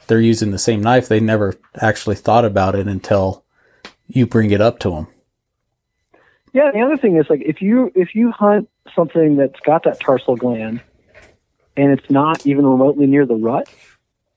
they're 0.06 0.20
using 0.20 0.52
the 0.52 0.58
same 0.58 0.80
knife. 0.80 1.06
They 1.06 1.20
never 1.20 1.54
actually 1.78 2.16
thought 2.16 2.46
about 2.46 2.74
it 2.74 2.88
until 2.88 3.44
you 4.06 4.26
bring 4.26 4.50
it 4.50 4.62
up 4.62 4.78
to 4.80 4.90
them. 4.90 5.08
Yeah, 6.54 6.70
the 6.72 6.80
other 6.80 6.96
thing 6.96 7.16
is 7.16 7.26
like 7.28 7.42
if 7.44 7.60
you 7.60 7.92
if 7.94 8.14
you 8.14 8.32
hunt 8.32 8.70
something 8.96 9.36
that's 9.36 9.60
got 9.60 9.84
that 9.84 10.00
tarsal 10.00 10.36
gland 10.36 10.80
and 11.76 11.92
it's 11.92 12.10
not 12.10 12.46
even 12.46 12.66
remotely 12.66 13.06
near 13.06 13.26
the 13.26 13.36
rut, 13.36 13.68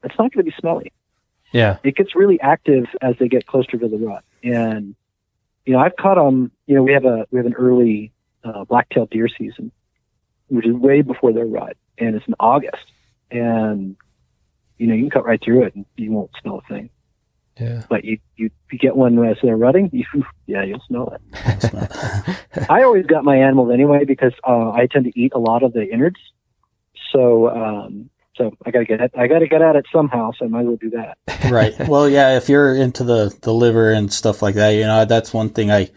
it's 0.03 0.15
not 0.19 0.33
going 0.33 0.45
to 0.45 0.51
be 0.51 0.55
smelly. 0.59 0.91
Yeah. 1.53 1.77
It 1.83 1.95
gets 1.95 2.15
really 2.15 2.41
active 2.41 2.85
as 3.01 3.15
they 3.19 3.29
get 3.29 3.47
closer 3.47 3.77
to 3.77 3.87
the 3.87 3.97
rut. 3.97 4.23
And 4.43 4.95
you 5.65 5.73
know, 5.73 5.79
I've 5.79 5.95
caught 5.95 6.15
them. 6.15 6.51
You 6.67 6.75
know, 6.75 6.83
we 6.83 6.91
have 6.91 7.05
a 7.05 7.25
we 7.31 7.37
have 7.37 7.45
an 7.45 7.53
early 7.53 8.11
uh, 8.43 8.65
black-tailed 8.65 9.09
deer 9.11 9.29
season, 9.29 9.71
which 10.47 10.65
is 10.65 10.73
way 10.73 11.01
before 11.01 11.31
their 11.31 11.45
rut, 11.45 11.77
and 11.97 12.15
it's 12.15 12.27
in 12.27 12.35
August. 12.39 12.91
And 13.31 13.95
you 14.77 14.87
know, 14.87 14.95
you 14.95 15.03
can 15.03 15.11
cut 15.11 15.25
right 15.25 15.41
through 15.41 15.63
it 15.63 15.75
and 15.75 15.85
you 15.95 16.11
won't 16.11 16.31
smell 16.41 16.61
a 16.65 16.73
thing. 16.73 16.89
Yeah. 17.59 17.83
But 17.87 18.03
you 18.03 18.17
you, 18.35 18.49
you 18.71 18.79
get 18.79 18.95
one 18.95 19.23
as 19.25 19.37
they're 19.41 19.55
rutting, 19.55 19.89
you, 19.93 20.05
yeah, 20.47 20.63
you'll 20.63 20.83
smell 20.87 21.15
it. 21.15 22.41
I 22.69 22.83
always 22.83 23.05
got 23.05 23.23
my 23.23 23.37
animals 23.37 23.71
anyway 23.71 24.05
because 24.05 24.33
uh, 24.45 24.71
I 24.71 24.87
tend 24.87 25.05
to 25.05 25.19
eat 25.19 25.33
a 25.35 25.39
lot 25.39 25.63
of 25.63 25.73
the 25.73 25.87
innards. 25.87 26.19
So 27.11 27.49
um, 27.49 28.09
so 28.35 28.51
I 28.65 28.71
gotta 28.71 28.85
get 28.85 29.01
it. 29.01 29.11
I 29.15 29.27
gotta 29.27 29.47
get 29.47 29.61
at 29.61 29.75
it 29.75 29.85
somehow. 29.93 30.31
So 30.37 30.45
I 30.45 30.47
might 30.47 30.61
as 30.61 30.67
well 30.67 30.77
do 30.77 30.89
that. 30.91 31.17
right. 31.51 31.73
Well, 31.87 32.09
yeah, 32.09 32.37
if 32.37 32.49
you're 32.49 32.75
into 32.75 33.03
the, 33.03 33.35
the 33.41 33.53
liver 33.53 33.91
and 33.91 34.11
stuff 34.11 34.41
like 34.41 34.55
that, 34.55 34.71
you 34.71 34.81
know, 34.81 35.05
that's 35.05 35.33
one 35.33 35.49
thing 35.49 35.71
I, 35.71 35.91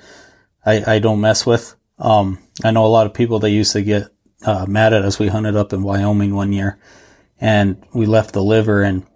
I, 0.64 0.94
I 0.94 0.98
don't 0.98 1.20
mess 1.20 1.46
with. 1.46 1.74
Um, 1.98 2.38
I 2.62 2.72
know 2.72 2.84
a 2.84 2.88
lot 2.88 3.06
of 3.06 3.14
people 3.14 3.38
that 3.40 3.50
used 3.50 3.72
to 3.72 3.82
get, 3.82 4.08
uh, 4.44 4.66
mad 4.68 4.92
at 4.92 5.02
us. 5.02 5.18
We 5.18 5.28
hunted 5.28 5.56
up 5.56 5.72
in 5.72 5.82
Wyoming 5.82 6.34
one 6.34 6.52
year 6.52 6.78
and 7.40 7.82
we 7.94 8.06
left 8.06 8.32
the 8.34 8.42
liver 8.42 8.82
and 8.82 9.06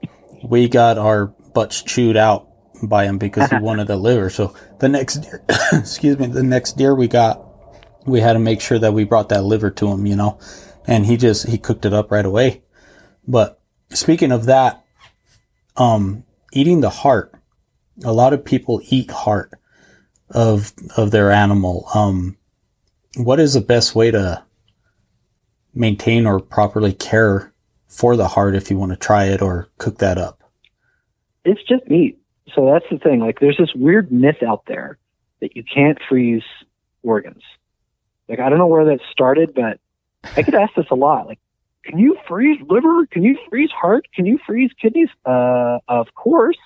we 0.43 0.69
got 0.69 0.97
our 0.97 1.27
butts 1.27 1.83
chewed 1.83 2.17
out 2.17 2.49
by 2.83 3.05
him 3.05 3.19
because 3.19 3.51
he 3.51 3.59
wanted 3.61 3.87
the 3.87 3.97
liver. 3.97 4.31
So 4.31 4.55
the 4.79 4.89
next 4.89 5.17
deer, 5.17 5.45
excuse 5.73 6.19
me, 6.19 6.27
the 6.27 6.43
next 6.43 6.79
deer 6.79 6.95
we 6.95 7.07
got, 7.07 7.47
we 8.07 8.21
had 8.21 8.33
to 8.33 8.39
make 8.39 8.63
sure 8.63 8.79
that 8.79 8.95
we 8.95 9.05
brought 9.05 9.29
that 9.29 9.45
liver 9.45 9.71
to 9.73 9.89
him, 9.89 10.07
you 10.07 10.17
know, 10.17 10.39
and 10.87 11.05
he 11.05 11.19
just, 11.19 11.47
he 11.47 11.59
cooked 11.59 11.85
it 11.85 11.93
up 11.93 12.11
right 12.11 12.25
away. 12.25 12.63
But 13.27 13.61
speaking 13.91 14.33
of 14.33 14.47
that, 14.47 14.85
um, 15.77 16.25
eating 16.53 16.81
the 16.81 16.91
heart. 16.91 17.35
A 18.05 18.13
lot 18.13 18.33
of 18.33 18.45
people 18.45 18.81
eat 18.89 19.11
heart 19.11 19.53
of 20.31 20.73
of 20.97 21.11
their 21.11 21.31
animal. 21.31 21.89
Um, 21.95 22.37
what 23.17 23.41
is 23.41 23.55
the 23.55 23.61
best 23.61 23.95
way 23.95 24.11
to 24.11 24.45
maintain 25.75 26.27
or 26.27 26.41
properly 26.41 26.93
care 26.93 27.53
for 27.89 28.17
the 28.17 28.29
heart 28.29 28.55
if 28.55 28.71
you 28.71 28.79
want 28.79 28.93
to 28.93 28.97
try 28.97 29.25
it 29.25 29.43
or 29.43 29.69
cook 29.79 29.99
that 29.99 30.19
up? 30.19 30.43
It's 31.45 31.63
just 31.65 31.89
meat. 31.89 32.19
So 32.55 32.67
that's 32.67 32.85
the 32.91 32.99
thing. 32.99 33.21
Like, 33.21 33.41
there's 33.41 33.57
this 33.57 33.75
weird 33.75 34.11
myth 34.11 34.43
out 34.47 34.65
there 34.67 34.99
that 35.41 35.57
you 35.57 35.63
can't 35.63 35.99
freeze 36.09 36.43
organs. 37.03 37.43
Like, 38.29 38.41
I 38.41 38.49
don't 38.49 38.59
know 38.59 38.67
where 38.67 38.85
that 38.87 39.01
started, 39.11 39.55
but 39.55 39.79
I 40.37 40.43
get 40.43 40.55
asked 40.55 40.77
this 40.77 40.87
a 40.91 40.95
lot. 40.95 41.27
Like, 41.27 41.39
can 41.85 41.99
you 41.99 42.17
freeze 42.29 42.59
liver? 42.69 43.07
Can 43.07 43.23
you 43.23 43.39
freeze 43.49 43.71
heart? 43.71 44.07
Can 44.15 44.27
you 44.27 44.39
freeze 44.47 44.71
kidneys? 44.81 45.09
Uh, 45.25 45.79
of 45.89 46.15
course. 46.15 46.59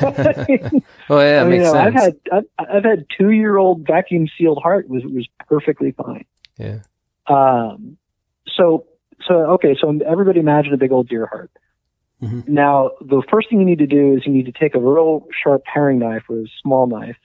Well, 0.00 0.14
yeah, 0.18 0.26
I 0.28 0.32
that 0.32 0.48
mean, 0.48 1.50
makes 1.50 1.52
you 1.52 1.72
know, 1.72 1.74
I've 1.74 1.94
had 1.94 2.16
I've, 2.32 2.44
I've 2.58 2.84
had 2.84 3.06
two 3.16 3.30
year 3.30 3.56
old 3.56 3.86
vacuum 3.86 4.28
sealed 4.36 4.60
heart 4.62 4.88
was 4.88 5.04
was 5.04 5.26
perfectly 5.48 5.92
fine. 5.92 6.24
yeah. 6.58 6.80
Um, 7.26 7.96
so 8.56 8.86
so 9.26 9.34
okay, 9.52 9.76
so 9.80 9.98
everybody 10.06 10.40
imagine 10.40 10.74
a 10.74 10.76
big 10.76 10.92
old 10.92 11.08
deer 11.08 11.26
heart. 11.26 11.50
Mhm. 12.22 12.46
Now, 12.48 12.90
the 13.00 13.22
first 13.30 13.48
thing 13.48 13.60
you 13.60 13.64
need 13.66 13.78
to 13.78 13.86
do 13.86 14.14
is 14.16 14.26
you 14.26 14.32
need 14.32 14.46
to 14.46 14.52
take 14.52 14.74
a 14.74 14.80
real 14.80 15.26
sharp 15.42 15.64
paring 15.64 15.98
knife 16.00 16.24
or 16.28 16.40
a 16.40 16.46
small 16.60 16.86
knife 16.86 17.16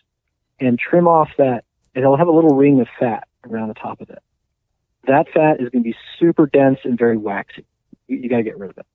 and 0.60 0.80
trim 0.80 1.08
off 1.08 1.30
that. 1.38 1.64
It'll 1.96 2.18
have 2.18 2.28
a 2.28 2.32
little 2.32 2.56
ring 2.56 2.80
of 2.82 2.88
fat 3.00 3.28
around 3.50 3.70
the 3.70 3.74
top 3.74 4.00
of 4.02 4.10
it. 4.10 4.20
That 5.08 5.28
fat 5.34 5.62
is 5.62 5.70
going 5.70 5.84
to 5.84 5.90
be 5.90 5.96
super 6.20 6.46
dense 6.48 6.80
and 6.84 6.98
very 6.98 7.18
waxy. 7.18 7.66
You, 8.08 8.18
you 8.18 8.30
got 8.30 8.38
to 8.38 8.44
get 8.44 8.58
rid 8.58 8.72
of 8.72 8.78
it. 8.78 8.86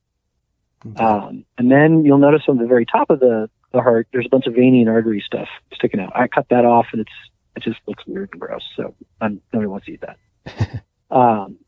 Um, 0.98 1.44
and 1.58 1.70
then 1.70 2.04
you'll 2.04 2.18
notice 2.18 2.42
on 2.48 2.56
the 2.56 2.66
very 2.66 2.86
top 2.86 3.10
of 3.10 3.20
the, 3.20 3.50
the 3.72 3.82
heart, 3.82 4.08
there's 4.12 4.26
a 4.26 4.30
bunch 4.30 4.46
of 4.46 4.54
veiny 4.54 4.80
and 4.80 4.88
artery 4.88 5.22
stuff 5.24 5.48
sticking 5.74 6.00
out. 6.00 6.12
I 6.16 6.26
cut 6.26 6.46
that 6.50 6.64
off, 6.64 6.86
and 6.92 7.02
it's 7.02 7.12
it 7.56 7.62
just 7.62 7.80
looks 7.86 8.04
weird 8.06 8.30
and 8.32 8.40
gross. 8.40 8.62
So 8.76 8.94
um, 9.20 9.40
nobody 9.52 9.68
wants 9.68 9.86
to 9.86 9.92
eat 9.92 10.02
that. 10.02 10.84
um, 11.10 11.58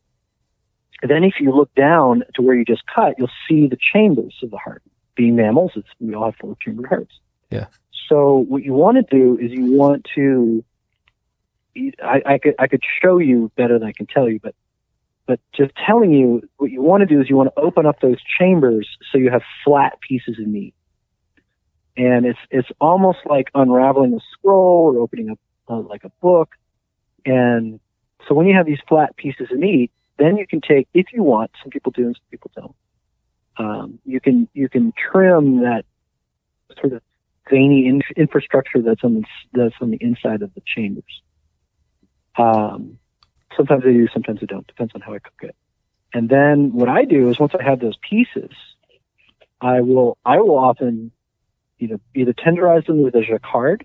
then 1.03 1.23
if 1.23 1.35
you 1.39 1.51
look 1.53 1.73
down 1.75 2.23
to 2.35 2.41
where 2.41 2.55
you 2.55 2.65
just 2.65 2.83
cut, 2.93 3.15
you'll 3.17 3.29
see 3.47 3.67
the 3.67 3.77
chambers 3.93 4.35
of 4.41 4.51
the 4.51 4.57
heart. 4.57 4.81
Being 5.15 5.35
mammals, 5.35 5.71
it's, 5.75 5.87
we 5.99 6.15
all 6.15 6.25
have 6.25 6.35
four 6.39 6.55
chambered 6.61 6.87
hearts. 6.87 7.19
Yeah. 7.51 7.67
So 8.09 8.37
what 8.37 8.63
you 8.63 8.73
want 8.73 8.97
to 8.97 9.15
do 9.15 9.37
is 9.37 9.51
you 9.51 9.73
want 9.73 10.07
to. 10.15 10.63
I, 11.75 12.21
I 12.25 12.37
could 12.37 12.55
I 12.59 12.67
could 12.67 12.81
show 13.01 13.17
you 13.17 13.51
better 13.55 13.79
than 13.79 13.87
I 13.87 13.93
can 13.93 14.05
tell 14.05 14.29
you, 14.29 14.39
but 14.41 14.55
but 15.25 15.39
just 15.55 15.71
telling 15.87 16.11
you 16.11 16.41
what 16.57 16.69
you 16.69 16.81
want 16.81 17.01
to 17.01 17.05
do 17.07 17.21
is 17.21 17.29
you 17.29 17.35
want 17.35 17.49
to 17.55 17.61
open 17.61 17.85
up 17.85 17.99
those 18.01 18.17
chambers 18.39 18.87
so 19.11 19.17
you 19.17 19.31
have 19.31 19.41
flat 19.63 19.99
pieces 20.07 20.37
of 20.39 20.47
meat, 20.47 20.73
and 21.97 22.25
it's 22.25 22.39
it's 22.51 22.69
almost 22.79 23.19
like 23.25 23.49
unraveling 23.55 24.13
a 24.13 24.19
scroll 24.33 24.93
or 24.95 24.99
opening 24.99 25.29
up 25.29 25.39
uh, 25.69 25.79
like 25.79 26.03
a 26.03 26.11
book, 26.21 26.49
and 27.25 27.79
so 28.27 28.35
when 28.35 28.47
you 28.47 28.55
have 28.55 28.65
these 28.65 28.81
flat 28.87 29.15
pieces 29.17 29.47
of 29.51 29.57
meat, 29.57 29.91
then 30.17 30.37
you 30.37 30.45
can 30.47 30.61
take 30.61 30.87
if 30.93 31.07
you 31.13 31.23
want. 31.23 31.51
Some 31.61 31.71
people 31.71 31.91
do, 31.91 32.05
and 32.05 32.15
some 32.15 32.29
people 32.29 32.51
don't. 32.55 32.75
Um, 33.57 33.99
you 34.05 34.19
can 34.19 34.47
you 34.53 34.69
can 34.69 34.93
trim 35.11 35.61
that 35.61 35.85
sort 36.79 36.93
of 36.93 37.01
veiny 37.49 37.87
in, 37.87 38.01
infrastructure 38.15 38.81
that's 38.81 39.03
on 39.03 39.15
the, 39.15 39.23
that's 39.53 39.75
on 39.81 39.91
the 39.91 39.97
inside 40.01 40.41
of 40.41 40.53
the 40.53 40.61
chambers. 40.65 41.21
Um, 42.37 42.97
sometimes 43.55 43.83
I 43.85 43.91
do, 43.91 44.07
sometimes 44.13 44.39
I 44.41 44.45
don't. 44.45 44.65
Depends 44.67 44.93
on 44.95 45.01
how 45.01 45.13
I 45.13 45.19
cook 45.19 45.41
it. 45.41 45.55
And 46.13 46.29
then 46.29 46.73
what 46.73 46.89
I 46.89 47.05
do 47.05 47.29
is 47.29 47.39
once 47.39 47.53
I 47.59 47.63
have 47.63 47.79
those 47.79 47.97
pieces, 47.97 48.51
I 49.59 49.81
will 49.81 50.17
I 50.25 50.37
will 50.39 50.57
often 50.57 51.11
you 51.79 51.87
know 51.87 51.99
either 52.13 52.33
tenderize 52.33 52.85
them 52.85 53.01
with 53.01 53.15
a 53.15 53.21
Jaccard, 53.21 53.83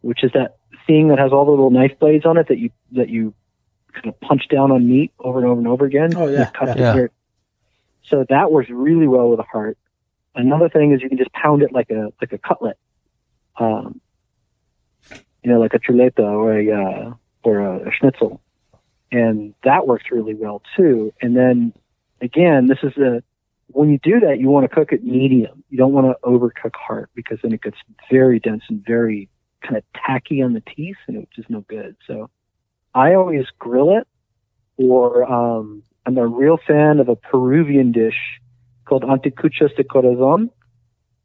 which 0.00 0.24
is 0.24 0.32
that 0.32 0.56
thing 0.86 1.08
that 1.08 1.18
has 1.18 1.32
all 1.32 1.44
the 1.44 1.50
little 1.50 1.70
knife 1.70 1.98
blades 1.98 2.24
on 2.24 2.38
it 2.38 2.48
that 2.48 2.58
you 2.58 2.70
that 2.92 3.08
you 3.08 3.34
kind 3.92 4.06
of 4.06 4.18
punch 4.20 4.48
down 4.48 4.70
on 4.70 4.88
meat 4.88 5.12
over 5.18 5.38
and 5.38 5.46
over 5.46 5.58
and 5.58 5.68
over 5.68 5.84
again. 5.84 6.14
Oh, 6.16 6.28
yeah, 6.28 6.50
cuts 6.50 6.78
yeah. 6.78 7.06
So 8.02 8.24
that 8.28 8.50
works 8.50 8.70
really 8.70 9.06
well 9.06 9.28
with 9.28 9.40
a 9.40 9.44
heart. 9.44 9.76
Another 10.34 10.68
thing 10.68 10.92
is 10.92 11.02
you 11.02 11.08
can 11.08 11.18
just 11.18 11.32
pound 11.32 11.62
it 11.62 11.72
like 11.72 11.90
a 11.90 12.12
like 12.20 12.32
a 12.32 12.38
cutlet, 12.38 12.78
um, 13.58 14.00
you 15.10 15.50
know, 15.50 15.60
like 15.60 15.74
a 15.74 15.78
chuleta 15.78 16.20
or 16.20 16.58
a 16.58 16.70
uh, 16.70 17.14
or 17.42 17.60
a, 17.60 17.88
a 17.88 17.92
schnitzel, 17.92 18.40
and 19.10 19.54
that 19.64 19.86
works 19.86 20.04
really 20.10 20.34
well 20.34 20.62
too. 20.76 21.12
And 21.20 21.36
then 21.36 21.72
again, 22.20 22.66
this 22.66 22.78
is 22.82 22.96
a 22.96 23.22
when 23.70 23.90
you 23.90 23.98
do 24.02 24.20
that, 24.20 24.40
you 24.40 24.48
want 24.48 24.68
to 24.68 24.74
cook 24.74 24.92
it 24.92 25.04
medium. 25.04 25.62
You 25.68 25.78
don't 25.78 25.92
want 25.92 26.06
to 26.06 26.26
overcook 26.26 26.74
heart 26.74 27.10
because 27.14 27.38
then 27.42 27.52
it 27.52 27.62
gets 27.62 27.76
very 28.10 28.40
dense 28.40 28.62
and 28.68 28.84
very 28.84 29.28
kind 29.62 29.76
of 29.76 29.84
tacky 29.94 30.42
on 30.42 30.54
the 30.54 30.62
teeth, 30.74 30.96
and 31.06 31.16
it's 31.18 31.34
just 31.36 31.50
no 31.50 31.60
good. 31.68 31.96
So 32.06 32.30
I 32.94 33.14
always 33.14 33.44
grill 33.58 33.98
it, 33.98 34.06
or 34.76 35.30
um, 35.30 35.82
I'm 36.06 36.16
a 36.16 36.26
real 36.26 36.58
fan 36.66 37.00
of 37.00 37.08
a 37.08 37.16
Peruvian 37.16 37.92
dish 37.92 38.40
called 38.86 39.04
anticuchos 39.04 39.74
de 39.76 39.84
corazon, 39.84 40.50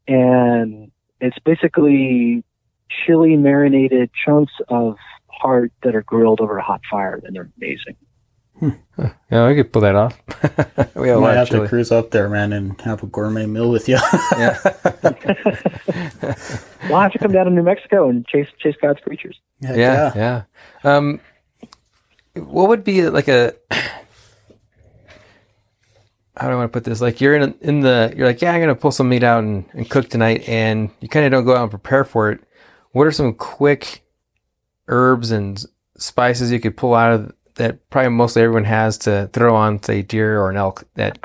and 0.06 0.90
it's 1.20 1.38
basically 1.44 2.44
chili 2.90 3.36
marinated 3.36 4.10
chunks 4.24 4.52
of 4.68 4.96
heart 5.40 5.72
that 5.82 5.94
are 5.94 6.02
grilled 6.02 6.40
over 6.40 6.58
a 6.58 6.62
hot 6.62 6.80
fire, 6.90 7.20
and 7.24 7.34
they're 7.34 7.50
amazing. 7.56 7.96
Yeah, 9.30 9.48
we 9.48 9.56
could 9.56 9.72
pull 9.72 9.82
that 9.82 9.96
off. 9.96 10.20
we 10.94 11.08
have 11.08 11.20
Might 11.20 11.34
have 11.34 11.52
of 11.52 11.62
to 11.62 11.68
cruise 11.68 11.90
up 11.90 12.12
there, 12.12 12.28
man, 12.28 12.52
and 12.52 12.80
have 12.82 13.02
a 13.02 13.06
gourmet 13.06 13.46
meal 13.46 13.70
with 13.70 13.88
you. 13.88 13.98
Yeah. 14.38 14.58
We'll 16.88 17.00
have 17.00 17.12
to 17.12 17.18
come 17.18 17.32
down 17.32 17.46
to 17.46 17.50
New 17.50 17.62
Mexico 17.62 18.08
and 18.08 18.26
chase 18.26 18.46
chase 18.58 18.76
God's 18.80 19.00
creatures. 19.00 19.38
Heck 19.62 19.76
yeah, 19.76 20.12
yeah. 20.14 20.42
Um, 20.84 21.20
what 22.34 22.68
would 22.68 22.84
be 22.84 23.08
like 23.08 23.28
a 23.28 23.54
how 26.36 26.48
do 26.48 26.52
I 26.52 26.56
want 26.56 26.72
to 26.72 26.76
put 26.76 26.84
this? 26.84 27.00
Like 27.00 27.20
you're 27.20 27.34
in 27.34 27.54
in 27.60 27.80
the 27.80 28.12
you're 28.16 28.26
like, 28.26 28.42
yeah, 28.42 28.52
I'm 28.52 28.60
gonna 28.60 28.74
pull 28.74 28.92
some 28.92 29.08
meat 29.08 29.22
out 29.22 29.44
and, 29.44 29.64
and 29.72 29.88
cook 29.88 30.08
tonight, 30.08 30.48
and 30.48 30.90
you 31.00 31.08
kind 31.08 31.24
of 31.26 31.32
don't 31.32 31.44
go 31.44 31.54
out 31.54 31.62
and 31.62 31.70
prepare 31.70 32.04
for 32.04 32.30
it. 32.30 32.40
What 32.92 33.06
are 33.06 33.12
some 33.12 33.34
quick 33.34 34.03
herbs 34.88 35.30
and 35.30 35.64
spices 35.96 36.50
you 36.52 36.60
could 36.60 36.76
pull 36.76 36.94
out 36.94 37.12
of 37.12 37.32
that 37.56 37.88
probably 37.90 38.10
mostly 38.10 38.42
everyone 38.42 38.64
has 38.64 38.98
to 38.98 39.28
throw 39.32 39.54
on, 39.54 39.82
say, 39.82 40.02
deer 40.02 40.40
or 40.40 40.50
an 40.50 40.56
elk 40.56 40.84
that 40.94 41.18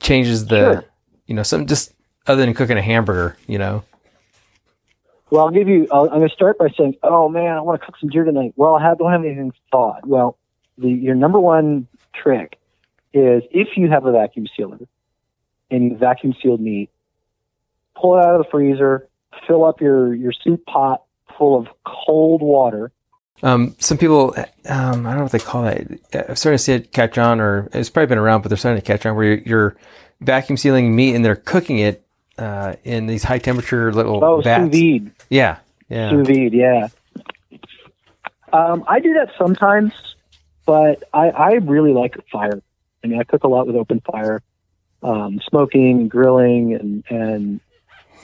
changes 0.00 0.46
the 0.46 0.58
Sure. 0.58 0.84
you 1.26 1.34
know 1.34 1.42
some 1.42 1.66
just 1.66 1.92
other 2.26 2.44
than 2.44 2.54
cooking 2.54 2.78
a 2.78 2.82
hamburger, 2.82 3.36
you 3.46 3.58
know? 3.58 3.82
Well, 5.30 5.44
I'll 5.44 5.50
give 5.50 5.68
you. 5.68 5.86
I'll, 5.90 6.04
I'm 6.04 6.18
going 6.18 6.28
to 6.28 6.34
start 6.34 6.58
by 6.58 6.68
saying, 6.76 6.96
"Oh 7.02 7.28
man, 7.28 7.56
I 7.56 7.60
want 7.60 7.80
to 7.80 7.86
cook 7.86 7.96
some 8.00 8.08
deer 8.08 8.24
tonight." 8.24 8.54
Well, 8.56 8.76
I 8.76 8.82
have, 8.82 8.98
don't 8.98 9.12
have 9.12 9.24
anything 9.24 9.52
thawed. 9.70 10.06
Well, 10.06 10.38
the, 10.78 10.88
your 10.88 11.14
number 11.14 11.38
one 11.38 11.86
trick 12.14 12.58
is 13.12 13.42
if 13.50 13.76
you 13.76 13.90
have 13.90 14.06
a 14.06 14.12
vacuum 14.12 14.46
sealer 14.56 14.78
and 15.70 15.84
you 15.84 15.96
vacuum 15.96 16.34
sealed 16.42 16.60
meat, 16.60 16.90
pull 17.94 18.16
it 18.16 18.24
out 18.24 18.36
of 18.36 18.44
the 18.44 18.50
freezer, 18.50 19.08
fill 19.46 19.64
up 19.64 19.80
your 19.80 20.14
your 20.14 20.32
soup 20.32 20.64
pot 20.64 21.02
full 21.36 21.58
of 21.58 21.68
cold 21.84 22.42
water. 22.42 22.92
Um, 23.42 23.76
some 23.78 23.98
people, 23.98 24.34
um, 24.68 25.06
I 25.06 25.10
don't 25.10 25.16
know 25.18 25.22
what 25.22 25.32
they 25.32 25.38
call 25.38 25.62
that. 25.62 25.86
I'm 26.28 26.34
starting 26.36 26.56
to 26.56 26.62
see 26.62 26.72
it 26.72 26.92
catch 26.92 27.18
on, 27.18 27.40
or 27.40 27.68
it's 27.72 27.88
probably 27.90 28.06
been 28.08 28.18
around, 28.18 28.42
but 28.42 28.48
they're 28.48 28.56
starting 28.58 28.80
to 28.80 28.86
catch 28.86 29.06
on. 29.06 29.14
Where 29.14 29.24
you're, 29.24 29.38
you're 29.44 29.76
vacuum 30.20 30.56
sealing 30.56 30.94
meat 30.96 31.14
and 31.14 31.24
they're 31.24 31.36
cooking 31.36 31.78
it 31.78 32.04
uh, 32.36 32.74
in 32.82 33.06
these 33.06 33.22
high 33.22 33.38
temperature 33.38 33.92
little 33.92 34.24
Oh, 34.24 34.38
sous 34.38 34.44
vats. 34.44 34.76
vide. 34.76 35.10
Yeah, 35.30 35.58
yeah. 35.88 36.10
Sous 36.10 36.26
vide, 36.26 36.52
yeah. 36.52 36.88
Um, 38.52 38.84
I 38.88 39.00
do 39.00 39.12
that 39.14 39.30
sometimes, 39.38 39.92
but 40.66 41.04
I, 41.12 41.30
I 41.30 41.50
really 41.54 41.92
like 41.92 42.16
fire. 42.32 42.62
I 43.04 43.06
mean, 43.06 43.20
I 43.20 43.24
cook 43.24 43.44
a 43.44 43.48
lot 43.48 43.66
with 43.66 43.76
open 43.76 44.00
fire, 44.00 44.42
um, 45.02 45.40
smoking, 45.48 46.08
grilling, 46.08 46.74
and 46.74 47.04
and 47.10 47.60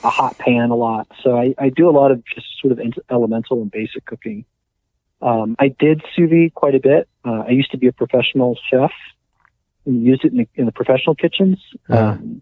a 0.05 0.09
hot 0.09 0.37
pan 0.37 0.69
a 0.69 0.75
lot. 0.75 1.07
So 1.23 1.37
I, 1.37 1.55
I 1.57 1.69
do 1.69 1.89
a 1.89 1.91
lot 1.91 2.11
of 2.11 2.23
just 2.25 2.47
sort 2.61 2.71
of 2.71 2.79
elemental 3.09 3.61
and 3.61 3.71
basic 3.71 4.05
cooking. 4.05 4.45
Um, 5.21 5.55
I 5.59 5.69
did 5.69 6.03
sous 6.15 6.29
vide 6.29 6.53
quite 6.53 6.75
a 6.75 6.79
bit. 6.79 7.07
Uh, 7.23 7.43
I 7.47 7.49
used 7.49 7.71
to 7.71 7.77
be 7.77 7.87
a 7.87 7.93
professional 7.93 8.57
chef 8.69 8.91
and 9.85 10.03
used 10.03 10.23
it 10.23 10.31
in 10.31 10.39
the, 10.39 10.47
in 10.55 10.65
the 10.65 10.71
professional 10.71 11.15
kitchens. 11.15 11.57
Uh-huh. 11.89 12.11
Um, 12.11 12.41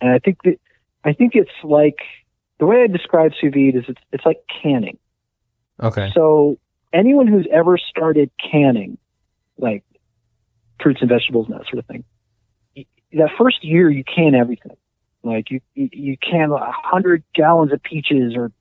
and 0.00 0.10
I 0.10 0.18
think 0.18 0.42
that 0.44 0.58
I 1.04 1.12
think 1.12 1.34
it's 1.34 1.50
like 1.64 1.98
the 2.58 2.66
way 2.66 2.82
I 2.82 2.86
describe 2.86 3.32
sous 3.40 3.52
vide 3.52 3.76
is 3.76 3.84
it's 3.88 4.00
it's 4.12 4.26
like 4.26 4.40
canning. 4.62 4.98
Okay. 5.82 6.10
So 6.14 6.58
anyone 6.92 7.26
who's 7.26 7.46
ever 7.50 7.78
started 7.78 8.30
canning, 8.38 8.98
like 9.58 9.84
fruits 10.82 11.00
and 11.00 11.08
vegetables 11.08 11.46
and 11.46 11.58
that 11.58 11.66
sort 11.66 11.78
of 11.78 11.86
thing, 11.86 12.04
that 13.12 13.30
first 13.38 13.64
year 13.64 13.90
you 13.90 14.04
can 14.04 14.34
everything. 14.34 14.76
Like 15.26 15.50
you 15.50 15.60
you, 15.74 15.88
you 15.92 16.16
can 16.18 16.50
a 16.52 16.72
hundred 16.72 17.24
gallons 17.34 17.72
of 17.72 17.82
peaches 17.82 18.34
or 18.36 18.52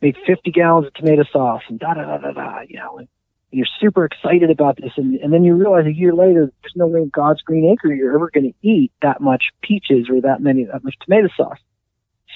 make 0.00 0.16
fifty 0.26 0.50
gallons 0.50 0.86
of 0.86 0.94
tomato 0.94 1.24
sauce 1.32 1.62
and 1.68 1.78
da 1.78 1.94
da 1.94 2.04
da 2.04 2.18
da 2.18 2.32
da. 2.32 2.60
You 2.68 2.78
know, 2.78 2.98
and 2.98 3.08
you're 3.50 3.66
super 3.80 4.04
excited 4.04 4.50
about 4.50 4.76
this, 4.76 4.92
and, 4.96 5.16
and 5.16 5.32
then 5.32 5.42
you 5.42 5.54
realize 5.54 5.86
a 5.86 5.92
year 5.92 6.14
later 6.14 6.52
there's 6.62 6.72
no 6.76 6.86
way 6.86 7.00
in 7.00 7.08
God's 7.08 7.42
green 7.42 7.70
acre 7.70 7.92
you're 7.92 8.14
ever 8.14 8.30
going 8.32 8.52
to 8.52 8.68
eat 8.68 8.92
that 9.02 9.20
much 9.20 9.44
peaches 9.62 10.08
or 10.08 10.20
that 10.20 10.40
many 10.40 10.64
that 10.64 10.84
much 10.84 10.94
tomato 11.04 11.28
sauce. 11.36 11.58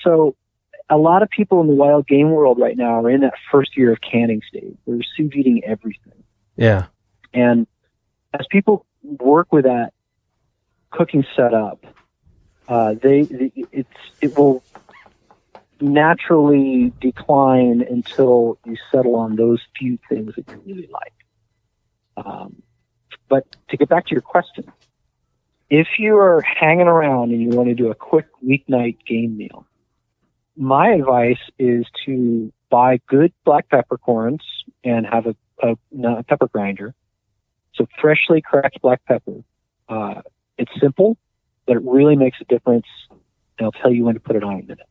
So 0.02 0.36
a 0.90 0.96
lot 0.96 1.22
of 1.22 1.30
people 1.30 1.60
in 1.60 1.66
the 1.66 1.74
wild 1.74 2.06
game 2.06 2.30
world 2.30 2.58
right 2.58 2.76
now 2.76 3.04
are 3.04 3.10
in 3.10 3.20
that 3.22 3.34
first 3.50 3.76
year 3.76 3.92
of 3.92 3.98
canning 4.00 4.42
stage. 4.48 4.76
They're 4.86 4.98
sous 5.16 5.32
eating 5.34 5.62
everything. 5.64 6.24
Yeah. 6.56 6.86
And 7.32 7.66
as 8.32 8.46
people 8.50 8.86
work 9.02 9.52
with 9.52 9.64
that 9.64 9.92
cooking 10.90 11.24
setup, 11.36 11.84
uh, 12.68 12.94
they 12.94 13.20
it's 13.72 13.88
it 14.20 14.36
will 14.38 14.62
naturally 15.80 16.92
decline 17.00 17.82
until 17.82 18.58
you 18.64 18.76
settle 18.90 19.16
on 19.16 19.36
those 19.36 19.60
few 19.76 19.98
things 20.08 20.34
that 20.36 20.48
you 20.48 20.62
really 20.64 20.88
like. 20.90 21.12
Um, 22.16 22.62
but 23.28 23.44
to 23.68 23.76
get 23.76 23.88
back 23.88 24.06
to 24.06 24.12
your 24.12 24.22
question, 24.22 24.72
if 25.68 25.88
you 25.98 26.16
are 26.16 26.40
hanging 26.42 26.86
around 26.86 27.32
and 27.32 27.42
you 27.42 27.48
want 27.50 27.68
to 27.68 27.74
do 27.74 27.90
a 27.90 27.94
quick 27.94 28.26
weeknight 28.44 28.98
game 29.06 29.36
meal, 29.36 29.66
my 30.56 30.90
advice 30.90 31.40
is 31.58 31.86
to 32.06 32.52
buy 32.70 33.00
good 33.08 33.32
black 33.44 33.68
peppercorns 33.68 34.42
and 34.84 35.06
have 35.06 35.26
a, 35.26 35.36
a, 35.62 35.76
a 36.06 36.22
pepper 36.22 36.48
grinder. 36.48 36.94
So 37.74 37.86
freshly 38.00 38.40
cracked 38.40 38.80
black 38.82 39.04
pepper. 39.04 39.42
Uh, 39.88 40.22
it's 40.56 40.70
simple, 40.80 41.16
but 41.66 41.76
it 41.76 41.82
really 41.84 42.16
makes 42.16 42.38
a 42.40 42.44
difference. 42.44 42.86
And 43.10 43.66
I'll 43.66 43.72
tell 43.72 43.92
you 43.92 44.04
when 44.04 44.14
to 44.14 44.20
put 44.20 44.36
it 44.36 44.44
on 44.44 44.54
in 44.54 44.60
a 44.60 44.66
minute. 44.66 44.88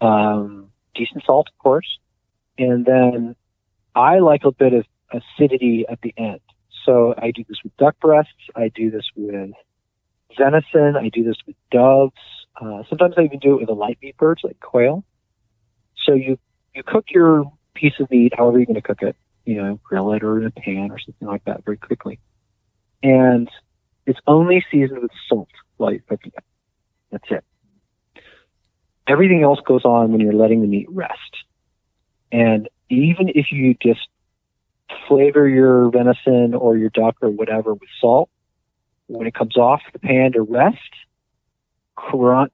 Um, 0.00 0.70
decent 0.94 1.24
salt, 1.24 1.48
of 1.48 1.58
course. 1.58 1.98
And 2.58 2.84
then 2.84 3.36
I 3.94 4.18
like 4.18 4.44
a 4.44 4.52
bit 4.52 4.72
of 4.72 4.84
acidity 5.10 5.84
at 5.88 6.00
the 6.02 6.12
end. 6.16 6.40
So 6.84 7.14
I 7.16 7.30
do 7.30 7.44
this 7.48 7.58
with 7.62 7.76
duck 7.76 7.98
breasts. 8.00 8.32
I 8.54 8.68
do 8.68 8.90
this 8.90 9.04
with 9.16 9.52
venison. 10.36 10.96
I 10.96 11.08
do 11.08 11.24
this 11.24 11.36
with 11.46 11.56
doves. 11.70 12.12
Uh, 12.60 12.82
sometimes 12.88 13.14
I 13.16 13.22
even 13.22 13.38
do 13.38 13.54
it 13.54 13.60
with 13.60 13.68
a 13.68 13.74
light 13.74 13.98
meat 14.02 14.16
birds 14.16 14.42
like 14.44 14.60
quail. 14.60 15.04
So 16.04 16.14
you, 16.14 16.38
you 16.74 16.82
cook 16.82 17.06
your 17.10 17.50
piece 17.74 17.94
of 17.98 18.10
meat, 18.10 18.34
however 18.36 18.58
you're 18.58 18.66
going 18.66 18.74
to 18.74 18.82
cook 18.82 19.02
it, 19.02 19.16
you 19.44 19.56
know, 19.56 19.80
grill 19.82 20.12
it 20.12 20.22
or 20.22 20.40
in 20.40 20.46
a 20.46 20.50
pan 20.50 20.90
or 20.90 20.98
something 20.98 21.26
like 21.26 21.44
that 21.44 21.64
very 21.64 21.78
quickly. 21.78 22.18
And 23.02 23.48
it's 24.06 24.20
only 24.26 24.64
seasoned 24.70 25.00
with 25.00 25.10
salt 25.28 25.48
while 25.76 25.90
you're 25.92 26.02
cooking 26.08 26.32
it. 26.36 26.44
That's 27.10 27.24
it. 27.30 27.44
Everything 29.06 29.42
else 29.42 29.60
goes 29.66 29.84
on 29.84 30.12
when 30.12 30.20
you're 30.20 30.32
letting 30.32 30.62
the 30.62 30.66
meat 30.66 30.86
rest. 30.90 31.18
And 32.32 32.68
even 32.88 33.28
if 33.28 33.52
you 33.52 33.74
just 33.80 34.08
flavor 35.08 35.48
your 35.48 35.90
venison 35.90 36.54
or 36.54 36.76
your 36.76 36.90
duck 36.90 37.16
or 37.20 37.30
whatever 37.30 37.74
with 37.74 37.88
salt, 38.00 38.30
when 39.06 39.26
it 39.26 39.34
comes 39.34 39.56
off 39.56 39.82
the 39.92 39.98
pan 39.98 40.32
to 40.32 40.42
rest, 40.42 40.78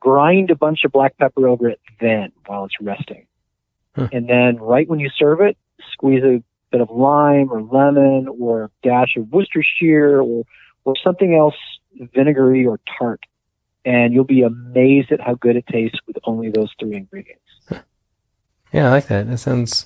grind 0.00 0.50
a 0.50 0.56
bunch 0.56 0.84
of 0.84 0.92
black 0.92 1.16
pepper 1.16 1.48
over 1.48 1.68
it 1.68 1.80
then 2.00 2.32
while 2.46 2.64
it's 2.64 2.80
resting. 2.80 3.26
Huh. 3.94 4.08
And 4.12 4.28
then 4.28 4.56
right 4.56 4.88
when 4.88 4.98
you 4.98 5.10
serve 5.16 5.40
it, 5.40 5.56
squeeze 5.92 6.22
a 6.22 6.42
bit 6.70 6.80
of 6.80 6.90
lime 6.90 7.50
or 7.50 7.62
lemon 7.62 8.28
or 8.28 8.64
a 8.64 8.70
dash 8.82 9.16
of 9.16 9.30
Worcestershire 9.32 10.20
or, 10.20 10.44
or 10.84 10.94
something 11.02 11.34
else 11.34 11.54
vinegary 12.14 12.66
or 12.66 12.80
tart. 12.98 13.20
And 13.84 14.12
you'll 14.12 14.24
be 14.24 14.42
amazed 14.42 15.10
at 15.10 15.20
how 15.20 15.34
good 15.34 15.56
it 15.56 15.66
tastes 15.66 15.98
with 16.06 16.16
only 16.24 16.50
those 16.50 16.70
three 16.78 16.96
ingredients. 16.96 17.42
Yeah, 18.72 18.86
I 18.86 18.90
like 18.90 19.06
that. 19.08 19.28
That 19.28 19.38
sounds 19.38 19.84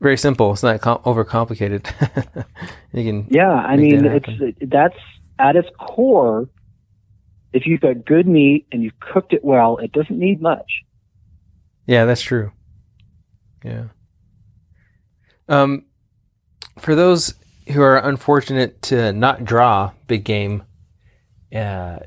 very 0.00 0.16
simple. 0.16 0.52
It's 0.52 0.62
not 0.62 0.80
com- 0.80 0.98
overcomplicated. 0.98 1.86
you 2.92 3.04
can. 3.04 3.26
Yeah, 3.30 3.50
I 3.50 3.76
mean, 3.76 4.02
that 4.02 4.22
it's 4.28 4.58
that's 4.60 4.98
at 5.38 5.56
its 5.56 5.68
core. 5.78 6.48
If 7.52 7.66
you've 7.66 7.80
got 7.80 8.04
good 8.04 8.26
meat 8.26 8.66
and 8.70 8.82
you've 8.82 8.98
cooked 9.00 9.32
it 9.32 9.42
well, 9.42 9.78
it 9.78 9.92
doesn't 9.92 10.18
need 10.18 10.42
much. 10.42 10.82
Yeah, 11.86 12.04
that's 12.04 12.20
true. 12.20 12.52
Yeah. 13.64 13.84
Um, 15.48 15.86
for 16.78 16.94
those 16.94 17.34
who 17.70 17.82
are 17.82 17.98
unfortunate 17.98 18.82
to 18.82 19.12
not 19.12 19.44
draw 19.44 19.92
big 20.06 20.24
game, 20.24 20.62
uh, 21.54 21.98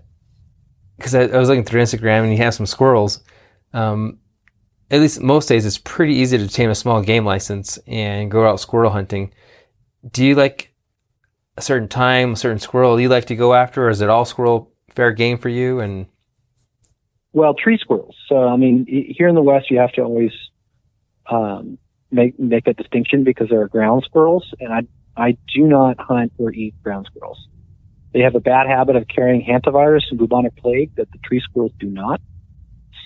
because 0.97 1.15
I, 1.15 1.21
I 1.23 1.37
was 1.37 1.49
looking 1.49 1.65
through 1.65 1.81
Instagram 1.81 2.23
and 2.23 2.31
you 2.31 2.37
have 2.37 2.53
some 2.53 2.65
squirrels. 2.65 3.23
Um, 3.73 4.19
at 4.89 4.99
least 4.99 5.21
most 5.21 5.47
days, 5.47 5.65
it's 5.65 5.77
pretty 5.77 6.15
easy 6.15 6.37
to 6.37 6.43
obtain 6.43 6.69
a 6.69 6.75
small 6.75 7.01
game 7.01 7.25
license 7.25 7.77
and 7.87 8.29
go 8.29 8.45
out 8.47 8.59
squirrel 8.59 8.91
hunting. 8.91 9.33
Do 10.11 10.25
you 10.25 10.35
like 10.35 10.73
a 11.57 11.61
certain 11.61 11.87
time, 11.87 12.33
a 12.33 12.35
certain 12.35 12.59
squirrel 12.59 12.99
you 12.99 13.07
like 13.07 13.25
to 13.25 13.35
go 13.35 13.53
after, 13.53 13.87
or 13.87 13.89
is 13.89 14.01
it 14.01 14.09
all 14.09 14.25
squirrel 14.25 14.71
fair 14.89 15.11
game 15.11 15.37
for 15.37 15.49
you? 15.49 15.79
And 15.79 16.07
Well, 17.33 17.53
tree 17.53 17.77
squirrels. 17.77 18.15
So, 18.27 18.47
I 18.47 18.57
mean, 18.57 18.85
here 18.87 19.27
in 19.27 19.35
the 19.35 19.41
West, 19.41 19.71
you 19.71 19.79
have 19.79 19.93
to 19.93 20.01
always 20.01 20.31
um, 21.29 21.77
make 22.11 22.37
make 22.39 22.65
that 22.65 22.77
distinction 22.77 23.23
because 23.23 23.49
there 23.49 23.61
are 23.61 23.67
ground 23.67 24.03
squirrels, 24.05 24.45
and 24.59 24.73
I 24.73 24.81
I 25.17 25.37
do 25.53 25.67
not 25.67 25.99
hunt 25.99 26.33
or 26.37 26.53
eat 26.53 26.73
ground 26.83 27.07
squirrels. 27.09 27.47
They 28.13 28.21
have 28.21 28.35
a 28.35 28.39
bad 28.39 28.67
habit 28.67 28.95
of 28.95 29.07
carrying 29.07 29.45
hantavirus 29.45 30.03
and 30.09 30.19
bubonic 30.19 30.55
plague 30.57 30.95
that 30.95 31.11
the 31.11 31.17
tree 31.19 31.39
squirrels 31.41 31.71
do 31.79 31.87
not. 31.87 32.21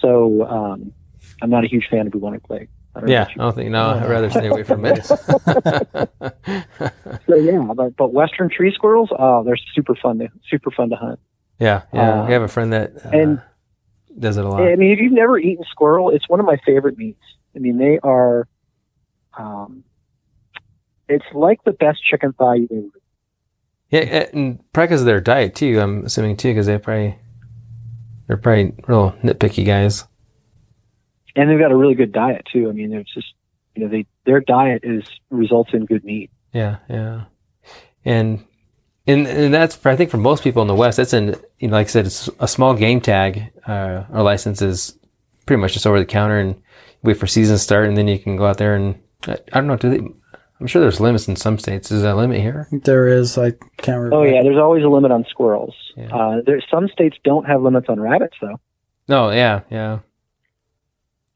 So, 0.02 0.44
um, 0.44 0.94
I'm 1.42 1.50
not 1.50 1.64
a 1.64 1.68
huge 1.68 1.88
fan 1.90 2.08
of 2.08 2.14
bubonic 2.14 2.44
plague. 2.44 2.70
I 2.96 3.06
Yeah, 3.06 3.28
I 3.30 3.34
don't 3.36 3.56
think. 3.56 3.72
No, 3.72 3.90
I'd 3.90 4.10
rather 4.10 4.30
stay 4.30 4.48
away 4.48 4.64
from 4.64 4.86
it. 4.86 5.06
So 7.28 7.36
yeah, 7.36 7.60
but, 7.76 7.96
but 7.98 8.14
western 8.14 8.50
tree 8.50 8.72
squirrels, 8.74 9.10
oh, 9.18 9.44
they're 9.44 9.58
super 9.74 9.96
fun 9.96 10.20
to 10.20 10.30
super 10.50 10.72
fun 10.72 10.90
to 10.90 10.96
hunt. 10.96 11.20
yeah, 11.60 11.84
yeah. 11.94 12.22
Uh, 12.22 12.26
we 12.28 12.34
have 12.34 12.42
a 12.44 12.48
friend 12.48 12.74
that 12.74 12.94
uh, 13.06 13.10
and- 13.10 13.42
does 14.18 14.38
it 14.38 14.46
a 14.46 14.50
lot. 14.50 14.62
I 14.62 14.76
mean, 14.76 14.92
if 14.92 15.00
you've 15.00 15.12
never 15.12 15.38
eaten 15.38 15.66
squirrel, 15.70 16.10
it's 16.10 16.30
one 16.30 16.40
of 16.40 16.46
my 16.46 16.58
favorite 16.66 16.98
meats. 16.98 17.22
I 17.56 17.60
mean, 17.60 17.78
they 17.78 18.00
are. 18.02 18.48
Um, 19.38 19.84
it's 21.08 21.26
like 21.34 21.64
the 21.64 21.72
best 21.72 22.04
chicken 22.04 22.34
thigh 22.34 22.56
you've 22.56 22.72
ever. 22.72 23.02
Yeah, 23.90 24.28
and 24.34 24.60
probably 24.74 24.88
because 24.88 25.02
of 25.02 25.06
their 25.06 25.22
diet 25.22 25.56
too. 25.56 25.80
I'm 25.80 26.06
assuming 26.06 26.38
too, 26.38 26.50
because 26.50 26.66
they 26.66 26.78
probably 26.78 27.18
they're 28.28 28.38
probably 28.38 28.74
real 28.88 29.12
nitpicky 29.24 29.66
guys. 29.66 30.06
And 31.36 31.50
they've 31.50 31.60
got 31.60 31.72
a 31.72 31.76
really 31.76 31.96
good 31.96 32.12
diet 32.12 32.48
too. 32.52 32.70
I 32.70 32.72
mean, 32.72 32.94
it's 32.94 33.14
just 33.14 33.34
you 33.76 33.84
know 33.84 33.90
they 33.90 34.06
their 34.26 34.40
diet 34.40 34.82
is 34.84 35.04
results 35.30 35.72
in 35.74 35.86
good 35.86 36.04
meat. 36.04 36.32
Yeah, 36.54 36.78
yeah, 36.90 37.26
and 38.04 38.44
and 39.06 39.28
and 39.28 39.54
that's 39.54 39.76
for, 39.76 39.90
I 39.90 39.96
think 39.96 40.10
for 40.10 40.18
most 40.18 40.44
people 40.44 40.62
in 40.62 40.68
the 40.68 40.76
West, 40.76 40.98
that's 40.98 41.14
an 41.14 41.36
you 41.60 41.68
know 41.68 41.76
like 41.76 41.88
I 41.88 41.90
said, 41.90 42.06
it's 42.06 42.30
a 42.40 42.48
small 42.48 42.74
game 42.74 43.02
tag. 43.02 43.52
Uh, 43.68 44.04
our 44.12 44.24
license 44.24 44.62
is 44.62 44.98
pretty 45.46 45.62
much 45.62 45.74
just 45.74 45.86
over 45.86 46.00
the 46.00 46.06
counter 46.06 46.40
and 46.40 46.56
wait 47.04 47.18
for 47.18 47.28
season 47.28 47.58
start, 47.58 47.88
and 47.88 47.98
then 47.98 48.08
you 48.08 48.18
can 48.18 48.36
go 48.36 48.48
out 48.48 48.58
there 48.58 48.76
and 48.76 49.00
I, 49.28 49.34
I 49.34 49.60
don't 49.60 49.68
know. 49.68 49.78
Do 49.78 49.90
they? 49.90 50.00
I'm 50.60 50.68
sure 50.68 50.82
there's 50.82 51.02
limits 51.02 51.28
in 51.28 51.36
some 51.36 51.60
states. 51.60 51.92
Is 51.92 52.02
there 52.04 52.14
a 52.14 52.16
limit 52.16 52.40
here? 52.40 52.68
There 52.72 53.08
is. 53.08 53.38
I 53.38 53.52
can't 53.78 53.98
remember. 54.00 54.16
Oh 54.16 54.24
yeah, 54.24 54.42
there's 54.42 54.58
always 54.58 54.84
a 54.84 54.88
limit 54.88 55.12
on 55.12 55.26
squirrels. 55.30 55.76
Yeah. 55.98 56.16
Uh, 56.16 56.42
there's 56.46 56.64
some 56.72 56.88
states 56.88 57.18
don't 57.24 57.46
have 57.46 57.62
limits 57.62 57.88
on 57.90 58.00
rabbits 58.00 58.38
though. 58.42 58.60
No, 59.08 59.32
yeah, 59.32 59.62
yeah, 59.70 60.00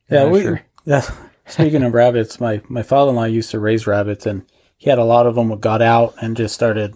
Yeah, 0.09 0.25
we. 0.29 0.41
sure. 0.41 0.61
Yeah. 0.85 1.01
Speaking 1.45 1.83
of 1.83 1.93
rabbits, 1.93 2.39
my 2.39 2.61
my 2.69 2.81
father 2.83 3.09
in 3.09 3.15
law 3.17 3.25
used 3.25 3.51
to 3.51 3.59
raise 3.59 3.85
rabbits, 3.85 4.25
and 4.25 4.43
he 4.77 4.89
had 4.89 4.99
a 4.99 5.03
lot 5.03 5.27
of 5.27 5.35
them 5.35 5.49
that 5.49 5.61
got 5.61 5.81
out 5.81 6.13
and 6.21 6.37
just 6.37 6.55
started. 6.55 6.95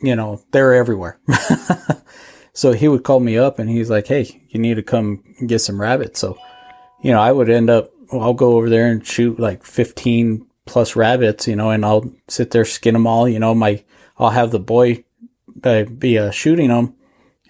You 0.00 0.14
know, 0.16 0.42
they're 0.52 0.74
everywhere. 0.74 1.18
so 2.52 2.72
he 2.72 2.88
would 2.88 3.02
call 3.04 3.20
me 3.20 3.38
up, 3.38 3.58
and 3.58 3.68
he's 3.70 3.90
like, 3.90 4.06
"Hey, 4.06 4.42
you 4.48 4.60
need 4.60 4.74
to 4.74 4.82
come 4.82 5.22
get 5.46 5.60
some 5.60 5.80
rabbits." 5.80 6.20
So, 6.20 6.36
you 7.02 7.12
know, 7.12 7.20
I 7.20 7.32
would 7.32 7.48
end 7.50 7.70
up. 7.70 7.90
Well, 8.12 8.22
I'll 8.22 8.34
go 8.34 8.56
over 8.56 8.68
there 8.68 8.88
and 8.88 9.06
shoot 9.06 9.38
like 9.38 9.64
fifteen 9.64 10.46
plus 10.66 10.96
rabbits, 10.96 11.46
you 11.48 11.56
know, 11.56 11.70
and 11.70 11.84
I'll 11.84 12.12
sit 12.28 12.50
there 12.50 12.64
skin 12.64 12.94
them 12.94 13.06
all. 13.06 13.28
You 13.28 13.38
know, 13.38 13.54
my 13.54 13.84
I'll 14.18 14.30
have 14.30 14.50
the 14.50 14.60
boy 14.60 15.04
uh, 15.62 15.84
be 15.84 16.18
uh, 16.18 16.30
shooting 16.30 16.68
them, 16.68 16.94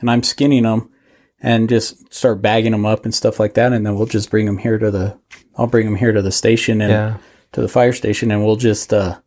and 0.01 0.11
I'm 0.11 0.23
skinning 0.23 0.63
them 0.65 0.91
and 1.45 1.69
just 1.69 2.13
start 2.13 2.41
bagging 2.41 2.73
them 2.73 2.87
up 2.87 3.05
and 3.05 3.15
stuff 3.15 3.39
like 3.39 3.53
that. 3.53 3.73
And 3.73 3.85
then 3.85 3.97
we'll 3.97 4.07
just 4.07 4.31
bring 4.31 4.47
them 4.47 4.57
here 4.57 4.79
to 4.79 4.91
the, 4.91 5.19
I'll 5.57 5.67
bring 5.67 5.85
them 5.85 5.97
here 5.97 6.11
to 6.11 6.23
the 6.23 6.33
station 6.33 6.81
and 6.81 6.91
yeah. 6.91 7.19
to 7.53 7.61
the 7.61 7.69
fire 7.69 7.93
station 7.93 8.31
and 8.31 8.43
we'll 8.43 8.57
just, 8.57 8.95
uh, 8.95 9.21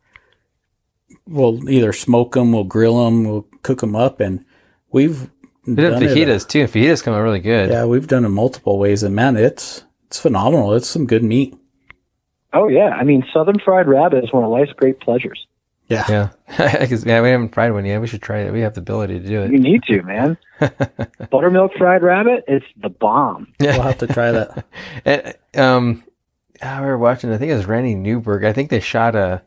we'll 1.28 1.70
either 1.70 1.94
smoke 1.94 2.34
them, 2.34 2.52
we'll 2.52 2.64
grill 2.64 3.06
them, 3.06 3.24
we'll 3.24 3.48
cook 3.62 3.82
them 3.82 3.96
up. 3.96 4.20
And 4.20 4.44
we've 4.92 5.30
We 5.68 5.76
did 5.76 5.92
done 5.92 6.02
it, 6.02 6.12
uh, 6.12 6.16
fajitas 6.16 6.48
too. 6.48 6.66
Fajitas 6.66 7.04
come 7.04 7.14
out 7.14 7.22
really 7.22 7.40
good. 7.40 7.70
yeah, 7.70 7.86
we've 7.86 8.08
done 8.08 8.26
it 8.26 8.30
multiple 8.30 8.80
ways 8.80 9.04
and 9.04 9.16
man, 9.16 9.38
it's, 9.38 9.84
it's 10.08 10.20
phenomenal. 10.20 10.74
It's 10.74 10.90
some 10.90 11.06
good 11.06 11.24
meat. 11.24 11.56
Oh 12.54 12.68
yeah, 12.68 12.90
I 12.90 13.04
mean 13.04 13.24
southern 13.34 13.60
fried 13.60 13.88
rabbit 13.88 14.24
is 14.24 14.34
one 14.34 14.44
of 14.44 14.50
life's 14.50 14.74
great 14.74 15.00
pleasures. 15.00 15.46
Yeah. 15.90 16.30
Yeah, 16.50 16.86
'Cause, 16.88 17.06
yeah, 17.06 17.22
we 17.22 17.30
haven't 17.30 17.54
fried 17.54 17.72
one 17.72 17.86
yet. 17.86 18.02
We 18.02 18.08
should 18.08 18.22
try 18.22 18.40
it. 18.40 18.52
We 18.52 18.60
have 18.62 18.74
the 18.74 18.82
ability 18.82 19.20
to 19.20 19.26
do 19.26 19.42
it. 19.44 19.52
You 19.52 19.60
need 19.60 19.84
to, 19.84 20.02
man. 20.04 20.38
Buttermilk 21.32 21.74
fried 21.78 22.04
rabbit, 22.04 22.44
it's 22.48 22.66
the 22.82 22.90
bomb. 22.90 23.54
Yeah. 23.60 23.74
We'll 23.78 23.84
have 23.84 23.98
to 24.00 24.08
try 24.08 24.32
that. 24.34 24.66
And, 25.06 25.34
um, 25.56 26.04
we 26.62 26.86
were 26.86 26.98
watching. 26.98 27.32
I 27.32 27.38
think 27.38 27.52
it 27.52 27.56
was 27.56 27.68
Randy 27.68 27.96
Newberg. 27.96 28.44
I 28.44 28.52
think 28.52 28.70
they 28.70 28.80
shot 28.82 29.16
a 29.16 29.42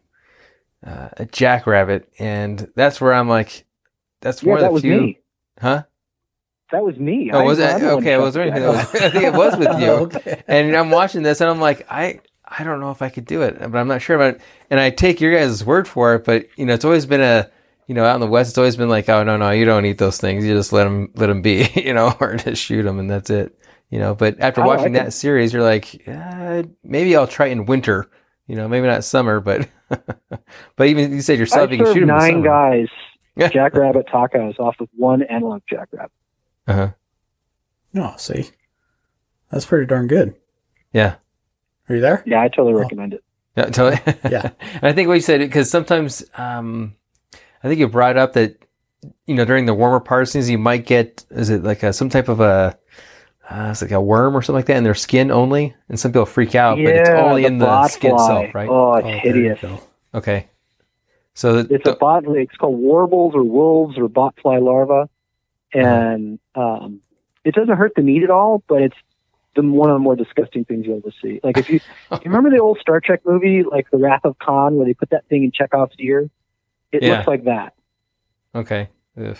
uh, 0.86 1.08
a 1.18 1.26
jackrabbit, 1.26 2.08
and 2.18 2.70
that's 2.74 3.00
where 3.00 3.12
I'm 3.12 3.28
like, 3.28 3.66
that's 4.20 4.42
Yeah, 4.42 4.52
one 4.52 4.60
that 4.60 4.66
of 4.66 4.70
the 4.70 4.74
was 4.74 4.82
few. 4.82 5.00
me. 5.00 5.18
Huh? 5.60 5.82
That 6.72 6.84
was 6.84 6.98
me. 6.98 7.30
Oh, 7.32 7.44
was 7.44 7.60
I, 7.60 7.70
it? 7.70 7.74
I'm 7.74 7.80
the 7.80 7.86
one 7.88 7.94
Okay, 7.98 8.14
I 8.14 8.18
was 8.18 8.34
shot 8.34 8.36
wondering. 8.36 8.54
the 8.54 8.62
it 8.62 8.68
was, 8.68 8.78
I 8.94 9.10
think 9.10 9.24
it 9.24 9.32
was 9.32 9.56
with 9.56 9.68
you. 9.80 9.90
okay. 9.90 10.42
And 10.48 10.76
I'm 10.76 10.90
watching 10.90 11.22
this, 11.22 11.40
and 11.40 11.50
I'm 11.50 11.60
like, 11.60 11.86
I 11.90 12.20
I 12.46 12.64
don't 12.64 12.80
know 12.80 12.90
if 12.90 13.02
I 13.02 13.08
could 13.08 13.26
do 13.26 13.42
it, 13.42 13.58
but 13.58 13.76
I'm 13.76 13.88
not 13.88 14.02
sure 14.02 14.16
about 14.16 14.36
it. 14.36 14.40
And 14.70 14.80
I 14.80 14.90
take 14.90 15.20
your 15.20 15.36
guys' 15.36 15.64
word 15.64 15.88
for 15.88 16.14
it, 16.16 16.24
but 16.24 16.46
you 16.56 16.66
know, 16.66 16.74
it's 16.74 16.84
always 16.84 17.06
been 17.06 17.20
a 17.20 17.50
you 17.86 17.94
know, 17.94 18.04
out 18.04 18.14
in 18.14 18.20
the 18.20 18.28
west, 18.28 18.50
it's 18.50 18.58
always 18.58 18.76
been 18.76 18.88
like, 18.88 19.08
oh 19.08 19.24
no, 19.24 19.36
no, 19.36 19.50
you 19.50 19.64
don't 19.64 19.84
eat 19.84 19.98
those 19.98 20.18
things. 20.18 20.44
You 20.44 20.54
just 20.54 20.72
let 20.72 20.84
them 20.84 21.10
let 21.16 21.26
them 21.26 21.42
be, 21.42 21.68
you 21.74 21.92
know, 21.92 22.14
or 22.20 22.36
just 22.36 22.62
shoot 22.62 22.84
them, 22.84 23.00
and 23.00 23.10
that's 23.10 23.30
it. 23.30 23.58
You 23.90 23.98
know, 23.98 24.14
but 24.14 24.38
after 24.38 24.62
watching 24.62 24.92
that 24.92 25.12
series, 25.12 25.52
you're 25.52 25.64
like, 25.64 26.00
uh, 26.06 26.62
maybe 26.84 27.16
I'll 27.16 27.26
try 27.26 27.46
in 27.46 27.66
winter. 27.66 28.08
You 28.46 28.54
know, 28.54 28.68
maybe 28.68 28.86
not 28.86 29.02
summer, 29.02 29.40
but 29.40 29.68
but 30.76 30.86
even 30.86 31.12
you 31.12 31.20
said 31.20 31.38
yourself, 31.40 31.68
I 31.68 31.72
you 31.72 31.78
can 31.78 31.86
shoot 31.86 31.94
served 31.94 32.08
them 32.08 32.10
in 32.10 32.16
nine 32.16 32.42
guys 32.42 32.86
jackrabbit 33.48 34.06
tacos 34.06 34.58
off 34.60 34.76
of 34.80 34.88
one 34.96 35.22
antelope 35.22 35.64
jackrabbit. 35.68 36.12
Uh-huh. 36.66 36.90
No, 37.92 38.14
see, 38.18 38.50
that's 39.50 39.66
pretty 39.66 39.86
darn 39.86 40.06
good. 40.06 40.34
Yeah. 40.92 41.16
Are 41.88 41.94
you 41.96 42.00
there? 42.00 42.22
Yeah, 42.26 42.40
I 42.42 42.48
totally 42.48 42.74
Oh. 42.74 42.78
recommend 42.78 43.14
it. 43.14 43.24
Yeah, 43.56 43.64
totally. 43.66 44.00
Yeah. 44.30 44.50
And 44.74 44.84
I 44.84 44.92
think 44.92 45.08
what 45.08 45.14
you 45.14 45.20
said 45.20 45.40
because 45.40 45.68
sometimes 45.70 46.24
um, 46.36 46.94
I 47.64 47.68
think 47.68 47.80
you 47.80 47.88
brought 47.88 48.16
up 48.16 48.34
that 48.34 48.56
you 49.26 49.34
know 49.34 49.44
during 49.44 49.66
the 49.66 49.74
warmer 49.74 49.98
part 50.00 50.22
of 50.22 50.28
season 50.28 50.52
you 50.52 50.58
might 50.58 50.86
get 50.86 51.24
is 51.30 51.50
it 51.50 51.64
like 51.64 51.82
a, 51.82 51.92
some 51.92 52.08
type 52.08 52.28
of 52.28 52.40
a 52.40 52.78
uh, 53.50 53.68
it's 53.72 53.82
like 53.82 53.90
a 53.90 54.00
worm 54.00 54.36
or 54.36 54.42
something 54.42 54.58
like 54.58 54.66
that 54.66 54.76
in 54.76 54.84
their 54.84 54.94
skin 54.94 55.32
only, 55.32 55.74
and 55.88 55.98
some 55.98 56.12
people 56.12 56.24
freak 56.26 56.54
out, 56.54 56.76
but 56.76 56.84
it's 56.94 57.08
only 57.10 57.42
the 57.42 57.48
in 57.48 57.58
the 57.58 57.88
skin 57.88 58.12
fly. 58.12 58.42
itself, 58.42 58.54
right? 58.54 58.68
Oh, 58.68 58.94
it's 58.94 59.06
Oh, 59.08 59.10
hideous. 59.18 59.60
Okay. 60.14 60.46
So 61.34 61.62
the, 61.64 61.74
It's 61.74 61.88
a 61.88 61.94
bot. 61.94 62.22
It's 62.28 62.54
called 62.56 62.78
warbles 62.78 63.34
or 63.34 63.42
wolves 63.42 63.98
or 63.98 64.08
botfly 64.08 64.62
larva, 64.62 65.08
and 65.72 66.38
um, 66.54 67.00
it 67.44 67.54
doesn't 67.54 67.76
hurt 67.76 67.92
the 67.96 68.02
meat 68.02 68.22
at 68.22 68.30
all. 68.30 68.62
But 68.68 68.82
it's 68.82 68.96
the 69.56 69.62
one 69.62 69.90
of 69.90 69.94
the 69.94 69.98
more 70.00 70.16
disgusting 70.16 70.64
things 70.64 70.86
you'll 70.86 70.98
ever 70.98 71.12
see. 71.22 71.40
Like 71.42 71.56
if 71.56 71.68
you, 71.68 71.80
you 72.12 72.18
remember 72.24 72.50
the 72.50 72.58
old 72.58 72.78
Star 72.80 73.00
Trek 73.00 73.20
movie, 73.24 73.62
like 73.62 73.90
The 73.90 73.98
Wrath 73.98 74.24
of 74.24 74.38
Khan, 74.38 74.76
where 74.76 74.86
they 74.86 74.94
put 74.94 75.10
that 75.10 75.26
thing 75.28 75.44
in 75.44 75.52
Chekov's 75.52 75.94
ear. 75.98 76.30
It 76.92 77.02
Yeah. 77.02 77.16
looks 77.16 77.26
like 77.28 77.44
that. 77.44 77.74
okay. 78.54 78.88
Ugh. 79.20 79.36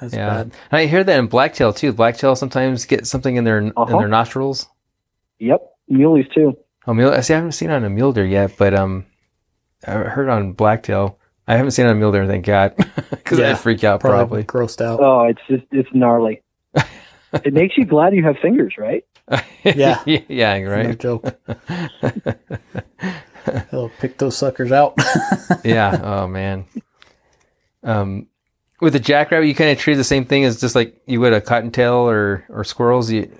That's 0.00 0.14
Yeah, 0.14 0.26
bad. 0.28 0.40
And 0.70 0.80
I 0.80 0.86
hear 0.86 1.02
that 1.02 1.18
in 1.18 1.26
blacktail 1.26 1.72
too. 1.72 1.92
Blacktail 1.92 2.36
sometimes 2.36 2.84
get 2.84 3.06
something 3.06 3.34
in 3.34 3.42
their 3.44 3.58
in 3.58 3.72
Uh-huh. 3.76 3.98
their 3.98 4.08
nostrils. 4.08 4.68
Yep, 5.40 5.60
muleys 5.90 6.28
too. 6.32 6.56
Oh, 6.86 6.94
mule. 6.94 7.12
I 7.12 7.20
see. 7.20 7.34
I 7.34 7.38
haven't 7.38 7.52
seen 7.52 7.70
it 7.70 7.74
on 7.74 7.84
a 7.84 7.90
mule 7.90 8.12
deer 8.12 8.24
yet, 8.24 8.52
but 8.56 8.74
um, 8.74 9.06
I 9.86 9.92
heard 9.92 10.28
on 10.28 10.52
blacktail. 10.52 11.17
I 11.48 11.56
haven't 11.56 11.70
seen 11.72 11.86
it 11.86 11.88
on 11.88 11.96
a 11.96 11.98
mule 11.98 12.12
deer. 12.12 12.26
Thank 12.26 12.44
God, 12.46 12.74
because 13.10 13.38
Yeah, 13.38 13.50
I'd 13.52 13.58
freak 13.58 13.82
out 13.82 14.00
Probably, 14.00 14.44
probably. 14.44 14.66
grossed 14.66 14.80
out. 14.80 15.00
Oh, 15.02 15.24
it's 15.24 15.40
just 15.48 15.64
it's 15.72 15.88
gnarly. 15.94 16.42
it 17.32 17.52
makes 17.52 17.76
you 17.76 17.84
glad 17.86 18.14
you 18.14 18.22
have 18.24 18.36
fingers, 18.40 18.74
right? 18.78 19.04
Yeah. 19.64 20.00
yeah, 20.06 20.52
right. 20.60 20.62
No 20.62 20.70
right. 20.70 20.98
joke. 20.98 21.38
He'll 23.70 23.90
pick 24.00 24.18
those 24.18 24.36
suckers 24.36 24.72
out. 24.72 24.94
yeah. 25.64 25.98
Oh 26.02 26.26
man. 26.26 26.64
Um, 27.82 28.26
with 28.80 28.92
the 28.92 29.00
jackrabbit, 29.00 29.48
you 29.48 29.54
kind 29.54 29.70
of 29.70 29.78
treat 29.78 29.94
the 29.96 30.04
same 30.04 30.24
thing 30.24 30.44
as 30.44 30.60
just 30.60 30.74
like 30.74 31.00
you 31.06 31.20
would 31.20 31.32
a 31.32 31.40
cottontail 31.40 32.08
or 32.08 32.44
or 32.48 32.64
squirrels. 32.64 33.10
You 33.10 33.30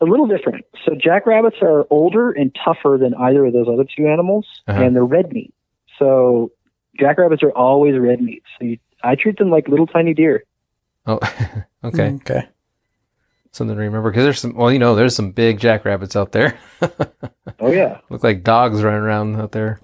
A 0.00 0.04
little 0.04 0.26
different. 0.26 0.64
So 0.84 0.94
jackrabbits 0.94 1.56
are 1.62 1.86
older 1.90 2.30
and 2.32 2.56
tougher 2.64 2.96
than 3.00 3.14
either 3.14 3.44
of 3.46 3.52
those 3.52 3.68
other 3.68 3.84
two 3.96 4.06
animals, 4.08 4.46
Uh-huh. 4.68 4.82
and 4.82 4.94
they're 4.96 5.04
red 5.04 5.32
meat. 5.32 5.52
So 5.98 6.50
jackrabbits 6.98 7.42
are 7.42 7.52
always 7.52 7.98
red 7.98 8.20
meat. 8.20 8.42
So 8.58 8.66
you, 8.66 8.78
I 9.02 9.14
treat 9.14 9.38
them 9.38 9.50
like 9.50 9.68
little 9.68 9.86
tiny 9.86 10.14
deer. 10.14 10.44
oh 11.06 11.18
okay 11.84 12.12
Okay. 12.14 12.48
something 13.50 13.76
to 13.76 13.82
remember 13.82 14.10
because 14.10 14.24
there's 14.24 14.40
some 14.40 14.54
well 14.54 14.72
you 14.72 14.78
know 14.78 14.94
there's 14.94 15.16
some 15.16 15.32
big 15.32 15.58
jackrabbits 15.58 16.16
out 16.16 16.32
there. 16.32 16.58
Oh 17.60 17.70
yeah. 17.70 17.98
Look 18.10 18.22
like 18.24 18.44
dogs 18.44 18.82
running 18.82 19.00
around 19.02 19.40
out 19.40 19.52
there. 19.52 19.80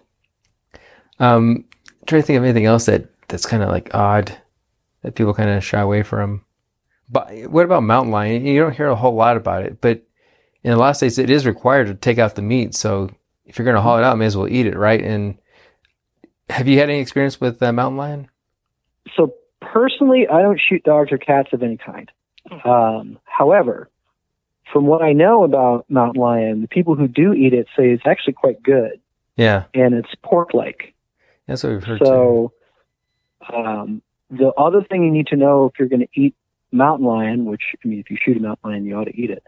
Um, 1.18 1.64
trying 2.06 2.22
to 2.22 2.26
think 2.26 2.38
of 2.38 2.44
anything 2.44 2.64
else 2.66 2.86
that 2.86 3.09
that's 3.28 3.46
kind 3.46 3.62
of 3.62 3.68
like 3.68 3.94
odd 3.94 4.36
that 5.02 5.14
people 5.14 5.34
kind 5.34 5.50
of 5.50 5.64
shy 5.64 5.80
away 5.80 6.02
from. 6.02 6.44
But 7.11 7.30
what 7.50 7.64
about 7.64 7.82
mountain 7.82 8.12
lion? 8.12 8.44
You 8.44 8.61
don't 8.61 8.76
hear 8.76 8.88
a 8.88 8.96
whole 8.96 9.14
lot 9.14 9.36
about 9.36 9.62
it, 9.64 9.80
but 9.80 10.02
in 10.62 10.72
a 10.72 10.76
lot 10.76 10.90
of 10.90 10.96
states 10.96 11.18
it 11.18 11.30
is 11.30 11.46
required 11.46 11.86
to 11.88 11.94
take 11.94 12.18
out 12.18 12.34
the 12.34 12.42
meat. 12.42 12.74
So 12.74 13.11
if 13.46 13.59
you're 13.59 13.64
going 13.64 13.76
to 13.76 13.80
haul 13.80 13.98
it 13.98 14.04
out, 14.04 14.18
may 14.18 14.26
as 14.26 14.36
well 14.36 14.48
eat 14.48 14.66
it, 14.66 14.76
right? 14.76 15.02
And 15.02 15.38
have 16.51 16.68
you 16.68 16.78
had 16.78 16.88
any 16.90 17.01
experience 17.01 17.40
with 17.40 17.62
uh, 17.62 17.72
mountain 17.72 17.96
lion? 17.96 18.28
So 19.16 19.34
personally, 19.61 20.26
I 20.28 20.42
don't 20.42 20.61
shoot 20.61 20.82
dogs 20.84 21.12
or 21.12 21.18
cats 21.18 21.51
of 21.53 21.62
any 21.62 21.76
kind. 21.76 22.11
Um, 22.64 23.18
however, 23.24 23.88
from 24.72 24.86
what 24.86 25.03
I 25.03 25.12
know 25.12 25.44
about 25.44 25.84
mountain 25.88 26.20
lion, 26.20 26.62
the 26.62 26.68
people 26.68 26.94
who 26.94 27.09
do 27.09 27.32
eat 27.32 27.53
it 27.53 27.66
say 27.76 27.90
it's 27.90 28.07
actually 28.07 28.34
quite 28.34 28.62
good, 28.62 29.01
Yeah, 29.36 29.64
and 29.74 29.94
it's 29.94 30.14
pork-like. 30.22 30.94
that's 31.46 31.62
what 31.62 31.72
we've 31.72 31.84
heard. 31.84 32.01
So, 32.05 32.53
um, 33.53 34.03
the 34.30 34.49
other 34.59 34.82
thing 34.82 35.05
you 35.05 35.11
need 35.11 35.28
to 35.28 35.36
know 35.36 35.66
if 35.66 35.78
you're 35.78 35.88
going 35.88 36.07
to 36.07 36.20
eat 36.20 36.34
mountain 36.72 37.07
lion, 37.07 37.44
which 37.46 37.62
I 37.84 37.88
mean, 37.88 37.99
if 37.99 38.11
you 38.11 38.16
shoot 38.22 38.36
a 38.36 38.40
mountain 38.40 38.70
lion, 38.70 38.84
you 38.84 38.96
ought 38.96 39.05
to 39.05 39.16
eat 39.16 39.30
it, 39.30 39.42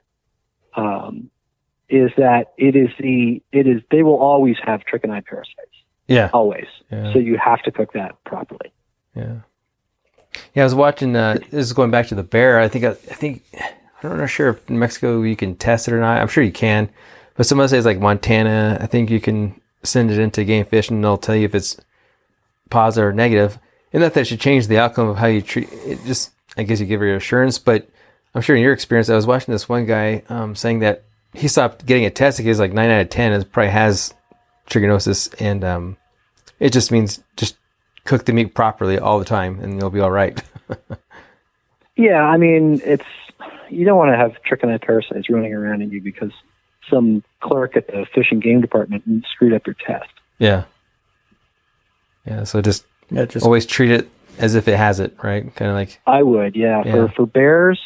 um, 0.75 1.31
is 1.89 2.11
that 2.17 2.53
it 2.57 2.77
is 2.77 2.89
the 2.99 3.43
it 3.53 3.67
is 3.67 3.83
they 3.91 4.03
will 4.03 4.19
always 4.19 4.57
have 4.65 4.81
trichonide 4.91 5.27
parasites 5.27 5.70
Yeah. 6.11 6.31
always. 6.33 6.67
Yeah. 6.91 7.13
So 7.13 7.19
you 7.19 7.39
have 7.39 7.63
to 7.63 7.71
cook 7.71 7.93
that 7.93 8.23
properly. 8.25 8.73
Yeah. 9.15 9.37
Yeah, 10.55 10.63
I 10.63 10.65
was 10.65 10.75
watching. 10.75 11.17
Uh, 11.17 11.39
this 11.51 11.67
is 11.67 11.73
going 11.73 11.91
back 11.91 12.09
to 12.09 12.15
the 12.15 12.23
bear. 12.23 12.61
I 12.61 12.69
think. 12.69 12.85
I, 12.85 12.95
think. 12.95 13.45
I'm 14.03 14.17
not 14.17 14.31
sure 14.31 14.51
if 14.51 14.71
in 14.71 14.79
Mexico 14.79 15.23
you 15.23 15.37
can 15.37 15.57
test 15.57 15.89
it 15.89 15.95
or 15.95 16.01
not. 16.01 16.21
I'm 16.21 16.29
sure 16.29 16.43
you 16.43 16.53
can, 16.53 16.89
but 17.37 17.47
some 17.47 17.61
other 17.61 17.69
states 17.69 17.85
like 17.85 18.01
Montana, 18.01 18.79
I 18.81 18.87
think 18.87 19.11
you 19.11 19.21
can 19.21 19.61
send 19.83 20.11
it 20.11 20.19
into 20.19 20.45
Game 20.45 20.65
Fish 20.65 20.89
and 20.89 21.03
they'll 21.03 21.19
tell 21.19 21.37
you 21.37 21.45
if 21.45 21.55
it's 21.55 21.77
positive 22.71 23.09
or 23.09 23.13
negative. 23.13 23.59
And 23.93 24.03
that 24.03 24.17
it 24.17 24.27
should 24.27 24.41
change 24.41 24.69
the 24.69 24.79
outcome 24.79 25.09
of 25.09 25.17
how 25.19 25.27
you 25.27 25.43
treat 25.43 25.69
it. 25.73 25.99
Just 26.07 26.31
I 26.57 26.63
guess 26.63 26.81
you 26.81 26.87
give 26.87 27.01
your 27.03 27.17
assurance, 27.17 27.59
but 27.59 27.89
I'm 28.35 28.43
sure 28.43 28.57
in 28.57 28.63
your 28.63 28.73
experience, 28.73 29.11
I 29.11 29.17
was 29.17 29.27
watching 29.27 29.53
this 29.53 29.69
one 29.69 29.87
guy 29.87 30.23
um, 30.29 30.55
saying 30.55 30.79
that 30.81 31.05
he 31.35 31.49
stopped 31.49 31.87
getting 31.87 32.05
it 32.05 32.15
tested 32.15 32.45
because 32.45 32.61
like 32.61 32.73
nine 32.73 32.91
out 32.91 33.01
of 33.01 33.11
ten 33.11 33.33
it 33.33 33.53
probably 33.53 33.71
has 33.71 34.15
trichinosis, 34.71 35.35
and 35.39 35.63
um, 35.65 35.97
it 36.59 36.73
just 36.73 36.91
means 36.91 37.23
just 37.37 37.57
cook 38.05 38.25
the 38.25 38.33
meat 38.33 38.55
properly 38.55 38.99
all 38.99 39.19
the 39.19 39.25
time, 39.27 39.61
and 39.61 39.79
you'll 39.79 39.91
be 39.91 40.01
all 40.01 40.11
right. 40.11 40.43
Yeah, 41.97 42.23
I 42.23 42.39
mean 42.39 42.81
it's 42.83 43.05
you 43.69 43.85
don't 43.85 43.99
want 43.99 44.11
to 44.11 44.17
have 44.17 44.33
trichonide 44.49 44.81
parasites 44.81 45.29
running 45.29 45.53
around 45.53 45.83
in 45.83 45.91
you 45.91 46.01
because 46.01 46.33
some 46.89 47.23
clerk 47.41 47.77
at 47.77 47.89
the 47.89 48.07
fish 48.15 48.29
and 48.31 48.43
game 48.43 48.63
department 48.63 49.05
screwed 49.31 49.53
up 49.53 49.67
your 49.67 49.77
test. 49.87 50.09
yeah, 50.39 50.65
yeah. 52.27 52.45
So 52.45 52.63
just 52.63 52.87
Yeah, 53.11 53.27
just 53.27 53.45
always 53.45 53.67
treat 53.67 53.91
it 53.91 54.09
as 54.39 54.55
if 54.55 54.67
it 54.67 54.77
has 54.79 54.99
it, 54.99 55.15
right? 55.23 55.55
Kind 55.57 55.71
of 55.71 55.75
like 55.75 56.01
I 56.07 56.23
would, 56.23 56.57
yeah. 56.57 56.83
Yeah. 56.87 56.93
For 56.93 57.09
for 57.09 57.27
bears, 57.27 57.79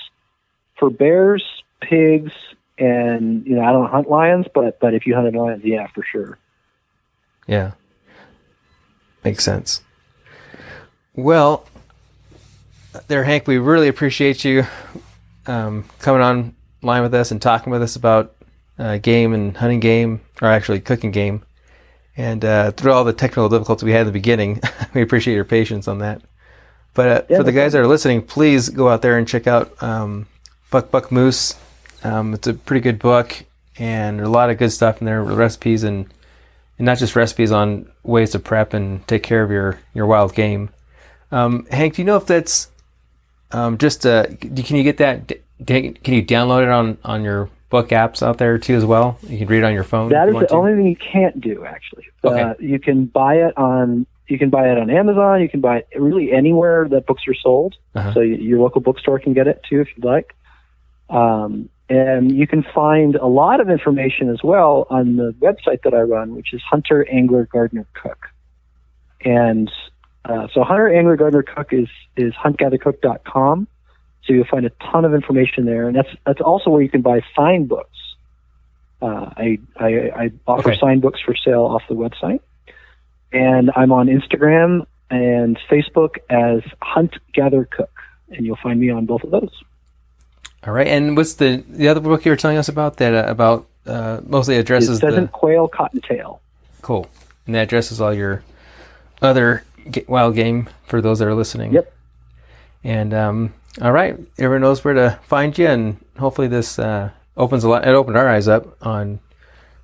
for 0.79 0.91
bears, 0.91 1.43
pigs, 1.81 2.33
and 2.79 3.45
you 3.45 3.57
know 3.57 3.63
I 3.65 3.73
don't 3.73 3.91
hunt 3.91 4.09
lions, 4.09 4.47
but 4.55 4.79
but 4.79 4.95
if 4.95 5.07
you 5.07 5.17
hunted 5.17 5.35
lions, 5.35 5.65
yeah, 5.65 5.89
for 5.93 6.05
sure. 6.05 6.39
Yeah. 7.47 7.73
Makes 9.25 9.45
sense. 9.45 9.83
Well, 11.15 11.67
there, 13.09 13.25
Hank, 13.25 13.47
we 13.47 13.59
really 13.59 13.89
appreciate 13.89 14.45
you 14.45 14.67
um, 15.47 15.85
coming 15.99 16.23
on 16.23 16.55
line 16.83 17.03
with 17.03 17.15
us 17.15 17.31
and 17.31 17.41
talking 17.41 17.71
with 17.71 17.83
us 17.83 17.97
about 17.97 18.35
uh, 18.79 18.99
game 18.99 19.33
and 19.33 19.57
hunting 19.57 19.81
game, 19.81 20.21
or 20.43 20.49
actually 20.49 20.81
cooking 20.81 21.11
game. 21.11 21.43
And 22.17 22.45
uh, 22.45 22.71
through 22.73 22.93
all 22.93 23.05
the 23.05 23.13
technical 23.13 23.49
difficulties 23.49 23.85
we 23.85 23.93
had 23.93 24.03
in 24.03 24.07
the 24.07 24.13
beginning, 24.13 24.61
we 24.95 25.03
appreciate 25.03 25.35
your 25.35 25.45
patience 25.45 25.89
on 25.89 25.99
that. 25.99 26.23
But 26.93 27.09
uh, 27.09 27.23
Yeah, 27.29 27.39
for 27.39 27.43
the 27.45 27.53
guys 27.53 27.73
that 27.73 27.81
are 27.81 27.87
listening, 27.87 28.23
please 28.23 28.69
go 28.69 28.89
out 28.89 29.03
there 29.03 29.19
and 29.19 29.27
check 29.27 29.47
out 29.47 29.83
um, 29.83 30.27
Buck 30.71 30.91
Buck 30.91 31.11
Moose. 31.11 31.57
Um, 32.05 32.35
it's 32.35 32.47
a 32.47 32.55
pretty 32.55 32.83
good 32.83 32.99
book, 32.99 33.45
and 33.79 34.21
a 34.21 34.29
lot 34.29 34.51
of 34.51 34.59
good 34.59 34.71
stuff 34.71 35.01
in 35.01 35.07
there, 35.07 35.25
with 35.25 35.37
recipes 35.37 35.83
and 35.83 36.13
and 36.79 36.87
not 36.87 36.99
just 36.99 37.17
recipes 37.17 37.53
on 37.53 37.91
ways 38.03 38.31
to 38.31 38.39
prep 38.39 38.75
and 38.75 39.07
take 39.07 39.23
care 39.23 39.43
of 39.43 39.51
your 39.51 39.79
your 39.95 40.07
wild 40.07 40.35
game. 40.35 40.71
Um, 41.31 41.67
Hank, 41.67 41.95
do 41.95 42.03
you 42.03 42.07
know 42.07 42.17
if 42.17 42.27
that's 42.27 42.69
um, 43.53 43.79
just 43.79 44.07
uh, 44.07 44.27
d- 44.27 44.63
can 44.63 44.77
you 44.77 44.83
get 44.83 44.99
that? 44.99 45.29
Can 45.67 45.95
you 46.15 46.23
download 46.25 46.65
it 46.65 46.71
on 46.71 46.99
on 47.05 47.23
your 47.23 47.49
book 47.71 47.89
apps 47.89 48.23
out 48.23 48.39
there 48.39 48.59
too 48.59 48.75
as 48.75 48.85
well? 48.85 49.19
You 49.23 49.39
can 49.39 49.49
read 49.49 49.59
it 49.59 49.65
on 49.65 49.75
your 49.75 49.85
phone. 49.85 50.11
That 50.11 50.29
is 50.29 50.35
the 50.35 50.47
to. 50.47 50.55
only 50.55 50.75
thing 50.75 50.87
you 50.87 50.97
can't 50.97 51.41
do, 51.41 51.65
actually. 51.65 52.07
Okay. 52.25 52.41
Uh, 52.41 52.55
you 52.59 52.79
can 52.79 53.07
buy 53.07 53.37
it 53.37 53.57
on 53.57 54.07
you 54.27 54.39
can 54.39 54.51
buy 54.51 54.71
it 54.71 54.79
on 54.79 54.91
Amazon. 54.91 55.43
You 55.43 55.49
can 55.49 55.61
buy 55.61 55.79
it 55.79 55.89
really 55.97 56.33
anywhere 56.33 56.89
that 56.89 57.07
books 57.07 57.23
are 57.29 57.35
sold. 57.35 57.77
Uh-huh. 57.95 58.15
So 58.15 58.21
your 58.21 58.59
local 58.59 58.81
bookstore 58.81 59.19
can 59.19 59.35
get 59.35 59.47
it 59.47 59.63
too 59.69 59.81
if 59.81 59.89
you'd 59.95 60.05
like. 60.05 60.35
Um, 61.11 61.69
and 61.89 62.33
you 62.35 62.47
can 62.47 62.65
find 62.75 63.17
a 63.17 63.27
lot 63.27 63.61
of 63.61 63.69
information 63.69 64.31
as 64.31 64.43
well 64.43 64.87
on 64.91 65.17
the 65.17 65.33
website 65.41 65.83
that 65.83 65.93
I 65.95 66.01
run, 66.01 66.35
which 66.35 66.53
is 66.55 66.63
Hunter 66.63 67.07
Angler 67.11 67.47
Gardener 67.53 67.87
Cook. 67.95 68.27
And 69.25 69.71
uh, 70.25 70.49
so 70.53 70.63
Hunter 70.65 70.89
Angler 70.89 71.17
Gardener 71.17 71.43
Cook 71.43 71.73
is 71.73 71.89
is 72.17 72.33
huntgathercook.com. 72.35 73.69
So 74.25 74.33
you'll 74.33 74.47
find 74.51 74.65
a 74.65 74.71
ton 74.91 75.05
of 75.05 75.13
information 75.13 75.67
there, 75.67 75.87
and 75.87 75.95
that's 75.97 76.09
that's 76.27 76.41
also 76.41 76.71
where 76.71 76.81
you 76.81 76.89
can 76.89 77.03
buy 77.03 77.21
signed 77.37 77.69
books. 77.69 77.91
Uh, 79.03 79.31
I, 79.37 79.59
I 79.77 79.87
I 80.17 80.31
offer 80.47 80.71
Okay. 80.71 80.81
signed 80.81 81.03
books 81.03 81.21
for 81.21 81.35
sale 81.37 81.65
off 81.65 81.83
the 81.91 81.95
website, 81.95 82.41
and 83.33 83.71
I'm 83.77 83.93
on 83.93 84.07
Instagram 84.07 84.87
and 85.11 85.59
Facebook 85.71 86.17
as 86.31 86.63
Hunt 86.81 87.17
Gather 87.35 87.67
Cook, 87.71 87.91
and 88.31 88.47
you'll 88.47 88.57
find 88.63 88.81
me 88.81 88.89
on 88.89 89.05
both 89.05 89.23
of 89.25 89.31
those. 89.31 89.53
All 90.67 90.73
right, 90.73 90.87
and 90.87 91.17
what's 91.17 91.35
the 91.35 91.63
the 91.69 91.89
other 91.89 92.01
book 92.01 92.25
you 92.25 92.33
were 92.33 92.37
telling 92.37 92.57
us 92.57 92.69
about 92.69 92.97
that 92.99 93.15
uh, 93.15 93.31
about 93.31 93.67
uh, 93.87 94.21
mostly 94.25 94.57
addresses 94.57 95.01
pheasant, 95.01 95.31
the 95.31 95.39
quail, 95.39 95.69
cottontail. 95.69 96.41
cool 96.81 97.09
and 97.47 97.55
that 97.55 97.65
addresses 97.65 98.01
all 98.01 98.15
your 98.15 98.43
other 99.23 99.65
wild 100.09 100.35
game 100.35 100.69
for 100.87 101.01
those 101.01 101.19
that 101.19 101.29
are 101.29 101.35
listening. 101.35 101.73
Yep. 101.73 101.93
And 102.83 103.15
um, 103.15 103.55
all 103.81 103.93
right, 103.93 104.19
everyone 104.39 104.63
knows 104.63 104.85
where 104.85 104.95
to 104.95 105.19
find 105.25 105.57
you, 105.57 105.67
and 105.67 106.05
hopefully 106.19 106.49
this 106.49 106.79
uh, 106.79 107.11
opens 107.37 107.65
a 107.65 107.69
lot. 107.69 107.87
It 107.87 107.95
opened 107.95 108.17
our 108.17 108.29
eyes 108.29 108.49
up 108.49 108.77
on 108.83 109.21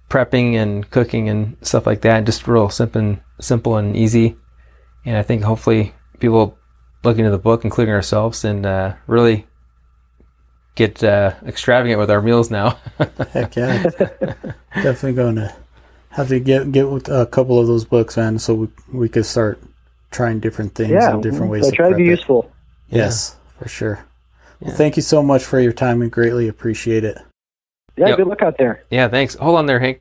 prepping 0.09 0.55
and 0.55 0.89
cooking 0.91 1.29
and 1.29 1.57
stuff 1.63 1.87
like 1.87 2.03
that. 2.03 2.25
Just 2.25 2.47
real 2.47 2.69
simple, 2.69 3.19
simple 3.41 3.77
and 3.77 3.97
easy. 3.97 4.37
And 5.05 5.17
I 5.17 5.23
think 5.23 5.43
hopefully 5.43 5.95
people 6.19 6.59
look 7.03 7.19
into 7.19 7.31
the 7.31 7.39
book, 7.39 7.65
including 7.65 7.95
ourselves, 7.95 8.45
and 8.45 8.67
uh, 8.67 8.95
really 9.07 9.47
get 10.81 11.05
uh, 11.05 11.35
extravagant 11.45 12.01
with 12.01 12.11
our 12.11 12.23
meals 12.23 12.51
now. 12.51 12.79
heck 13.33 13.55
yeah, 13.57 13.83
definitely 14.75 15.13
going 15.13 15.37
to 15.37 15.55
have 16.11 16.29
to 16.29 16.41
get 16.41 16.73
get 16.73 16.89
with 16.89 17.09
a 17.09 17.27
couple 17.27 17.61
of 17.61 17.67
those 17.67 17.85
books, 17.85 18.17
man, 18.17 18.39
so 18.39 18.55
we 18.55 18.69
we 18.93 19.09
could 19.09 19.27
start 19.27 19.61
trying 20.11 20.41
different 20.41 20.75
things 20.75 20.91
Yeah, 20.91 21.13
and 21.13 21.23
different 21.23 21.51
ways 21.51 21.65
so 21.65 21.71
to 21.71 21.77
try 21.77 21.87
to 21.87 21.91
prep 21.95 21.99
be 21.99 22.07
it. 22.07 22.11
useful. 22.11 22.51
Yes, 22.89 23.37
for 23.59 23.69
sure. 23.69 24.05
Well, 24.61 24.75
thank 24.75 24.97
you 24.97 25.03
so 25.03 25.23
much 25.23 25.43
for 25.45 25.61
your 25.61 25.73
time. 25.73 26.01
We 26.01 26.09
greatly 26.09 26.49
appreciate 26.49 27.05
it. 27.05 27.19
Yeah, 27.97 28.09
Yep. 28.09 28.17
good 28.19 28.27
luck 28.27 28.43
out 28.43 28.57
there. 28.59 28.85
yeah, 28.91 29.09
thanks. 29.09 29.35
Hold 29.35 29.59
on 29.59 29.67
there, 29.67 29.79
Hank. 29.81 29.99